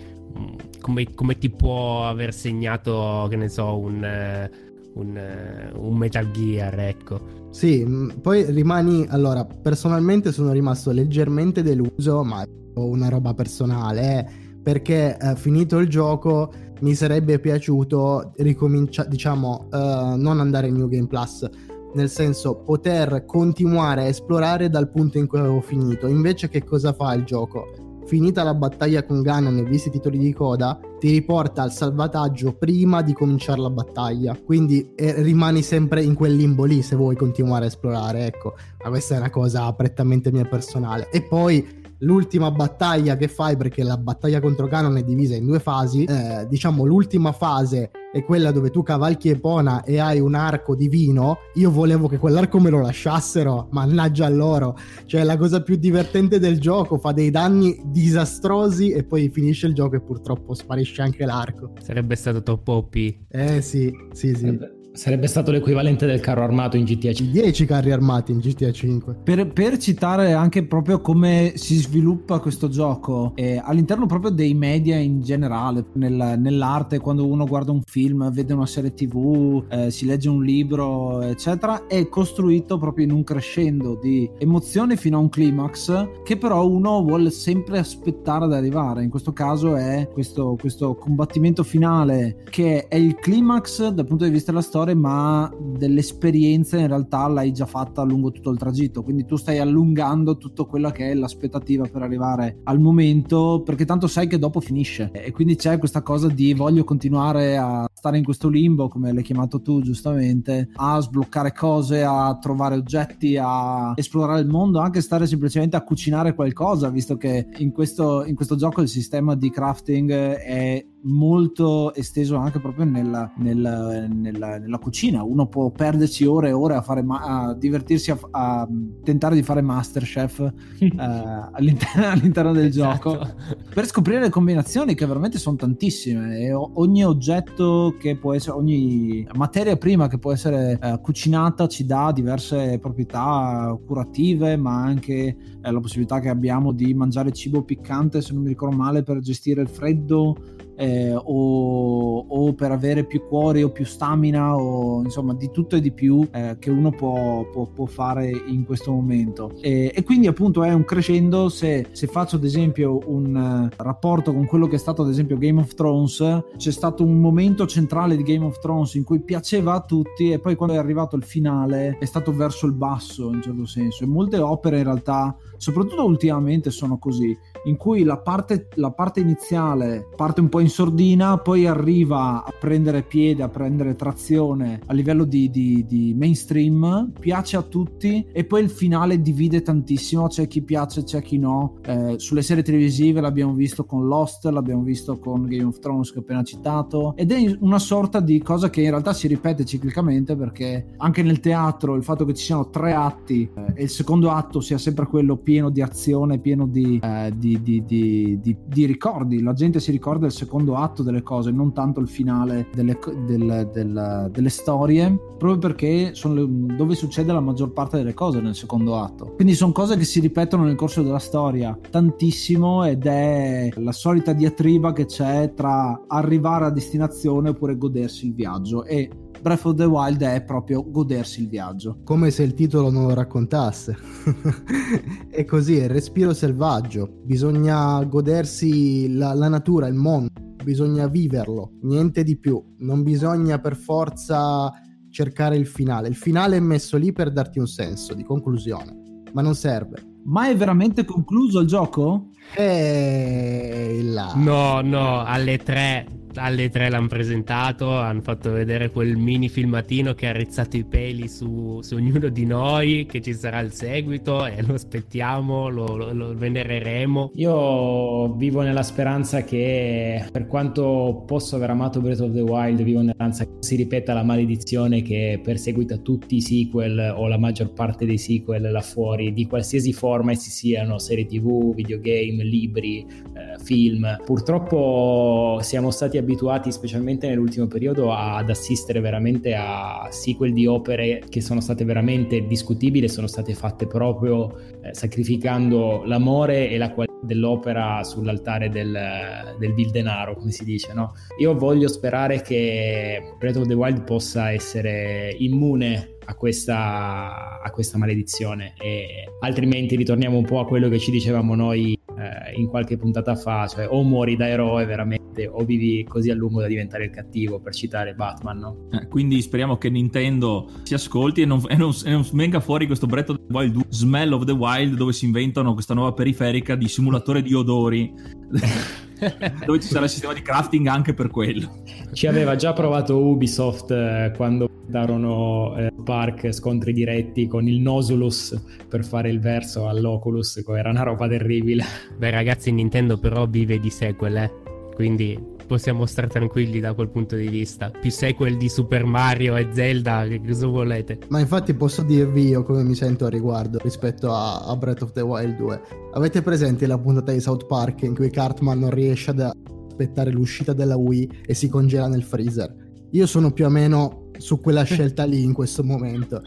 come, 0.81 1.13
come, 1.13 1.37
ti 1.37 1.51
può 1.51 2.09
aver 2.09 2.33
segnato, 2.33 3.27
che 3.29 3.37
ne 3.37 3.49
so, 3.51 3.77
un, 3.77 4.49
un, 4.95 5.17
eh, 5.17 5.73
un 5.75 5.97
Metal 5.97 6.31
Gear, 6.31 6.79
ecco. 6.79 7.49
Sì, 7.51 7.85
mm, 7.85 8.11
poi 8.21 8.45
rimani, 8.51 9.07
allora, 9.09 9.45
personalmente 9.45 10.33
sono 10.33 10.53
rimasto 10.53 10.91
leggermente 10.91 11.63
deluso, 11.63 12.23
ma 12.25 12.45
una 12.75 13.09
roba 13.09 13.35
personale, 13.35 14.19
eh, 14.19 14.27
perché 14.63 15.17
eh, 15.17 15.37
finito 15.37 15.79
il 15.79 15.89
gioco 15.89 16.53
mi 16.81 16.95
sarebbe 16.95 17.39
piaciuto 17.39 18.33
ricominciare, 18.37 19.09
diciamo, 19.09 19.69
uh, 19.71 20.17
non 20.17 20.41
andare 20.41 20.67
in 20.67 20.75
New 20.75 20.89
Game 20.89 21.07
Plus, 21.07 21.49
nel 21.95 22.11
senso 22.11 22.57
poter 22.57 23.25
continuare 23.25 24.03
a 24.03 24.07
esplorare 24.07 24.69
dal 24.69 24.91
punto 24.91 25.19
in 25.19 25.27
cui 25.27 25.39
avevo 25.39 25.61
finito. 25.61 26.09
Invece 26.09 26.49
che 26.49 26.65
cosa 26.65 26.93
fa 26.93 27.15
il 27.15 27.25
gioco? 27.25 27.85
finita 28.07 28.43
la 28.43 28.55
battaglia 28.55 29.05
con 29.05 29.23
Ganon 29.23 29.59
e 29.59 29.65
visti 29.65 29.89
i 29.89 29.93
titoli 29.93 30.19
di 30.19 30.33
coda, 30.33 30.79
ti 31.05 31.11
riporta 31.11 31.61
al 31.61 31.71
salvataggio 31.71 32.55
prima 32.55 33.03
di 33.03 33.13
cominciare 33.13 33.61
la 33.61 33.69
battaglia. 33.69 34.35
Quindi 34.43 34.95
eh, 34.95 35.21
rimani 35.21 35.61
sempre 35.61 36.03
in 36.03 36.15
quel 36.15 36.35
limbo 36.35 36.65
lì 36.65 36.81
se 36.81 36.97
vuoi 36.97 37.15
continuare 37.15 37.67
a 37.67 37.69
esplorare, 37.69 38.25
ecco. 38.25 38.55
Ma 38.83 38.89
questa 38.89 39.17
è 39.17 39.19
una 39.19 39.29
cosa 39.29 39.71
prettamente 39.75 40.33
mia 40.33 40.47
personale. 40.47 41.11
E 41.11 41.21
poi 41.21 41.83
l'ultima 42.05 42.51
battaglia 42.51 43.17
che 43.17 43.29
fai, 43.29 43.57
perché 43.57 43.83
la 43.83 43.97
battaglia 43.97 44.41
contro 44.41 44.67
Ganon 44.67 44.97
è 44.97 45.03
divisa 45.03 45.35
in 45.35 45.47
due 45.47 45.59
fasi, 45.59 46.05
eh, 46.05 46.47
diciamo 46.49 46.85
l'ultima 46.85 47.33
fase 47.33 47.91
è 48.15 48.23
quella 48.23 48.53
dove 48.53 48.71
tu 48.71 48.85
cavalchi 48.85 49.31
Epona 49.31 49.83
e 49.83 49.99
hai 49.99 50.21
un 50.21 50.37
arco 50.37 50.77
divino, 50.77 51.39
io 51.55 51.73
volevo 51.73 52.07
che 52.07 52.19
quell'arco 52.19 52.61
me 52.61 52.71
lo 52.71 52.81
lasciassero, 52.81 53.67
mannaggia 53.73 54.27
a 54.27 54.29
loro. 54.29 54.77
Cioè 55.05 55.25
la 55.25 55.37
cosa 55.37 55.65
più 55.65 55.75
divertente 55.75 56.39
del 56.39 56.61
gioco, 56.61 56.97
fa 56.97 57.11
dei 57.11 57.31
danni 57.31 57.83
disastrosi 57.87 58.93
e 58.93 59.03
poi 59.03 59.29
finisce 59.31 59.67
il 59.67 59.75
gioco 59.75 59.97
e 59.97 60.01
purtroppo 60.01 60.55
sparisce 60.55 61.03
anche 61.03 61.25
l'arco. 61.25 61.73
Sarebbe 61.81 62.15
stato 62.15 62.41
troppo 62.45 62.75
OP. 62.75 62.95
Eh 62.95 63.61
sì, 63.61 63.93
sì, 64.13 64.33
sì. 64.37 64.83
Sarebbe 64.95 65.27
stato 65.27 65.51
l'equivalente 65.51 66.07
del 66.07 66.21
carro 66.21 66.45
armato 66.45 66.77
in 66.77 66.85
GTA 66.85 67.13
5. 67.13 67.43
10 67.43 67.67
carri 67.67 67.91
armati 67.91 68.31
in 68.31 68.39
GTA 68.39 68.71
5. 68.71 69.17
Per, 69.25 69.53
per 69.53 69.77
citare 69.77 70.35
anche 70.35 70.65
proprio 70.65 71.01
come 71.01 71.55
si 71.57 71.75
sviluppa 71.79 72.39
questo 72.39 72.69
gioco, 72.69 73.33
eh, 73.35 73.61
all'interno 73.61 74.07
proprio 74.07 74.31
dei 74.31 74.55
media 74.55 74.97
in 74.97 75.21
generale, 75.21 75.87
nel, 75.95 76.37
nell'arte, 76.39 77.01
quando 77.01 77.27
uno 77.27 77.45
guarda 77.45 77.73
un 77.73 77.83
film, 77.85 78.31
vede 78.31 78.53
una 78.53 78.67
serie 78.67 78.95
tv, 78.95 79.65
eh, 79.69 79.91
si 79.91 80.07
legge 80.07 80.29
un 80.29 80.45
libro, 80.45 81.23
eccetera, 81.23 81.89
è 81.89 82.09
costruito 82.09 82.79
proprio 82.79 83.05
in 83.05 83.11
un 83.11 83.25
crescendo 83.25 83.99
di 84.01 84.31
emozioni 84.39 84.95
fino 84.95 85.17
a 85.17 85.21
un 85.21 85.29
climax 85.29 86.23
che 86.23 86.37
però 86.37 86.69
uno 86.69 87.03
vuole 87.03 87.31
sempre 87.31 87.79
aspettare 87.79 88.45
ad 88.45 88.53
arrivare. 88.53 89.03
In 89.03 89.11
questo 89.11 89.33
caso 89.33 89.75
è 89.75 90.09
questo, 90.13 90.57
questo 90.57 90.95
combattimento 90.95 91.65
finale 91.65 92.45
che 92.49 92.87
è 92.87 92.95
il 92.95 93.17
climax 93.17 93.89
dal 93.89 94.07
punto 94.07 94.23
di 94.23 94.31
vista 94.31 94.53
della 94.53 94.63
storia 94.63 94.83
migliore, 94.85 94.95
ma 94.95 95.51
dell'esperienza 95.59 96.79
in 96.79 96.87
realtà 96.87 97.27
l'hai 97.27 97.53
già 97.53 97.67
fatta 97.67 98.03
lungo 98.03 98.31
tutto 98.31 98.51
il 98.51 98.59
tragitto. 98.59 99.03
Quindi 99.03 99.25
tu 99.25 99.37
stai 99.37 99.59
allungando 99.59 100.37
tutto 100.37 100.67
quello 100.67 100.91
che 100.91 101.11
è 101.11 101.15
l'aspettativa 101.15 101.87
per 101.91 102.03
arrivare 102.03 102.59
al 102.65 102.79
momento, 102.79 103.63
perché 103.65 103.85
tanto 103.85 104.07
sai 104.07 104.27
che 104.27 104.39
dopo 104.39 104.61
finisce. 104.61 105.11
E 105.13 105.33
quindi 105.33 105.57
c'è 105.57 105.79
questa 105.79 106.03
cosa 106.03 106.29
di 106.29 106.53
voglio 106.53 106.85
continuare 106.85 107.57
a 107.57 107.89
stare 108.05 108.19
in 108.19 108.25
questo 108.25 108.51
limbo, 108.51 108.89
come 108.89 109.15
l'hai 109.15 109.23
chiamato 109.23 109.63
tu 109.63 109.81
giustamente, 109.81 110.69
a 110.75 111.01
sbloccare 111.01 111.55
cose, 111.55 112.03
a 112.03 112.37
trovare 112.39 112.75
oggetti, 112.75 113.39
a 113.41 113.95
esplorare 113.97 114.41
il 114.41 114.47
mondo, 114.47 114.79
anche 114.79 115.01
stare 115.01 115.27
semplicemente 115.27 115.77
a 115.77 115.83
cucinare 115.83 116.35
qualcosa, 116.35 116.91
visto 116.91 117.17
che 117.17 117.47
in 117.57 117.73
questo, 117.73 118.27
in 118.27 118.35
questo 118.35 118.57
gioco 118.57 118.83
il 118.83 118.89
sistema 118.89 119.35
di 119.35 119.49
crafting 119.49 120.13
è 120.13 120.85
molto 121.05 121.93
esteso 121.95 122.37
anche 122.37 122.61
proprio 122.61 122.85
nella, 122.85 123.31
nella, 123.37 124.07
nella, 124.07 124.59
nella 124.59 124.79
cucina. 124.79 125.23
Uno 125.23 125.47
può 125.47 125.71
perderci 125.71 126.25
ore 126.25 126.49
e 126.49 126.53
ore 126.53 126.75
a, 126.75 126.83
fare 126.83 127.03
ma- 127.03 127.21
a 127.21 127.55
divertirsi 127.55 128.11
a, 128.11 128.19
a, 128.31 128.69
tentare 129.03 129.35
di 129.35 129.43
fare 129.43 129.61
Masterchef 129.61 130.41
eh, 130.79 130.95
all'interno, 130.97 132.07
all'interno, 132.09 132.53
del 132.53 132.67
esatto. 132.67 133.11
gioco 133.13 133.35
per 133.73 133.87
scoprire 133.87 134.21
le 134.21 134.31
combinazioni 134.31 134.95
che 134.95 135.07
veramente 135.07 135.39
sono 135.39 135.57
tantissime 135.57 136.39
e 136.39 136.53
ogni 136.53 137.05
oggetto 137.05 137.94
che 137.99 138.17
può 138.17 138.35
essere, 138.35 138.57
ogni 138.57 139.27
materia 139.35 139.77
prima 139.77 140.09
che 140.09 140.19
può 140.19 140.33
essere 140.33 140.79
eh, 140.81 141.01
cucinata 141.01 141.67
ci 141.67 141.87
dà 141.87 142.13
diverse 142.13 142.79
proprietà 142.79 143.77
curative, 143.87 144.57
ma 144.57 144.83
anche 144.83 145.15
eh, 145.63 145.71
la 145.71 145.81
possibilità 145.81 146.21
che 146.21 146.29
abbiamo 146.29 146.73
di 146.73 146.93
mangiare 146.95 147.33
cibo 147.33 147.63
piccante, 147.63 148.21
se 148.21 148.33
non 148.33 148.43
mi 148.43 148.49
ricordo 148.49 148.77
male, 148.77 149.03
per 149.03 149.21
gestire 149.21 149.63
il 149.63 149.69
freddo 149.69 150.37
eh, 150.77 151.15
o, 151.15 152.19
o, 152.19 152.53
per 152.55 152.71
avere 152.71 153.05
più 153.05 153.27
cuori 153.27 153.63
o 153.63 153.71
più 153.71 153.85
stamina 153.85 154.57
o 154.57 155.03
insomma 155.03 155.35
di 155.35 155.51
tutto 155.51 155.77
e 155.77 155.81
di 155.81 155.93
più 155.93 156.27
eh, 156.33 156.57
che 156.59 156.71
uno 156.71 156.91
può, 156.91 157.49
può, 157.51 157.67
può, 157.67 157.87
fare 157.87 158.31
in 158.47 158.65
questo 158.65 158.93
momento. 158.93 159.53
E, 159.61 159.93
e, 159.95 160.03
quindi 160.03 160.27
appunto 160.27 160.63
è 160.65 160.73
un 160.73 160.85
crescendo. 160.85 161.49
Se, 161.49 161.87
se 161.93 162.07
faccio 162.07 162.37
ad 162.37 162.45
esempio 162.45 163.01
un 163.07 163.71
uh, 163.71 163.83
rapporto 163.83 164.33
con 164.33 164.47
quello 164.47 164.67
che 164.67 164.77
è 164.77 164.79
stato 164.79 165.03
ad 165.03 165.09
esempio 165.09 165.39
Game 165.39 165.61
of 165.61 165.75
Thrones 165.75 166.45
c'è 166.57 166.71
stato 166.71 167.05
un 167.05 167.21
momento 167.21 167.67
centrale 167.67 168.17
di 168.17 168.23
Game 168.23 168.45
of 168.45 168.59
Thrones 168.59 168.95
in 168.95 169.05
cui 169.05 169.21
piaceva 169.21 169.75
a 169.75 169.81
tutti 169.81 170.31
e 170.31 170.39
poi 170.39 170.55
quando 170.57 170.75
è 170.75 170.79
arrivato 170.79 171.17
il 171.17 171.25
finale 171.25 171.97
è 171.99 172.05
stato 172.05 172.33
verso 172.33 172.67
il 172.67 172.73
basso 172.73 173.29
in 173.29 173.37
un 173.37 173.43
certo 173.43 173.67
senso. 173.67 174.05
E 174.05 174.07
molte 174.07 174.39
opere 174.39 174.79
in 174.79 174.85
realtà 174.85 175.37
soprattutto 175.57 176.05
ultimamente 176.05 176.71
sono 176.71 176.99
così 176.99 177.37
in 177.65 177.77
cui 177.77 178.03
la 178.03 178.19
parte, 178.19 178.69
la 178.75 178.91
parte 178.91 179.21
iniziale 179.21 180.09
parte 180.17 180.41
un 180.41 180.49
po' 180.49 180.61
sordina, 180.69 181.39
poi 181.39 181.67
arriva 181.67 182.45
a 182.45 182.53
prendere 182.59 183.03
piede, 183.03 183.43
a 183.43 183.49
prendere 183.49 183.95
trazione 183.95 184.81
a 184.87 184.93
livello 184.93 185.25
di, 185.25 185.51
di, 185.51 185.85
di 185.87 186.15
mainstream, 186.17 187.13
piace 187.19 187.57
a 187.57 187.63
tutti 187.63 188.27
e 188.33 188.45
poi 188.45 188.63
il 188.63 188.71
finale 188.71 189.21
divide 189.21 189.63
tantissimo, 189.63 190.29
c'è 190.29 190.47
chi 190.47 190.63
piace, 190.63 191.05
c'è 191.05 191.23
chi 191.23 191.39
no. 191.39 191.79
Eh, 191.85 192.15
sulle 192.19 192.43
serie 192.43 192.63
televisive 192.63 193.21
l'abbiamo 193.21 193.53
visto 193.53 193.85
con 193.85 194.07
Lost, 194.07 194.45
l'abbiamo 194.47 194.83
visto 194.83 195.19
con 195.19 195.47
Game 195.47 195.65
of 195.65 195.79
Thrones 195.79 196.13
che 196.13 196.19
ho 196.19 196.23
appena 196.23 196.43
citato 196.43 197.15
ed 197.17 197.33
è 197.33 197.57
una 197.61 197.79
sorta 197.79 198.21
di 198.21 198.41
cosa 198.41 198.71
che 198.71 198.83
in 198.83 198.91
realtà 198.91 199.13
si 199.13 199.29
ripete 199.29 199.65
ciclicamente 199.65 200.37
perché 200.37 200.95
anche 200.97 201.23
nel 201.23 201.41
teatro 201.41 201.95
il 201.95 202.03
fatto 202.03 202.25
che 202.25 202.35
ci 202.35 202.45
siano 202.45 202.71
tre 202.71 202.93
atti 202.93 203.49
eh, 203.55 203.73
e 203.75 203.83
il 203.85 203.91
secondo 203.91 204.31
atto 204.31 204.61
sia 204.61 204.79
sempre 204.79 205.07
quello 205.07 205.37
pieno 205.37 205.71
di 205.71 205.83
azione, 205.83 206.39
pieno 206.39 206.67
di, 206.67 207.01
eh, 207.03 207.33
di, 207.37 207.61
di, 207.63 208.87
ricordi. 208.87 209.43
La 209.43 209.53
gente 209.53 209.81
si 209.81 209.91
ricorda 209.91 210.27
il 210.27 210.33
secondo 210.33 210.54
atto 210.77 211.03
delle 211.03 211.23
cose, 211.23 211.51
non 211.51 211.73
tanto 211.73 212.01
il 212.01 212.09
finale 212.09 212.69
delle, 212.73 212.99
del, 213.27 213.69
del, 213.73 214.29
delle 214.31 214.49
storie, 214.49 215.17
proprio 215.39 215.59
perché 215.59 216.15
sono 216.15 216.35
le, 216.35 216.47
dove 216.77 216.95
succede 216.95 217.33
la 217.33 217.41
maggior 217.41 217.73
parte 217.73 217.97
delle 217.97 218.15
cose 218.15 218.41
nel 218.41 218.55
secondo 218.55 218.97
atto. 218.99 219.33
Quindi 219.35 219.55
sono 219.55 219.73
cose 219.73 219.97
che 219.97 220.05
si 220.05 220.21
ripetono 220.21 220.65
nel 220.65 220.77
corso 220.77 221.03
della 221.03 221.19
storia 221.19 221.79
tantissimo 221.91 222.85
ed 222.85 223.07
è 223.07 223.71
la 223.77 223.93
solita 223.93 224.33
diatriba 224.33 224.93
che 224.93 225.07
c'è 225.07 225.53
tra 225.55 226.05
arrivare 226.07 226.67
a 226.67 226.71
destinazione 226.71 227.51
oppure 227.51 227.77
godersi 227.77 228.27
il 228.27 228.35
viaggio 228.35 228.85
e 228.85 229.11
Breath 229.45 229.67
of 229.67 229.75
the 229.75 229.85
Wild 229.85 230.23
è 230.23 230.43
proprio 230.43 230.83
godersi 230.91 231.43
il 231.43 231.51
viaggio. 231.51 232.01
Come 232.03 232.31
se 232.31 232.45
il 232.45 232.55
titolo 232.55 232.89
non 232.89 233.09
lo 233.09 233.13
raccontasse. 233.13 233.95
è 235.29 235.45
così, 235.45 235.77
è 235.77 235.83
il 235.83 235.91
respiro 235.91 236.33
selvaggio. 236.33 237.21
Bisogna 237.23 238.03
godersi 238.05 239.15
la, 239.15 239.35
la 239.35 239.49
natura, 239.49 239.87
il 239.87 239.97
mondo. 239.97 240.31
Bisogna 240.65 241.09
viverlo, 241.09 241.73
niente 241.83 242.23
di 242.23 242.39
più. 242.39 242.59
Non 242.79 243.03
bisogna 243.03 243.59
per 243.59 243.77
forza 243.77 244.73
cercare 245.11 245.59
il 245.59 245.67
finale. 245.67 246.09
Il 246.09 246.17
finale 246.17 246.57
è 246.57 246.61
messo 246.61 246.97
lì 246.97 247.13
per 247.13 247.31
darti 247.31 247.59
un 247.59 247.67
senso 247.67 248.15
di 248.15 248.25
conclusione, 248.25 249.25
ma 249.35 249.43
non 249.43 249.55
serve. 249.55 250.23
Ma 250.25 250.49
è 250.49 250.57
veramente 250.57 251.05
concluso 251.05 251.61
il 251.61 251.67
gioco? 251.67 252.31
Eh, 252.57 254.01
là. 254.05 254.33
No, 254.37 254.81
no, 254.81 255.23
alle 255.23 255.59
tre 255.59 256.24
alle 256.37 256.69
tre 256.71 256.89
l'hanno 256.89 257.07
presentato, 257.07 257.97
hanno 257.97 258.21
fatto 258.21 258.51
vedere 258.51 258.91
quel 258.91 259.17
mini 259.17 259.49
filmatino 259.49 260.15
che 260.15 260.27
ha 260.27 260.33
rizzato 260.33 260.77
i 260.77 260.85
peli 260.85 261.29
su, 261.29 261.81
su 261.83 261.95
ognuno 261.95 262.29
di 262.29 262.45
noi, 262.45 263.07
che 263.09 263.21
ci 263.21 263.35
sarà 263.35 263.61
il 263.61 263.73
seguito 263.73 264.47
e 264.47 264.63
lo 264.63 264.75
aspettiamo, 264.75 265.69
lo, 265.69 265.97
lo, 265.97 266.13
lo, 266.13 266.35
venereremo. 266.35 267.33
Io 267.35 268.35
vivo 268.35 268.63
nella 268.63 268.83
speranza 268.83 269.45
che 269.45 270.27
per 270.31 270.47
quanto 270.47 271.23
posso 271.27 271.57
aver 271.57 271.71
amato 271.71 272.01
Breath 272.01 272.21
of 272.21 272.33
the 272.33 272.41
Wild, 272.41 272.83
vivo 272.83 273.01
nella 273.01 273.13
speranza 273.13 273.45
che 273.45 273.53
si 273.61 273.77
ripeta 273.77 274.13
la 274.13 274.23
maledizione 274.23 275.03
che 275.03 275.41
perseguita 275.43 275.99
tutti 275.99 276.37
i 276.37 276.41
sequel 276.41 277.15
o 277.17 277.29
la 277.29 277.39
maggior 277.39 277.73
parte 277.73 278.05
dei 278.07 278.19
sequel 278.19 278.71
là 278.71 278.81
fuori, 278.81 279.33
di 279.33 279.47
qualsiasi 279.47 279.93
forma 279.93 280.33
essi 280.33 280.51
siano, 280.51 280.99
serie 280.99 281.27
tv, 281.27 281.75
videogame, 281.75 282.43
libri, 282.45 283.01
eh, 283.01 283.63
film. 283.63 284.17
Purtroppo 284.25 285.59
siamo 285.63 285.91
stati 285.91 286.19
abituati, 286.25 286.73
specialmente 286.73 287.29
nell'ultimo 287.29 287.67
periodo, 287.67 288.13
ad 288.13 288.51
assistere 288.51 289.01
veramente 289.01 289.55
a 289.55 290.09
sequel 290.11 290.53
di 290.53 290.67
opere 290.67 291.23
che 291.29 291.41
sono 291.41 291.61
state 291.61 291.85
veramente 291.85 292.47
discutibili, 292.47 293.09
sono 293.09 293.27
state 293.27 293.55
fatte 293.55 293.87
proprio 293.87 294.59
eh, 294.83 294.93
sacrificando 294.93 296.03
l'amore 296.05 296.69
e 296.69 296.77
la 296.79 296.93
qualità 296.93 297.13
dell'opera 297.23 298.03
sull'altare 298.03 298.69
del, 298.69 299.57
del 299.59 299.75
vil 299.75 299.91
denaro, 299.91 300.35
come 300.35 300.51
si 300.51 300.65
dice. 300.65 300.93
No? 300.93 301.15
Io 301.39 301.57
voglio 301.57 301.89
sperare 301.89 302.43
che 302.43 303.35
Breath 303.39 303.57
of 303.57 303.67
the 303.67 303.75
Wild 303.75 304.03
possa 304.03 304.51
essere 304.51 305.35
immune 305.39 306.17
a 306.27 306.35
questa, 306.35 307.61
a 307.63 307.71
questa 307.71 307.99
maledizione 307.99 308.75
e 308.81 309.29
altrimenti 309.41 309.97
ritorniamo 309.97 310.37
un 310.37 310.45
po' 310.45 310.61
a 310.61 310.67
quello 310.67 310.89
che 310.89 310.99
ci 310.99 311.11
dicevamo 311.11 311.55
noi 311.55 311.94
eh, 312.25 312.53
in 312.55 312.67
qualche 312.67 312.97
puntata 312.97 313.37
fa, 313.37 313.67
cioè 313.67 313.87
o 313.89 314.03
muori 314.03 314.37
da 314.37 314.49
eroe 314.49 314.85
veramente 314.87 315.47
o 315.47 315.65
vivi 315.65 316.05
così 316.05 316.31
a 316.31 316.35
lungo 316.35 316.61
da 316.61 316.67
diventare 316.67 317.05
il 317.05 317.11
cattivo, 317.11 317.61
per 317.61 317.75
citare 317.75 318.15
Batman, 318.15 318.59
no? 318.59 318.89
Eh, 318.93 319.07
quindi 319.09 319.43
speriamo 319.43 319.77
che 319.77 319.91
Nintendo 319.91 320.69
si 320.83 320.95
ascolti 320.95 321.43
e 321.43 321.45
non, 321.45 321.63
e 321.69 321.77
non, 321.77 321.93
e 322.05 322.11
non 322.11 322.27
venga 322.33 322.61
fuori 322.61 322.87
questo 322.87 323.07
Breath 323.07 323.31
of 323.31 323.37
the 323.37 323.53
Wild 323.53 323.73
2 323.73 323.83
Smell 323.89 324.33
of 324.33 324.45
the 324.45 324.53
Wild 324.53 324.97
dove 324.97 325.13
si 325.13 325.25
inventano 325.27 325.75
questa 325.75 325.95
nuova 325.95 326.13
periferica 326.13 326.75
di 326.75 326.89
simulatore 326.89 327.43
di 327.43 327.55
odori. 327.55 328.13
dove 329.65 329.81
ci 329.81 329.89
sarà 329.89 330.05
il 330.05 330.11
sistema 330.11 330.33
di 330.33 330.43
crafting 330.43 330.87
anche 330.87 331.15
per 331.15 331.31
quello. 331.31 331.83
Ci 332.13 332.27
aveva 332.27 332.57
già 332.57 332.73
provato 332.73 333.19
Ubisoft 333.19 333.91
eh, 333.91 334.33
quando 334.37 334.69
darono 334.87 335.77
eh, 335.77 335.93
Park 336.05 336.53
scontri 336.53 336.93
diretti 336.93 337.47
con 337.47 337.67
il 337.67 337.81
Nosulus 337.81 338.61
per 338.89 339.05
fare 339.05 339.31
il 339.31 339.41
verso 339.41 339.89
all'Oculus, 339.89 340.63
era 340.67 340.91
una 340.91 341.03
roba 341.03 341.29
terribile. 341.29 341.85
Beh 342.17 342.31
ragazzi, 342.31 342.71
Nintendo 342.71 343.19
però 343.19 343.47
vive 343.47 343.79
di 343.79 343.91
sequel, 343.91 344.37
eh? 344.37 344.53
quindi 344.95 345.53
possiamo 345.67 346.07
stare 346.07 346.29
tranquilli 346.29 346.81
da 346.81 346.95
quel 346.95 347.09
punto 347.09 347.37
di 347.37 347.49
vista. 347.49 347.91
Più 347.91 348.11
sequel 348.11 348.57
di 348.57 348.69
Super 348.69 349.05
Mario 349.05 349.57
e 349.57 349.69
Zelda, 349.73 350.27
che 350.27 350.41
cosa 350.41 350.67
volete? 350.67 351.19
Ma 351.29 351.41
infatti 351.41 351.75
posso 351.75 352.03
dirvi 352.03 352.49
io 352.49 352.63
come 352.63 352.83
mi 352.83 352.95
sento 352.95 353.27
a 353.27 353.29
riguardo 353.29 353.79
rispetto 353.83 354.33
a, 354.33 354.61
a 354.61 354.77
Breath 354.77 355.03
of 355.03 355.13
the 355.13 355.21
Wild 355.21 355.57
2. 355.57 355.81
Avete 356.15 356.43
presente 356.43 356.87
la 356.87 356.99
puntata 356.99 357.33
di 357.33 357.41
South 357.41 357.67
Park 357.67 358.03
in 358.03 358.15
cui 358.15 358.31
Cartman 358.31 358.79
non 358.79 358.91
riesce 358.91 359.31
ad 359.31 359.41
aspettare 359.41 360.31
l'uscita 360.31 360.73
della 360.73 360.97
Wii 360.97 361.43
e 361.47 361.55
si 361.55 361.69
congela 361.69 362.09
nel 362.09 362.23
freezer? 362.23 362.75
Io 363.11 363.27
sono 363.27 363.53
più 363.53 363.65
o 363.65 363.69
meno 363.69 364.31
su 364.39 364.61
quella 364.61 364.83
scelta 364.85 365.25
lì 365.25 365.43
in 365.43 365.53
questo 365.53 365.85
momento. 365.85 366.43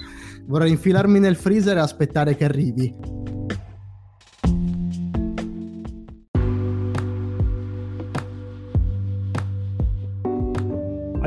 Vorrei 0.45 0.71
infilarmi 0.71 1.19
nel 1.19 1.35
freezer 1.35 1.77
e 1.77 1.81
aspettare 1.81 2.35
che 2.35 2.45
arrivi. 2.45 2.93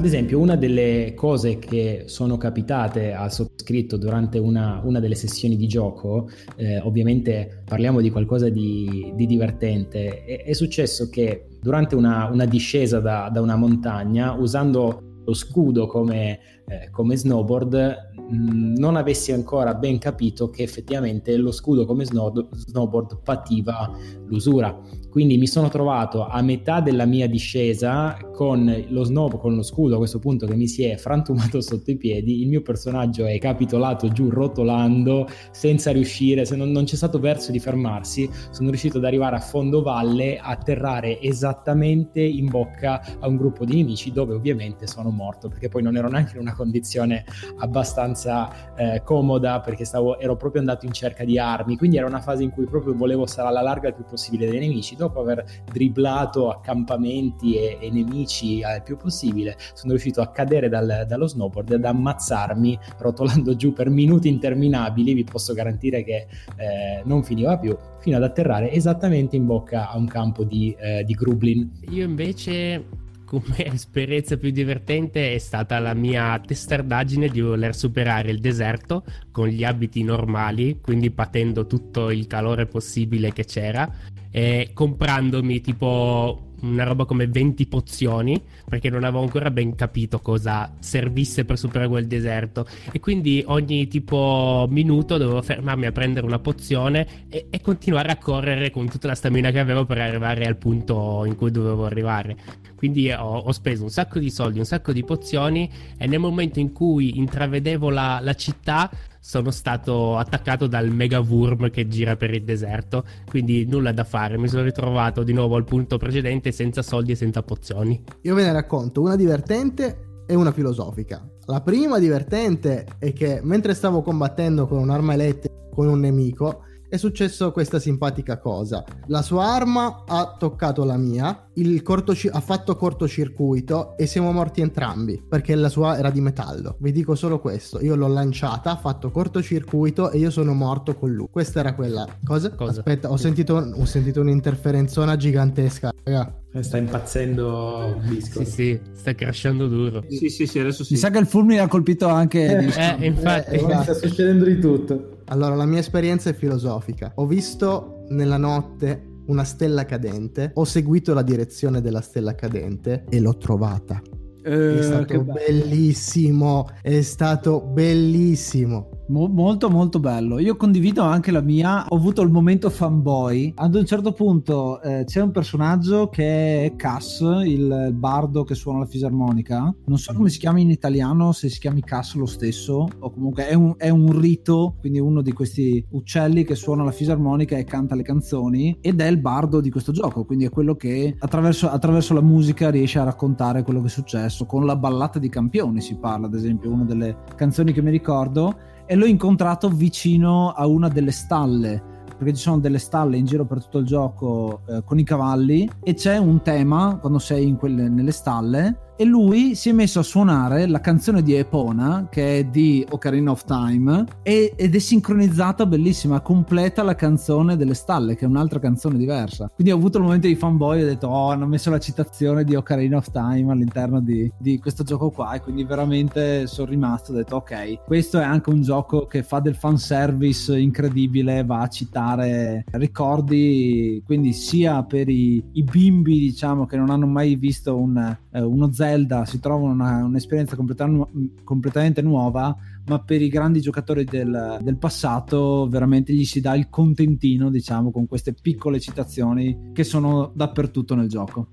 Ad 0.01 0.07
esempio, 0.07 0.39
una 0.39 0.57
delle 0.57 1.13
cose 1.15 1.59
che 1.59 2.05
sono 2.07 2.39
capitate 2.39 3.13
al 3.13 3.31
sottoscritto 3.31 3.99
durante 3.99 4.39
una, 4.39 4.81
una 4.83 4.99
delle 4.99 5.15
sessioni 5.15 5.59
di 5.59 5.69
gioco, 5.69 6.31
eh, 6.57 6.79
ovviamente 6.79 7.65
parliamo 7.67 8.01
di 8.01 8.09
qualcosa 8.11 8.49
di, 8.49 9.13
di 9.15 9.27
divertente, 9.27 10.25
è, 10.25 10.45
è, 10.45 10.53
successo 10.55 11.11
che 11.11 11.49
durante 11.61 11.97
una, 11.97 12.31
una 12.33 12.47
discesa 12.47 12.99
da, 12.99 13.29
da, 13.31 13.43
una 13.43 13.57
montagna, 13.57 14.33
usando 14.33 15.21
lo 15.23 15.35
scudo 15.35 15.87
come, 15.87 16.39
eh, 16.67 16.89
come 16.91 17.15
snowboard, 17.17 18.13
mh, 18.31 18.79
non 18.79 18.97
avessi 18.97 19.33
ancora 19.33 19.75
ben 19.75 19.99
capito 19.99 20.49
che 20.49 20.63
effettivamente 20.63 21.37
lo 21.37 21.53
scudo 21.53 21.85
come 21.85 22.07
snow, 22.07 22.49
snowboard 22.55 23.21
pativa 23.23 23.91
l'usura. 24.25 24.81
Quindi 25.11 25.39
mi 25.39 25.49
sono 25.49 25.69
trovato 25.69 26.27
a 26.27 26.41
metà 26.41 26.81
della 26.81 27.05
mia 27.05 27.29
discesa 27.29 28.17
con 28.33 28.85
lo 28.89 29.05
snow, 29.05 29.37
con 29.39 29.55
lo 29.55 29.63
scudo 29.63 29.97
a 29.97 29.99
questo 29.99 30.19
punto 30.19 30.47
che 30.47 30.55
mi 30.55 30.69
si 30.69 30.85
è 30.85 30.97
frantumato 30.97 31.61
sotto 31.61 31.91
i 31.91 31.97
piedi, 31.97 32.41
il 32.41 32.49
mio 32.49 32.63
personaggio 32.63 33.27
è 33.27 33.39
capitolato 33.39 34.09
giù 34.09 34.31
rotolando 34.31 35.29
senza 35.51 35.91
riuscire, 35.91 36.45
se 36.45 36.57
non, 36.57 36.71
non 36.71 36.85
c'è 36.85 36.97
stato 36.97 37.19
verso 37.19 37.51
di 37.51 37.59
fermarsi, 37.59 38.31
sono 38.51 38.69
riuscito 38.69 38.99
ad 38.99 39.05
arrivare 39.05 39.37
a 39.37 39.41
fondo 39.41 39.83
valle, 39.83 40.39
atterrare 40.39 41.21
esattamente 41.21 42.21
in 42.21 42.49
bocca 42.49 43.03
a 43.19 43.27
un 43.27 43.37
gruppo 43.37 43.65
di 43.65 43.77
nemici 43.77 44.13
dove 44.13 44.35
ovviamente 44.35 44.87
sono 44.87 45.11
morto 45.11 45.49
perché 45.49 45.69
poi 45.69 45.83
non 45.83 45.97
ero 45.97 46.09
neanche 46.09 46.37
in 46.37 46.41
una 46.41 46.55
condizione 46.55 47.25
abbastanza 47.59 48.75
eh, 48.77 49.03
comoda 49.05 49.61
perché 49.61 49.85
stavo, 49.85 50.19
ero 50.19 50.37
proprio 50.37 50.61
andato 50.61 50.87
in 50.87 50.93
cerca 50.93 51.25
di 51.25 51.39
armi, 51.39 51.77
quindi 51.77 51.97
era 51.97 52.07
una 52.07 52.21
fase 52.21 52.43
in 52.43 52.51
cui 52.51 52.65
proprio 52.65 52.95
volevo 52.95 53.27
stare 53.27 53.49
alla 53.49 53.63
larga 53.63 53.89
il 53.89 53.95
più 53.95 54.05
possibile 54.05 54.47
dai 54.47 54.61
nemici, 54.61 54.97
dopo 55.01 55.21
aver 55.21 55.45
dribblato 55.71 56.51
accampamenti 56.51 57.57
e, 57.57 57.79
e 57.81 57.91
nemici 57.91 58.63
al 58.63 58.83
più 58.83 58.97
possibile 58.97 59.57
sono 59.73 59.93
riuscito 59.93 60.21
a 60.21 60.29
cadere 60.29 60.69
dal, 60.69 61.05
dallo 61.09 61.27
snowboard 61.27 61.73
e 61.73 61.75
ad 61.77 61.85
ammazzarmi 61.85 62.79
rotolando 62.99 63.57
giù 63.57 63.73
per 63.73 63.89
minuti 63.89 64.29
interminabili, 64.29 65.15
vi 65.15 65.25
posso 65.25 65.55
garantire 65.55 66.05
che 66.05 66.27
eh, 66.57 67.03
non 67.05 67.25
finiva 67.25 67.59
più, 67.59 67.77
fino 68.01 68.17
ad 68.17 68.23
atterrare 68.23 68.71
esattamente 68.73 69.37
in 69.37 69.47
bocca 69.47 69.91
a 69.91 69.97
un 69.97 70.07
campo 70.07 70.45
di, 70.45 70.75
eh, 70.79 71.03
di 71.05 71.15
Grublin. 71.15 71.71
Io 71.89 72.05
invece 72.05 72.85
come 73.31 73.65
esperienza 73.73 74.37
più 74.37 74.51
divertente 74.51 75.33
è 75.35 75.39
stata 75.39 75.79
la 75.79 75.95
mia 75.95 76.41
testardaggine 76.45 77.29
di 77.29 77.41
voler 77.41 77.77
superare 77.77 78.31
il 78.31 78.41
deserto 78.41 79.05
con 79.31 79.47
gli 79.47 79.63
abiti 79.63 80.03
normali, 80.03 80.81
quindi 80.81 81.13
patendo 81.13 81.67
tutto 81.67 82.11
il 82.11 82.27
calore 82.27 82.67
possibile 82.67 83.33
che 83.33 83.45
c'era 83.45 83.89
e 84.31 84.71
comprandomi 84.73 85.61
tipo 85.61 86.45
una 86.63 86.85
roba 86.85 87.05
come 87.05 87.27
20 87.27 87.67
pozioni 87.67 88.41
perché 88.69 88.91
non 88.91 89.05
avevo 89.05 89.23
ancora 89.23 89.51
ben 89.51 89.75
capito 89.75 90.21
cosa 90.21 90.75
servisse 90.79 91.45
per 91.45 91.59
superare 91.59 91.89
quel 91.89 92.07
deserto. 92.07 92.67
E 92.93 93.01
quindi 93.01 93.43
ogni 93.47 93.89
tipo 93.89 94.67
minuto 94.71 95.17
dovevo 95.17 95.43
fermarmi 95.43 95.87
a 95.87 95.93
prendere 95.93 96.27
una 96.27 96.39
pozione 96.39 97.07
e, 97.29 97.47
e 97.51 97.61
continuare 97.61 98.11
a 98.11 98.17
correre 98.17 98.71
con 98.71 98.89
tutta 98.89 99.09
la 99.09 99.15
stamina 99.15 99.51
che 99.51 99.59
avevo 99.59 99.85
per 99.85 99.99
arrivare 99.99 100.45
al 100.45 100.57
punto 100.57 101.25
in 101.25 101.35
cui 101.37 101.51
dovevo 101.51 101.85
arrivare. 101.85 102.37
Quindi 102.77 103.11
ho, 103.11 103.39
ho, 103.39 103.53
speso 103.53 103.83
un 103.83 103.91
sacco 103.91 104.19
di 104.19 104.31
soldi 104.31 104.59
un 104.59 104.65
sacco 104.65 104.93
di 104.93 105.05
pozioni 105.05 105.71
e 105.99 106.07
nel 106.07 106.19
momento 106.19 106.61
in 106.61 106.73
cui 106.73 107.19
intravedevo 107.19 107.91
la, 107.91 108.21
la 108.23 108.35
città 108.35 108.91
sono 109.21 109.51
stato 109.51 110.17
attaccato 110.17 110.67
dal 110.67 110.89
mega 110.91 111.21
worm 111.21 111.71
che 111.71 111.87
gira 111.87 112.17
per 112.17 112.33
il 112.35 112.43
deserto, 112.43 113.05
quindi 113.29 113.67
nulla 113.67 113.93
da 113.93 114.05
fare, 114.05 114.39
mi 114.39 114.49
sono 114.49 114.63
ritrovato 114.63 115.23
di 115.23 115.33
nuovo 115.33 115.57
al 115.57 115.65
punto 115.65 115.99
precedente 115.99 116.51
senza 116.51 116.83
soldi 116.83 117.13
e 117.13 117.17
senza 117.17 117.43
pozioni. 117.43 118.03
Io 118.23 118.35
ve 118.35 118.45
ne 118.45 118.53
racconto 118.53 119.01
una 119.03 119.17
divertente 119.17 120.25
e 120.27 120.35
una 120.35 120.53
filosofica. 120.53 121.25
La 121.47 121.61
prima 121.61 121.99
divertente 121.99 122.87
è 122.99 123.13
che 123.13 123.41
mentre 123.43 123.75
stavo 123.75 124.03
combattendo 124.03 124.67
con 124.67 124.79
un'arma 124.79 125.15
elettrica 125.15 125.59
con 125.71 125.89
un 125.89 126.01
nemico, 126.01 126.65
è 126.91 126.97
successo 126.97 127.53
questa 127.53 127.79
simpatica 127.79 128.39
cosa. 128.39 128.85
La 129.07 129.23
sua 129.23 129.47
arma 129.47 130.03
ha 130.07 130.35
toccato 130.37 130.83
la 130.83 130.97
mia, 130.97 131.47
cortoci- 131.83 132.29
ha 132.29 132.41
fatto 132.41 132.75
cortocircuito 132.75 133.97
e 133.97 134.07
siamo 134.07 134.33
morti 134.33 134.61
entrambi 134.61 135.23
perché 135.27 135.55
la 135.55 135.69
sua 135.69 135.97
era 135.97 136.11
di 136.11 136.21
metallo. 136.21 136.77
Vi 136.81 136.91
dico 136.91 137.15
solo 137.15 137.39
questo: 137.39 137.81
io 137.81 137.95
l'ho 137.95 138.09
lanciata, 138.09 138.73
ha 138.73 138.77
fatto 138.77 139.13
cortocircuito 139.13 140.11
e 140.11 140.19
io 140.19 140.31
sono 140.31 140.53
morto 140.53 140.97
con 140.97 141.13
lui. 141.13 141.29
Questa 141.31 141.61
era 141.61 141.75
quella 141.75 142.07
cosa. 142.25 142.51
cosa? 142.51 142.81
Aspetta, 142.81 143.09
ho 143.09 143.17
sentito, 143.17 143.55
ho 143.55 143.85
sentito 143.85 144.21
un'interferenzona 144.21 145.17
gigantesca. 145.17 145.93
Raga. 146.03 146.35
Eh, 146.53 146.65
sta 146.65 146.79
impazzendo 146.79 148.01
Bisco. 148.09 148.45
Sì, 148.45 148.51
sì, 148.51 148.81
sta 148.93 149.15
crashando 149.15 149.69
duro. 149.69 150.03
Sì, 150.09 150.29
sì, 150.29 150.47
sì, 150.49 150.59
adesso 150.59 150.83
sì. 150.83 150.95
Mi 150.95 150.99
sa 150.99 151.11
che 151.11 151.19
il 151.19 151.27
fulmine 151.27 151.61
ha 151.61 151.69
colpito 151.69 152.09
anche. 152.09 152.45
Eh, 152.45 152.97
eh 152.99 153.07
infatti. 153.07 153.55
Eh, 153.55 153.83
sta 153.83 153.95
succedendo 153.95 154.45
di 154.45 154.59
tutto. 154.59 155.10
Allora, 155.31 155.55
la 155.55 155.65
mia 155.65 155.79
esperienza 155.79 156.31
è 156.31 156.35
filosofica. 156.35 157.13
Ho 157.17 157.27
visto 157.27 158.05
nella 158.09 158.37
notte 158.37 159.09
una 159.27 159.45
stella 159.45 159.85
cadente, 159.85 160.51
ho 160.55 160.65
seguito 160.65 161.15
la 161.15 161.23
direzione 161.23 161.81
della 161.81 162.01
stella 162.01 162.35
cadente 162.35 163.05
e 163.09 163.21
l'ho 163.21 163.37
trovata. 163.37 164.03
Eh, 164.43 164.79
è 164.79 164.83
stato 164.83 165.23
bellissimo, 165.23 166.69
è 166.83 167.01
stato 167.03 167.61
bellissimo. 167.61 169.00
Mo- 169.11 169.27
molto 169.27 169.69
molto 169.69 169.99
bello. 169.99 170.39
Io 170.39 170.57
condivido 170.57 171.03
anche 171.03 171.33
la 171.33 171.41
mia. 171.41 171.85
Ho 171.89 171.97
avuto 171.97 172.23
il 172.23 172.31
momento 172.31 172.71
fanboy. 172.71 173.53
Ad 173.57 173.75
un 173.75 173.85
certo 173.85 174.13
punto 174.13 174.81
eh, 174.81 175.03
c'è 175.05 175.21
un 175.21 175.33
personaggio 175.33 176.09
che 176.09 176.65
è 176.65 176.77
Cass, 176.77 177.21
il 177.45 177.91
bardo 177.93 178.45
che 178.45 178.55
suona 178.55 178.79
la 178.79 178.87
fisarmonica. 178.87 179.75
Non 179.87 179.99
so 179.99 180.15
come 180.15 180.29
si 180.29 180.39
chiama 180.39 180.61
in 180.61 180.71
italiano, 180.71 181.33
se 181.33 181.49
si 181.49 181.59
chiami 181.59 181.83
Cass 181.83 182.15
lo 182.15 182.27
stesso, 182.27 182.87
o 182.99 183.11
comunque 183.11 183.49
è 183.49 183.55
un, 183.55 183.75
è 183.77 183.89
un 183.89 184.17
rito, 184.17 184.77
quindi 184.79 185.01
uno 185.01 185.23
di 185.23 185.33
questi 185.33 185.85
uccelli 185.91 186.45
che 186.45 186.55
suona 186.55 186.85
la 186.85 186.93
fisarmonica 186.93 187.57
e 187.57 187.65
canta 187.65 187.97
le 187.97 188.03
canzoni. 188.03 188.79
Ed 188.81 189.01
è 189.01 189.07
il 189.07 189.19
bardo 189.19 189.61
di 189.61 189.71
questo 189.71 189.91
gioco, 189.91 190.25
quindi 190.25 190.45
è 190.45 190.51
quello 190.51 190.77
che 190.77 191.17
attraverso, 191.19 191.69
attraverso 191.69 192.15
la 192.15 192.23
musica 192.23 192.71
riesce 192.71 193.01
a 193.01 193.05
raccontare 193.05 193.65
quello 193.65 193.81
che 193.81 193.89
è 193.89 193.91
successo. 193.91 194.47
Con 194.47 194.65
la 194.65 194.77
ballata 194.77 195.19
di 195.19 195.29
campioni 195.29 195.81
si 195.81 195.97
parla, 195.97 196.27
ad 196.27 196.35
esempio, 196.35 196.71
una 196.71 196.85
delle 196.85 197.17
canzoni 197.35 197.73
che 197.73 197.83
mi 197.83 197.91
ricordo 197.91 198.55
e 198.91 198.97
l'ho 198.97 199.07
incontrato 199.07 199.69
vicino 199.69 200.51
a 200.51 200.67
una 200.67 200.89
delle 200.89 201.13
stalle 201.13 201.81
perché 202.19 202.35
ci 202.35 202.43
sono 202.43 202.59
delle 202.59 202.79
stalle 202.79 203.17
in 203.17 203.25
giro 203.25 203.47
per 203.47 203.63
tutto 203.63 203.79
il 203.79 203.87
gioco 203.87 204.63
eh, 204.69 204.83
con 204.85 204.99
i 204.99 205.05
cavalli. 205.05 205.71
E 205.83 205.95
c'è 205.95 206.19
un 206.19 206.43
tema 206.43 206.99
quando 207.01 207.21
sei 207.21 207.57
quelle, 207.57 207.89
nelle 207.89 208.11
stalle 208.11 208.90
e 209.01 209.07
lui 209.07 209.55
si 209.55 209.71
è 209.71 209.73
messo 209.73 210.01
a 210.01 210.03
suonare 210.03 210.67
la 210.67 210.83
canzone 210.83 211.23
di 211.23 211.33
Epona 211.33 212.09
che 212.11 212.41
è 212.41 212.45
di 212.45 212.85
Ocarina 212.87 213.31
of 213.31 213.45
Time 213.45 214.05
e, 214.23 214.53
ed 214.55 214.75
è 214.75 214.79
sincronizzata 214.79 215.65
bellissima 215.65 216.21
completa 216.21 216.83
la 216.83 216.95
canzone 216.95 217.57
delle 217.57 217.73
stalle 217.73 218.15
che 218.15 218.27
è 218.27 218.29
un'altra 218.29 218.59
canzone 218.59 218.99
diversa. 218.99 219.51
Quindi 219.55 219.73
ho 219.73 219.77
avuto 219.77 219.97
il 219.97 220.05
momento 220.05 220.27
di 220.27 220.35
fanboy 220.35 220.81
e 220.81 220.83
ho 220.83 220.87
detto 220.87 221.07
oh 221.07 221.31
hanno 221.31 221.47
messo 221.47 221.71
la 221.71 221.79
citazione 221.79 222.45
di 222.45 222.55
Ocarina 222.55 222.99
of 222.99 223.11
Time 223.11 223.51
all'interno 223.51 224.03
di, 224.03 224.31
di 224.37 224.59
questo 224.59 224.85
gioco 224.85 225.09
qua 225.09 225.33
e 225.33 225.41
quindi 225.41 225.65
veramente 225.65 226.47
sono 226.47 226.69
rimasto 226.69 227.13
ho 227.13 227.15
detto 227.15 227.37
ok 227.37 227.85
questo 227.87 228.19
è 228.19 228.23
anche 228.23 228.51
un 228.51 228.61
gioco 228.61 229.07
che 229.07 229.23
fa 229.23 229.41
del 229.41 229.55
fanservice 229.55 230.59
incredibile 230.59 231.43
va 231.43 231.63
a 231.63 231.69
citare 231.69 232.67
ricordi 232.73 234.03
quindi 234.05 234.35
sia 234.35 234.83
per 234.83 235.09
i, 235.09 235.43
i 235.53 235.63
bimbi 235.63 236.19
diciamo 236.19 236.67
che 236.67 236.77
non 236.77 236.91
hanno 236.91 237.07
mai 237.07 237.37
visto 237.37 237.75
un, 237.75 237.97
eh, 238.31 238.43
uno 238.43 238.71
Zelda 238.71 238.89
Zelda 238.91 239.25
si 239.25 239.39
trovano 239.39 239.73
una, 239.73 240.05
un'esperienza 240.05 240.57
completamente 240.57 242.03
nuova, 242.03 242.57
ma 242.87 242.99
per 243.01 243.23
i 243.23 243.29
grandi 243.29 243.61
giocatori 243.61 244.05
del, 244.05 244.59
del, 244.61 244.77
passato 244.77 245.69
veramente 245.69 246.13
gli 246.13 246.25
si 246.25 246.41
dà 246.41 246.55
il 246.57 246.69
contentino, 246.69 247.51
diciamo, 247.51 247.93
con 247.93 248.07
queste 248.07 248.35
piccole 248.35 248.81
citazioni 248.81 249.71
che 249.73 249.85
sono 249.85 250.33
dappertutto 250.35 250.95
nel 250.95 251.09
gioco. 251.09 251.49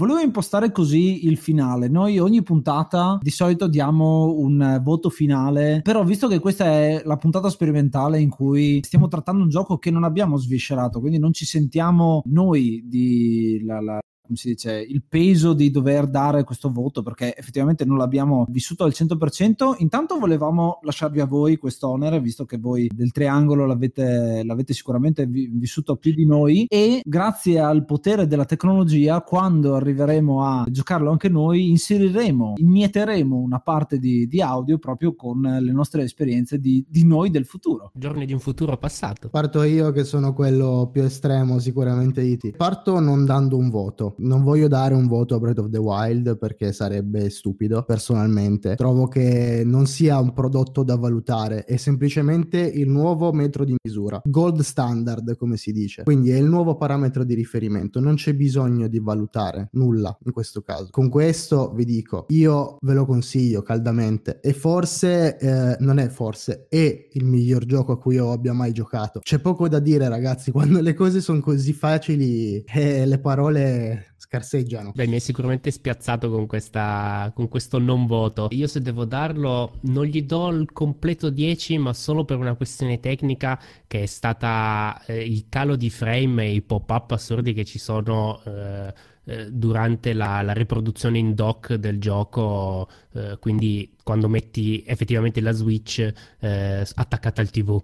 Volevo 0.00 0.20
impostare 0.20 0.72
così 0.72 1.26
il 1.26 1.36
finale. 1.36 1.88
Noi 1.88 2.18
ogni 2.18 2.42
puntata 2.42 3.18
di 3.20 3.28
solito 3.28 3.68
diamo 3.68 4.32
un 4.34 4.80
voto 4.82 5.10
finale, 5.10 5.80
però 5.82 6.04
visto 6.04 6.26
che 6.26 6.38
questa 6.38 6.64
è 6.64 7.02
la 7.04 7.18
puntata 7.18 7.50
sperimentale 7.50 8.18
in 8.18 8.30
cui 8.30 8.80
stiamo 8.82 9.08
trattando 9.08 9.42
un 9.42 9.50
gioco 9.50 9.76
che 9.76 9.90
non 9.90 10.04
abbiamo 10.04 10.38
sviscerato, 10.38 11.00
quindi 11.00 11.18
non 11.18 11.34
ci 11.34 11.44
sentiamo 11.44 12.22
noi 12.24 12.82
di 12.86 13.62
la, 13.62 13.82
la 13.82 14.00
come 14.30 14.36
si 14.36 14.50
dice, 14.50 14.80
il 14.80 15.02
peso 15.08 15.54
di 15.54 15.70
dover 15.70 16.06
dare 16.06 16.44
questo 16.44 16.70
voto 16.70 17.02
perché 17.02 17.36
effettivamente 17.36 17.84
non 17.84 17.96
l'abbiamo 17.96 18.46
vissuto 18.48 18.84
al 18.84 18.92
100%. 18.94 19.74
Intanto 19.78 20.18
volevamo 20.18 20.78
lasciarvi 20.82 21.18
a 21.18 21.26
voi 21.26 21.56
questo 21.56 21.88
onere, 21.88 22.20
visto 22.20 22.44
che 22.44 22.56
voi 22.56 22.88
del 22.92 23.10
triangolo 23.10 23.66
l'avete, 23.66 24.42
l'avete 24.44 24.72
sicuramente 24.72 25.26
vi, 25.26 25.48
vissuto 25.52 25.96
più 25.96 26.14
di 26.14 26.26
noi 26.26 26.66
e 26.68 27.00
grazie 27.04 27.58
al 27.58 27.84
potere 27.84 28.28
della 28.28 28.44
tecnologia, 28.44 29.20
quando 29.22 29.74
arriveremo 29.74 30.44
a 30.44 30.66
giocarlo 30.70 31.10
anche 31.10 31.28
noi, 31.28 31.68
inseriremo, 31.70 32.54
inieteremo 32.56 33.36
una 33.36 33.58
parte 33.58 33.98
di, 33.98 34.28
di 34.28 34.40
audio 34.40 34.78
proprio 34.78 35.16
con 35.16 35.40
le 35.40 35.72
nostre 35.72 36.04
esperienze 36.04 36.60
di, 36.60 36.84
di 36.88 37.04
noi 37.04 37.30
del 37.30 37.46
futuro. 37.46 37.90
Giorni 37.94 38.26
di 38.26 38.32
un 38.32 38.38
futuro 38.38 38.76
passato. 38.76 39.28
Parto 39.28 39.64
io 39.64 39.90
che 39.90 40.04
sono 40.04 40.32
quello 40.34 40.88
più 40.92 41.02
estremo 41.02 41.58
sicuramente 41.58 42.22
di 42.22 42.36
te. 42.36 42.52
Parto 42.52 43.00
non 43.00 43.24
dando 43.24 43.56
un 43.56 43.70
voto 43.70 44.14
Non 44.20 44.42
voglio 44.42 44.68
dare 44.68 44.94
un 44.94 45.06
voto 45.06 45.34
a 45.34 45.38
Breath 45.38 45.58
of 45.58 45.70
the 45.70 45.78
Wild 45.78 46.36
perché 46.36 46.72
sarebbe 46.72 47.30
stupido, 47.30 47.82
personalmente. 47.84 48.74
Trovo 48.74 49.08
che 49.08 49.62
non 49.64 49.86
sia 49.86 50.18
un 50.18 50.32
prodotto 50.32 50.82
da 50.82 50.96
valutare, 50.96 51.64
è 51.64 51.76
semplicemente 51.76 52.58
il 52.58 52.88
nuovo 52.88 53.32
metro 53.32 53.64
di 53.64 53.74
misura. 53.82 54.20
Gold 54.24 54.60
standard, 54.60 55.36
come 55.36 55.56
si 55.56 55.72
dice. 55.72 56.02
Quindi 56.02 56.30
è 56.30 56.36
il 56.36 56.44
nuovo 56.44 56.76
parametro 56.76 57.24
di 57.24 57.34
riferimento. 57.34 57.98
Non 58.00 58.16
c'è 58.16 58.34
bisogno 58.34 58.88
di 58.88 58.98
valutare 58.98 59.68
nulla 59.72 60.16
in 60.24 60.32
questo 60.32 60.60
caso. 60.60 60.88
Con 60.90 61.08
questo 61.08 61.72
vi 61.74 61.84
dico, 61.84 62.26
io 62.28 62.76
ve 62.80 62.92
lo 62.94 63.06
consiglio 63.06 63.62
caldamente 63.62 64.40
e 64.40 64.52
forse, 64.52 65.38
eh, 65.38 65.76
non 65.80 65.98
è 65.98 66.08
forse, 66.08 66.66
è 66.68 67.08
il 67.12 67.24
miglior 67.24 67.64
gioco 67.64 67.92
a 67.92 67.98
cui 67.98 68.16
io 68.16 68.32
abbia 68.32 68.52
mai 68.52 68.72
giocato. 68.72 69.20
C'è 69.20 69.38
poco 69.38 69.68
da 69.68 69.78
dire 69.78 70.08
ragazzi, 70.08 70.50
quando 70.52 70.80
le 70.80 70.94
cose 70.94 71.20
sono 71.20 71.40
così 71.40 71.72
facili 71.72 72.62
eh, 72.66 73.06
le 73.06 73.18
parole 73.18 74.09
scarseggiano. 74.30 74.92
Beh, 74.94 75.08
mi 75.08 75.14
hai 75.14 75.20
sicuramente 75.20 75.72
spiazzato 75.72 76.30
con, 76.30 76.46
questa, 76.46 77.32
con 77.34 77.48
questo 77.48 77.80
non 77.80 78.06
voto. 78.06 78.46
Io 78.52 78.68
se 78.68 78.80
devo 78.80 79.04
darlo, 79.04 79.78
non 79.82 80.04
gli 80.04 80.22
do 80.22 80.50
il 80.50 80.70
completo 80.70 81.30
10, 81.30 81.78
ma 81.78 81.92
solo 81.92 82.24
per 82.24 82.36
una 82.36 82.54
questione 82.54 83.00
tecnica 83.00 83.60
che 83.88 84.04
è 84.04 84.06
stata 84.06 85.02
eh, 85.06 85.24
il 85.24 85.46
calo 85.48 85.74
di 85.74 85.90
frame 85.90 86.44
e 86.44 86.52
i 86.54 86.62
pop-up 86.62 87.10
assurdi 87.10 87.52
che 87.52 87.64
ci 87.64 87.80
sono 87.80 88.40
eh, 88.44 88.94
eh, 89.24 89.50
durante 89.50 90.12
la, 90.12 90.42
la, 90.42 90.52
riproduzione 90.52 91.18
in 91.18 91.34
dock 91.34 91.74
del 91.74 91.98
gioco, 91.98 92.88
eh, 93.12 93.36
quindi 93.40 93.96
quando 94.04 94.28
metti 94.28 94.84
effettivamente 94.86 95.40
la 95.40 95.52
Switch 95.52 95.98
eh, 96.38 96.86
attaccata 96.94 97.40
al 97.40 97.50
TV 97.50 97.82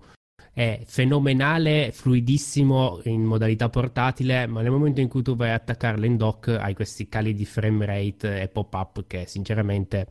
è 0.56 0.80
fenomenale, 0.86 1.92
fluidissimo 1.92 3.00
in 3.04 3.24
modalità 3.24 3.68
portatile, 3.68 4.46
ma 4.46 4.62
nel 4.62 4.70
momento 4.70 5.02
in 5.02 5.08
cui 5.08 5.20
tu 5.20 5.36
vai 5.36 5.50
a 5.50 5.54
attaccarla 5.56 6.06
in 6.06 6.16
dock 6.16 6.48
hai 6.48 6.72
questi 6.72 7.10
cali 7.10 7.34
di 7.34 7.44
frame 7.44 7.84
rate 7.84 8.40
e 8.40 8.48
pop-up 8.48 9.04
che 9.06 9.26
sinceramente 9.26 10.06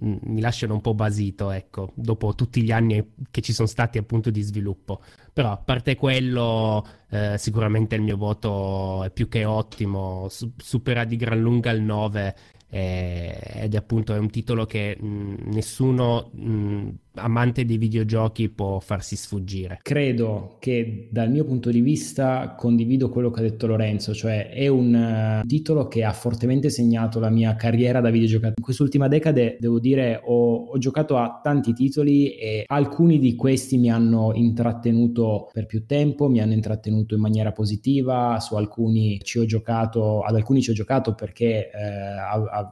mi 0.00 0.42
lasciano 0.42 0.74
un 0.74 0.82
po' 0.82 0.92
basito, 0.92 1.50
ecco, 1.50 1.92
dopo 1.94 2.34
tutti 2.34 2.60
gli 2.62 2.72
anni 2.72 3.14
che 3.30 3.40
ci 3.40 3.54
sono 3.54 3.66
stati 3.66 3.96
appunto 3.96 4.28
di 4.30 4.42
sviluppo. 4.42 5.00
Però 5.32 5.50
a 5.50 5.56
parte 5.56 5.94
quello, 5.94 6.86
eh, 7.08 7.38
sicuramente 7.38 7.94
il 7.94 8.02
mio 8.02 8.18
voto 8.18 9.02
è 9.02 9.10
più 9.10 9.28
che 9.28 9.46
ottimo, 9.46 10.28
supera 10.28 11.04
di 11.04 11.16
gran 11.16 11.40
lunga 11.40 11.70
il 11.70 11.80
9 11.80 12.36
eh, 12.68 13.40
ed 13.62 13.74
appunto 13.74 14.14
è 14.14 14.18
un 14.18 14.28
titolo 14.28 14.66
che 14.66 14.98
mh, 15.00 15.06
mm, 15.06 15.34
nessuno 15.52 16.30
mh, 16.34 16.50
mm, 16.50 16.88
amante 17.16 17.64
dei 17.64 17.78
videogiochi 17.78 18.48
può 18.48 18.80
farsi 18.80 19.16
sfuggire. 19.16 19.78
Credo 19.82 20.56
che 20.58 21.08
dal 21.10 21.30
mio 21.30 21.44
punto 21.44 21.70
di 21.70 21.80
vista 21.80 22.54
condivido 22.56 23.08
quello 23.08 23.30
che 23.30 23.40
ha 23.40 23.42
detto 23.42 23.66
Lorenzo, 23.66 24.14
cioè 24.14 24.50
è 24.50 24.68
un 24.68 25.40
uh, 25.42 25.46
titolo 25.46 25.88
che 25.88 26.04
ha 26.04 26.12
fortemente 26.12 26.70
segnato 26.70 27.18
la 27.18 27.30
mia 27.30 27.54
carriera 27.56 28.00
da 28.00 28.10
videogiocatore. 28.10 28.54
In 28.56 28.64
quest'ultima 28.64 29.08
decade, 29.08 29.56
devo 29.58 29.78
dire, 29.78 30.20
ho, 30.24 30.66
ho 30.66 30.78
giocato 30.78 31.16
a 31.16 31.40
tanti 31.42 31.72
titoli 31.72 32.34
e 32.36 32.64
alcuni 32.66 33.18
di 33.18 33.34
questi 33.34 33.78
mi 33.78 33.90
hanno 33.90 34.32
intrattenuto 34.34 35.48
per 35.52 35.66
più 35.66 35.86
tempo, 35.86 36.28
mi 36.28 36.40
hanno 36.40 36.52
intrattenuto 36.52 37.14
in 37.14 37.20
maniera 37.20 37.52
positiva, 37.52 38.38
su 38.40 38.56
alcuni 38.56 39.20
ci 39.22 39.38
ho 39.38 39.44
giocato, 39.44 40.22
ad 40.22 40.34
alcuni 40.34 40.62
ci 40.62 40.70
ho 40.70 40.74
giocato 40.74 41.14
perché 41.14 41.70
eh, 41.70 41.70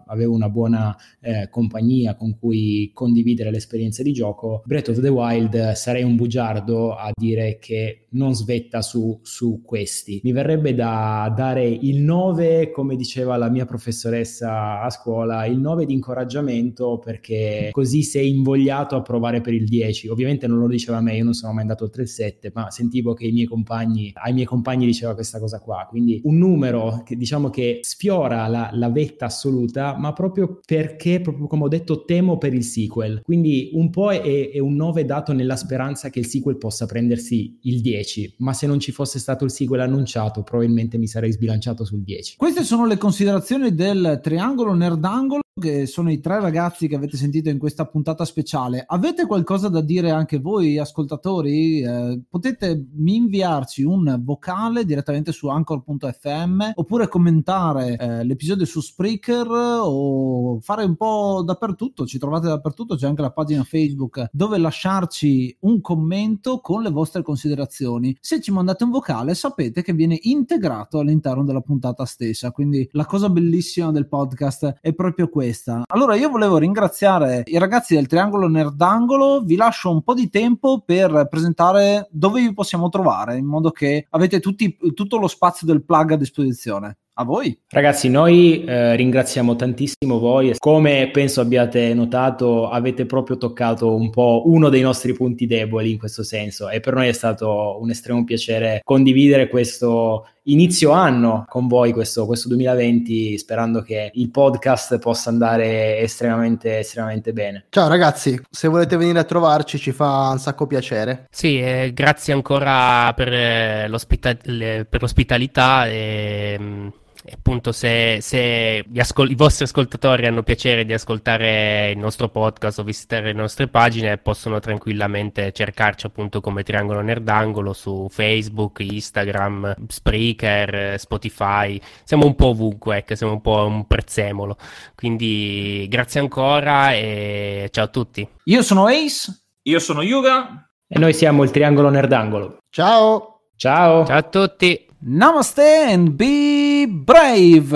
avevo 0.07 0.35
una 0.35 0.49
buona 0.49 0.97
eh, 1.21 1.49
compagnia 1.51 2.15
con 2.15 2.37
cui 2.39 2.91
condividere 2.93 3.51
l'esperienza 3.51 4.03
di 4.03 4.13
gioco 4.13 4.34
gioco, 4.35 4.63
Breath 4.67 4.89
of 4.89 5.01
the 5.01 5.09
Wild 5.09 5.73
sarei 5.73 6.03
un 6.03 6.17
bugiardo 6.17 6.95
a 6.95 7.11
dire 7.15 7.59
che 7.59 8.04
non 8.15 8.35
svetta 8.35 8.83
su, 8.83 9.19
su 9.23 9.63
questi. 9.65 10.21
Mi 10.25 10.33
verrebbe 10.33 10.75
da 10.75 11.33
dare 11.35 11.67
il 11.67 12.01
9, 12.03 12.71
come 12.71 12.97
diceva 12.97 13.37
la 13.37 13.49
mia 13.49 13.65
professoressa 13.65 14.81
a 14.81 14.91
scuola, 14.91 15.47
il 15.47 15.59
9 15.59 15.87
di 15.87 15.93
incoraggiamento 15.93 16.99
perché 16.99 17.69
così 17.73 18.03
sei 18.03 18.31
invogliato 18.31 18.97
a 18.97 19.03
provare 19.03 19.41
per 19.41 19.55
il 19.55 19.67
10. 19.67 20.09
Ovviamente 20.09 20.47
non 20.47 20.59
lo 20.59 20.67
diceva 20.67 20.99
a 20.99 21.01
me, 21.01 21.17
io 21.17 21.25
non 21.25 21.35
sono 21.35 21.53
mai 21.53 21.63
andato 21.63 21.85
oltre 21.85 22.03
il 22.03 22.09
7, 22.09 22.51
ma 22.55 22.71
sentivo 22.71 23.15
che 23.15 23.27
i 23.27 23.33
miei 23.33 23.47
compagni, 23.47 24.11
ai 24.15 24.33
miei 24.33 24.47
compagni 24.47 24.87
diceva 24.87 25.15
questa 25.15 25.39
cosa 25.39 25.61
qua. 25.61 25.87
Quindi 25.89 26.21
un 26.25 26.39
numero 26.39 27.03
che 27.05 27.17
diciamo 27.17 27.51
che 27.51 27.81
sfiora 27.83 28.47
la, 28.49 28.71
la 28.73 28.91
vetta 28.91 29.27
assoluta, 29.27 29.97
ma 29.97 30.13
proprio 30.13 30.61
perché, 30.65 31.21
proprio 31.21 31.47
come 31.47 31.65
ho 31.65 31.69
detto, 31.69 32.05
temo 32.05 32.37
per 32.39 32.53
il 32.53 32.65
sequel. 32.65 33.21
Quindi 33.23 33.71
un 33.73 33.91
po' 33.91 34.11
è 34.11 34.25
è, 34.25 34.59
un 34.59 34.75
9 34.75 35.05
dato 35.05 35.33
nella 35.33 35.57
speranza 35.57 36.11
che 36.11 36.19
il 36.19 36.27
sequel 36.27 36.57
possa 36.57 36.87
prendersi 36.87 37.59
il 37.63 37.81
10, 37.81 38.04
ma 38.39 38.53
se 38.53 38.67
non 38.67 38.79
ci 38.79 38.93
fosse 38.93 39.19
stato 39.19 39.45
il 39.45 39.51
sequel 39.51 39.81
annunciato 39.81 40.43
probabilmente 40.43 40.99
mi 40.99 41.07
sarei 41.07 41.33
sbilanciato 41.33 41.85
sul 41.85 42.03
10. 42.03 42.37
Queste 42.37 42.65
sono 42.65 42.87
le 42.87 42.99
considerazioni 42.99 43.75
del 43.75 44.21
triangolo 44.23 44.75
nerdangolo 44.75 45.43
che 45.61 45.87
sono 45.87 46.11
i 46.11 46.19
tre 46.19 46.41
ragazzi 46.41 46.89
che 46.89 46.97
avete 46.97 47.17
sentito 47.17 47.49
in 47.49 47.59
questa 47.59 47.87
puntata 47.87 48.25
speciale. 48.25 48.83
Avete 48.85 49.25
qualcosa 49.25 49.69
da 49.69 49.81
dire 49.81 50.11
anche 50.11 50.41
voi, 50.41 50.79
ascoltatori? 50.79 51.81
Eh, 51.81 52.23
potete 52.29 52.89
inviarci 53.05 53.85
un 53.85 54.21
vocale 54.25 54.85
direttamente 54.85 55.31
su 55.31 55.47
anchor.fm 55.47 56.73
oppure 56.75 57.07
commentare 57.07 57.97
eh, 57.97 58.25
l'episodio 58.25 58.65
su 58.67 58.81
Spreaker 58.81 59.47
o 59.49 60.59
fare 60.61 60.83
un 60.83 60.97
po' 60.97 61.45
dappertutto. 61.47 62.05
Ci 62.05 62.19
trovate 62.19 62.49
dappertutto, 62.49 62.97
c'è 62.97 63.07
anche 63.07 63.23
la 63.23 63.31
pagina 63.31 63.63
Facebook 63.63 64.31
dove 64.33 64.59
lasciarci 64.59 65.57
un 65.61 65.81
commento 65.81 66.59
con 66.59 66.83
le 66.83 66.91
vostre 66.91 67.23
considerazioni. 67.23 68.17
Se 68.21 68.41
ci 68.41 68.51
mandate 68.51 68.83
un 68.83 68.91
vocale, 68.91 69.35
sapete 69.35 69.83
che 69.83 69.93
viene 69.93 70.19
integrato 70.23 70.99
all'interno 70.99 71.45
della 71.45 71.61
puntata 71.61 72.05
stessa. 72.07 72.51
Quindi 72.51 72.89
la 72.91 73.07
cosa 73.07 73.29
bellissima 73.31 73.93
del 73.93 74.09
podcast 74.09 74.79
è 74.81 74.93
proprio 74.93 75.29
questa 75.29 75.43
questa. 75.45 75.83
Allora 75.87 76.17
io 76.17 76.31
volevo 76.31 76.57
ringraziare 76.59 77.43
i 77.47 77.59
ragazzi 77.59 77.95
del 77.95 78.07
Triangolo 78.07 78.49
Nerdangolo, 78.49 79.43
vi 79.43 79.57
lascio 79.57 79.91
un 79.91 80.03
po' 80.03 80.15
di 80.15 80.31
tempo 80.31 80.83
per 80.85 81.27
presentare 81.31 82.09
dove 82.11 82.41
vi 82.41 82.53
possiamo 82.55 82.89
trovare, 82.89 83.37
in 83.37 83.45
modo 83.45 83.71
che 83.71 84.07
avete 84.11 84.41
tutti, 84.41 84.77
tutto 84.95 85.19
lo 85.19 85.29
spazio 85.29 85.67
del 85.67 85.85
plug 85.85 86.13
a 86.13 86.17
disposizione. 86.17 86.97
A 87.17 87.23
voi. 87.23 87.57
Ragazzi, 87.69 88.09
noi 88.09 88.65
eh, 88.65 88.97
ringraziamo 88.97 89.55
tantissimo 89.55 90.19
voi. 90.19 90.53
Come 90.59 91.11
penso 91.13 91.41
abbiate 91.41 91.95
notato, 91.95 92.69
avete 92.69 93.07
proprio 93.07 93.37
toccato 93.37 93.95
un 93.95 94.11
po' 94.11 94.43
uno 94.47 94.69
dei 94.69 94.81
nostri 94.81 95.13
punti 95.13 95.47
deboli 95.47 95.93
in 95.93 95.99
questo 95.99 96.25
senso 96.25 96.69
e 96.71 96.81
per 96.81 96.95
noi 96.95 97.07
è 97.07 97.13
stato 97.13 97.79
un 97.81 97.89
estremo 97.91 98.25
piacere 98.25 98.81
condividere 98.83 99.49
questo 99.49 100.27
inizio 100.45 100.91
anno 100.91 101.45
con 101.49 101.67
voi, 101.69 101.93
questo, 101.93 102.27
questo 102.27 102.49
2020, 102.49 103.39
sperando 103.39 103.83
che 103.83 104.11
il 104.15 104.31
podcast 104.31 104.99
possa 104.99 105.31
andare 105.31 105.99
estremamente, 105.99 106.79
estremamente 106.79 107.33
bene. 107.33 107.67
Ciao 107.71 107.89
ragazzi, 107.89 108.41
se 108.51 108.69
volete 108.69 108.97
venire 108.97 109.19
a 109.19 109.25
trovarci 109.25 109.79
ci 109.79 109.93
fa 109.93 110.29
un 110.31 110.39
sacco 110.39 110.67
piacere. 110.67 111.27
Sì, 111.31 111.61
eh, 111.61 111.93
grazie 111.95 112.33
ancora 112.33 113.13
per, 113.15 113.33
eh, 113.33 113.89
l'ospita- 113.89 114.35
per 114.35 115.01
l'ospitalità. 115.01 115.87
E, 115.87 116.57
mm, 116.59 116.89
appunto 117.33 117.73
se, 117.73 118.19
se 118.21 118.85
ascol- 118.97 119.31
i 119.31 119.35
vostri 119.35 119.65
ascoltatori 119.65 120.27
hanno 120.27 120.43
piacere 120.43 120.85
di 120.85 120.93
ascoltare 120.93 121.91
il 121.91 121.99
nostro 121.99 122.29
podcast 122.29 122.81
o 122.81 122.83
visitare 122.83 123.27
le 123.27 123.33
nostre 123.33 123.69
pagine 123.69 124.19
possono 124.19 124.61
tranquillamente 124.61 125.53
cercarci 125.53 126.07
appunto 126.07 126.41
come 126.41 126.63
Triangolo 126.63 127.01
Nerdangolo 127.01 127.73
su 127.73 128.09
Facebook, 128.11 128.81
Instagram, 128.81 129.75
Spreaker, 129.89 130.99
Spotify. 130.99 131.81
Siamo 132.05 132.27
un 132.27 132.35
po' 132.35 132.49
ovunque, 132.49 132.99
ecco, 132.99 133.15
siamo 133.15 133.33
un 133.33 133.41
po' 133.41 133.65
un 133.65 133.87
prezzemolo. 133.87 134.57
Quindi 134.95 135.87
grazie 135.89 136.21
ancora 136.21 136.93
e 136.93 137.69
ciao 137.73 137.85
a 137.85 137.89
tutti. 137.89 138.29
Io 138.45 138.63
sono 138.63 138.87
Ace. 138.87 139.45
Io 139.63 139.79
sono 139.79 140.03
Yuga. 140.03 140.69
E 140.87 140.99
noi 140.99 141.15
siamo 141.15 141.43
il 141.43 141.51
Triangolo 141.51 141.89
Nerdangolo. 141.89 142.59
Ciao. 142.69 143.47
Ciao. 143.57 144.05
Ciao 144.05 144.19
a 144.19 144.23
tutti 144.23 144.84
Namaste 145.07 145.59
and 145.59 146.17
be 146.17 146.87
brave. 146.87 147.75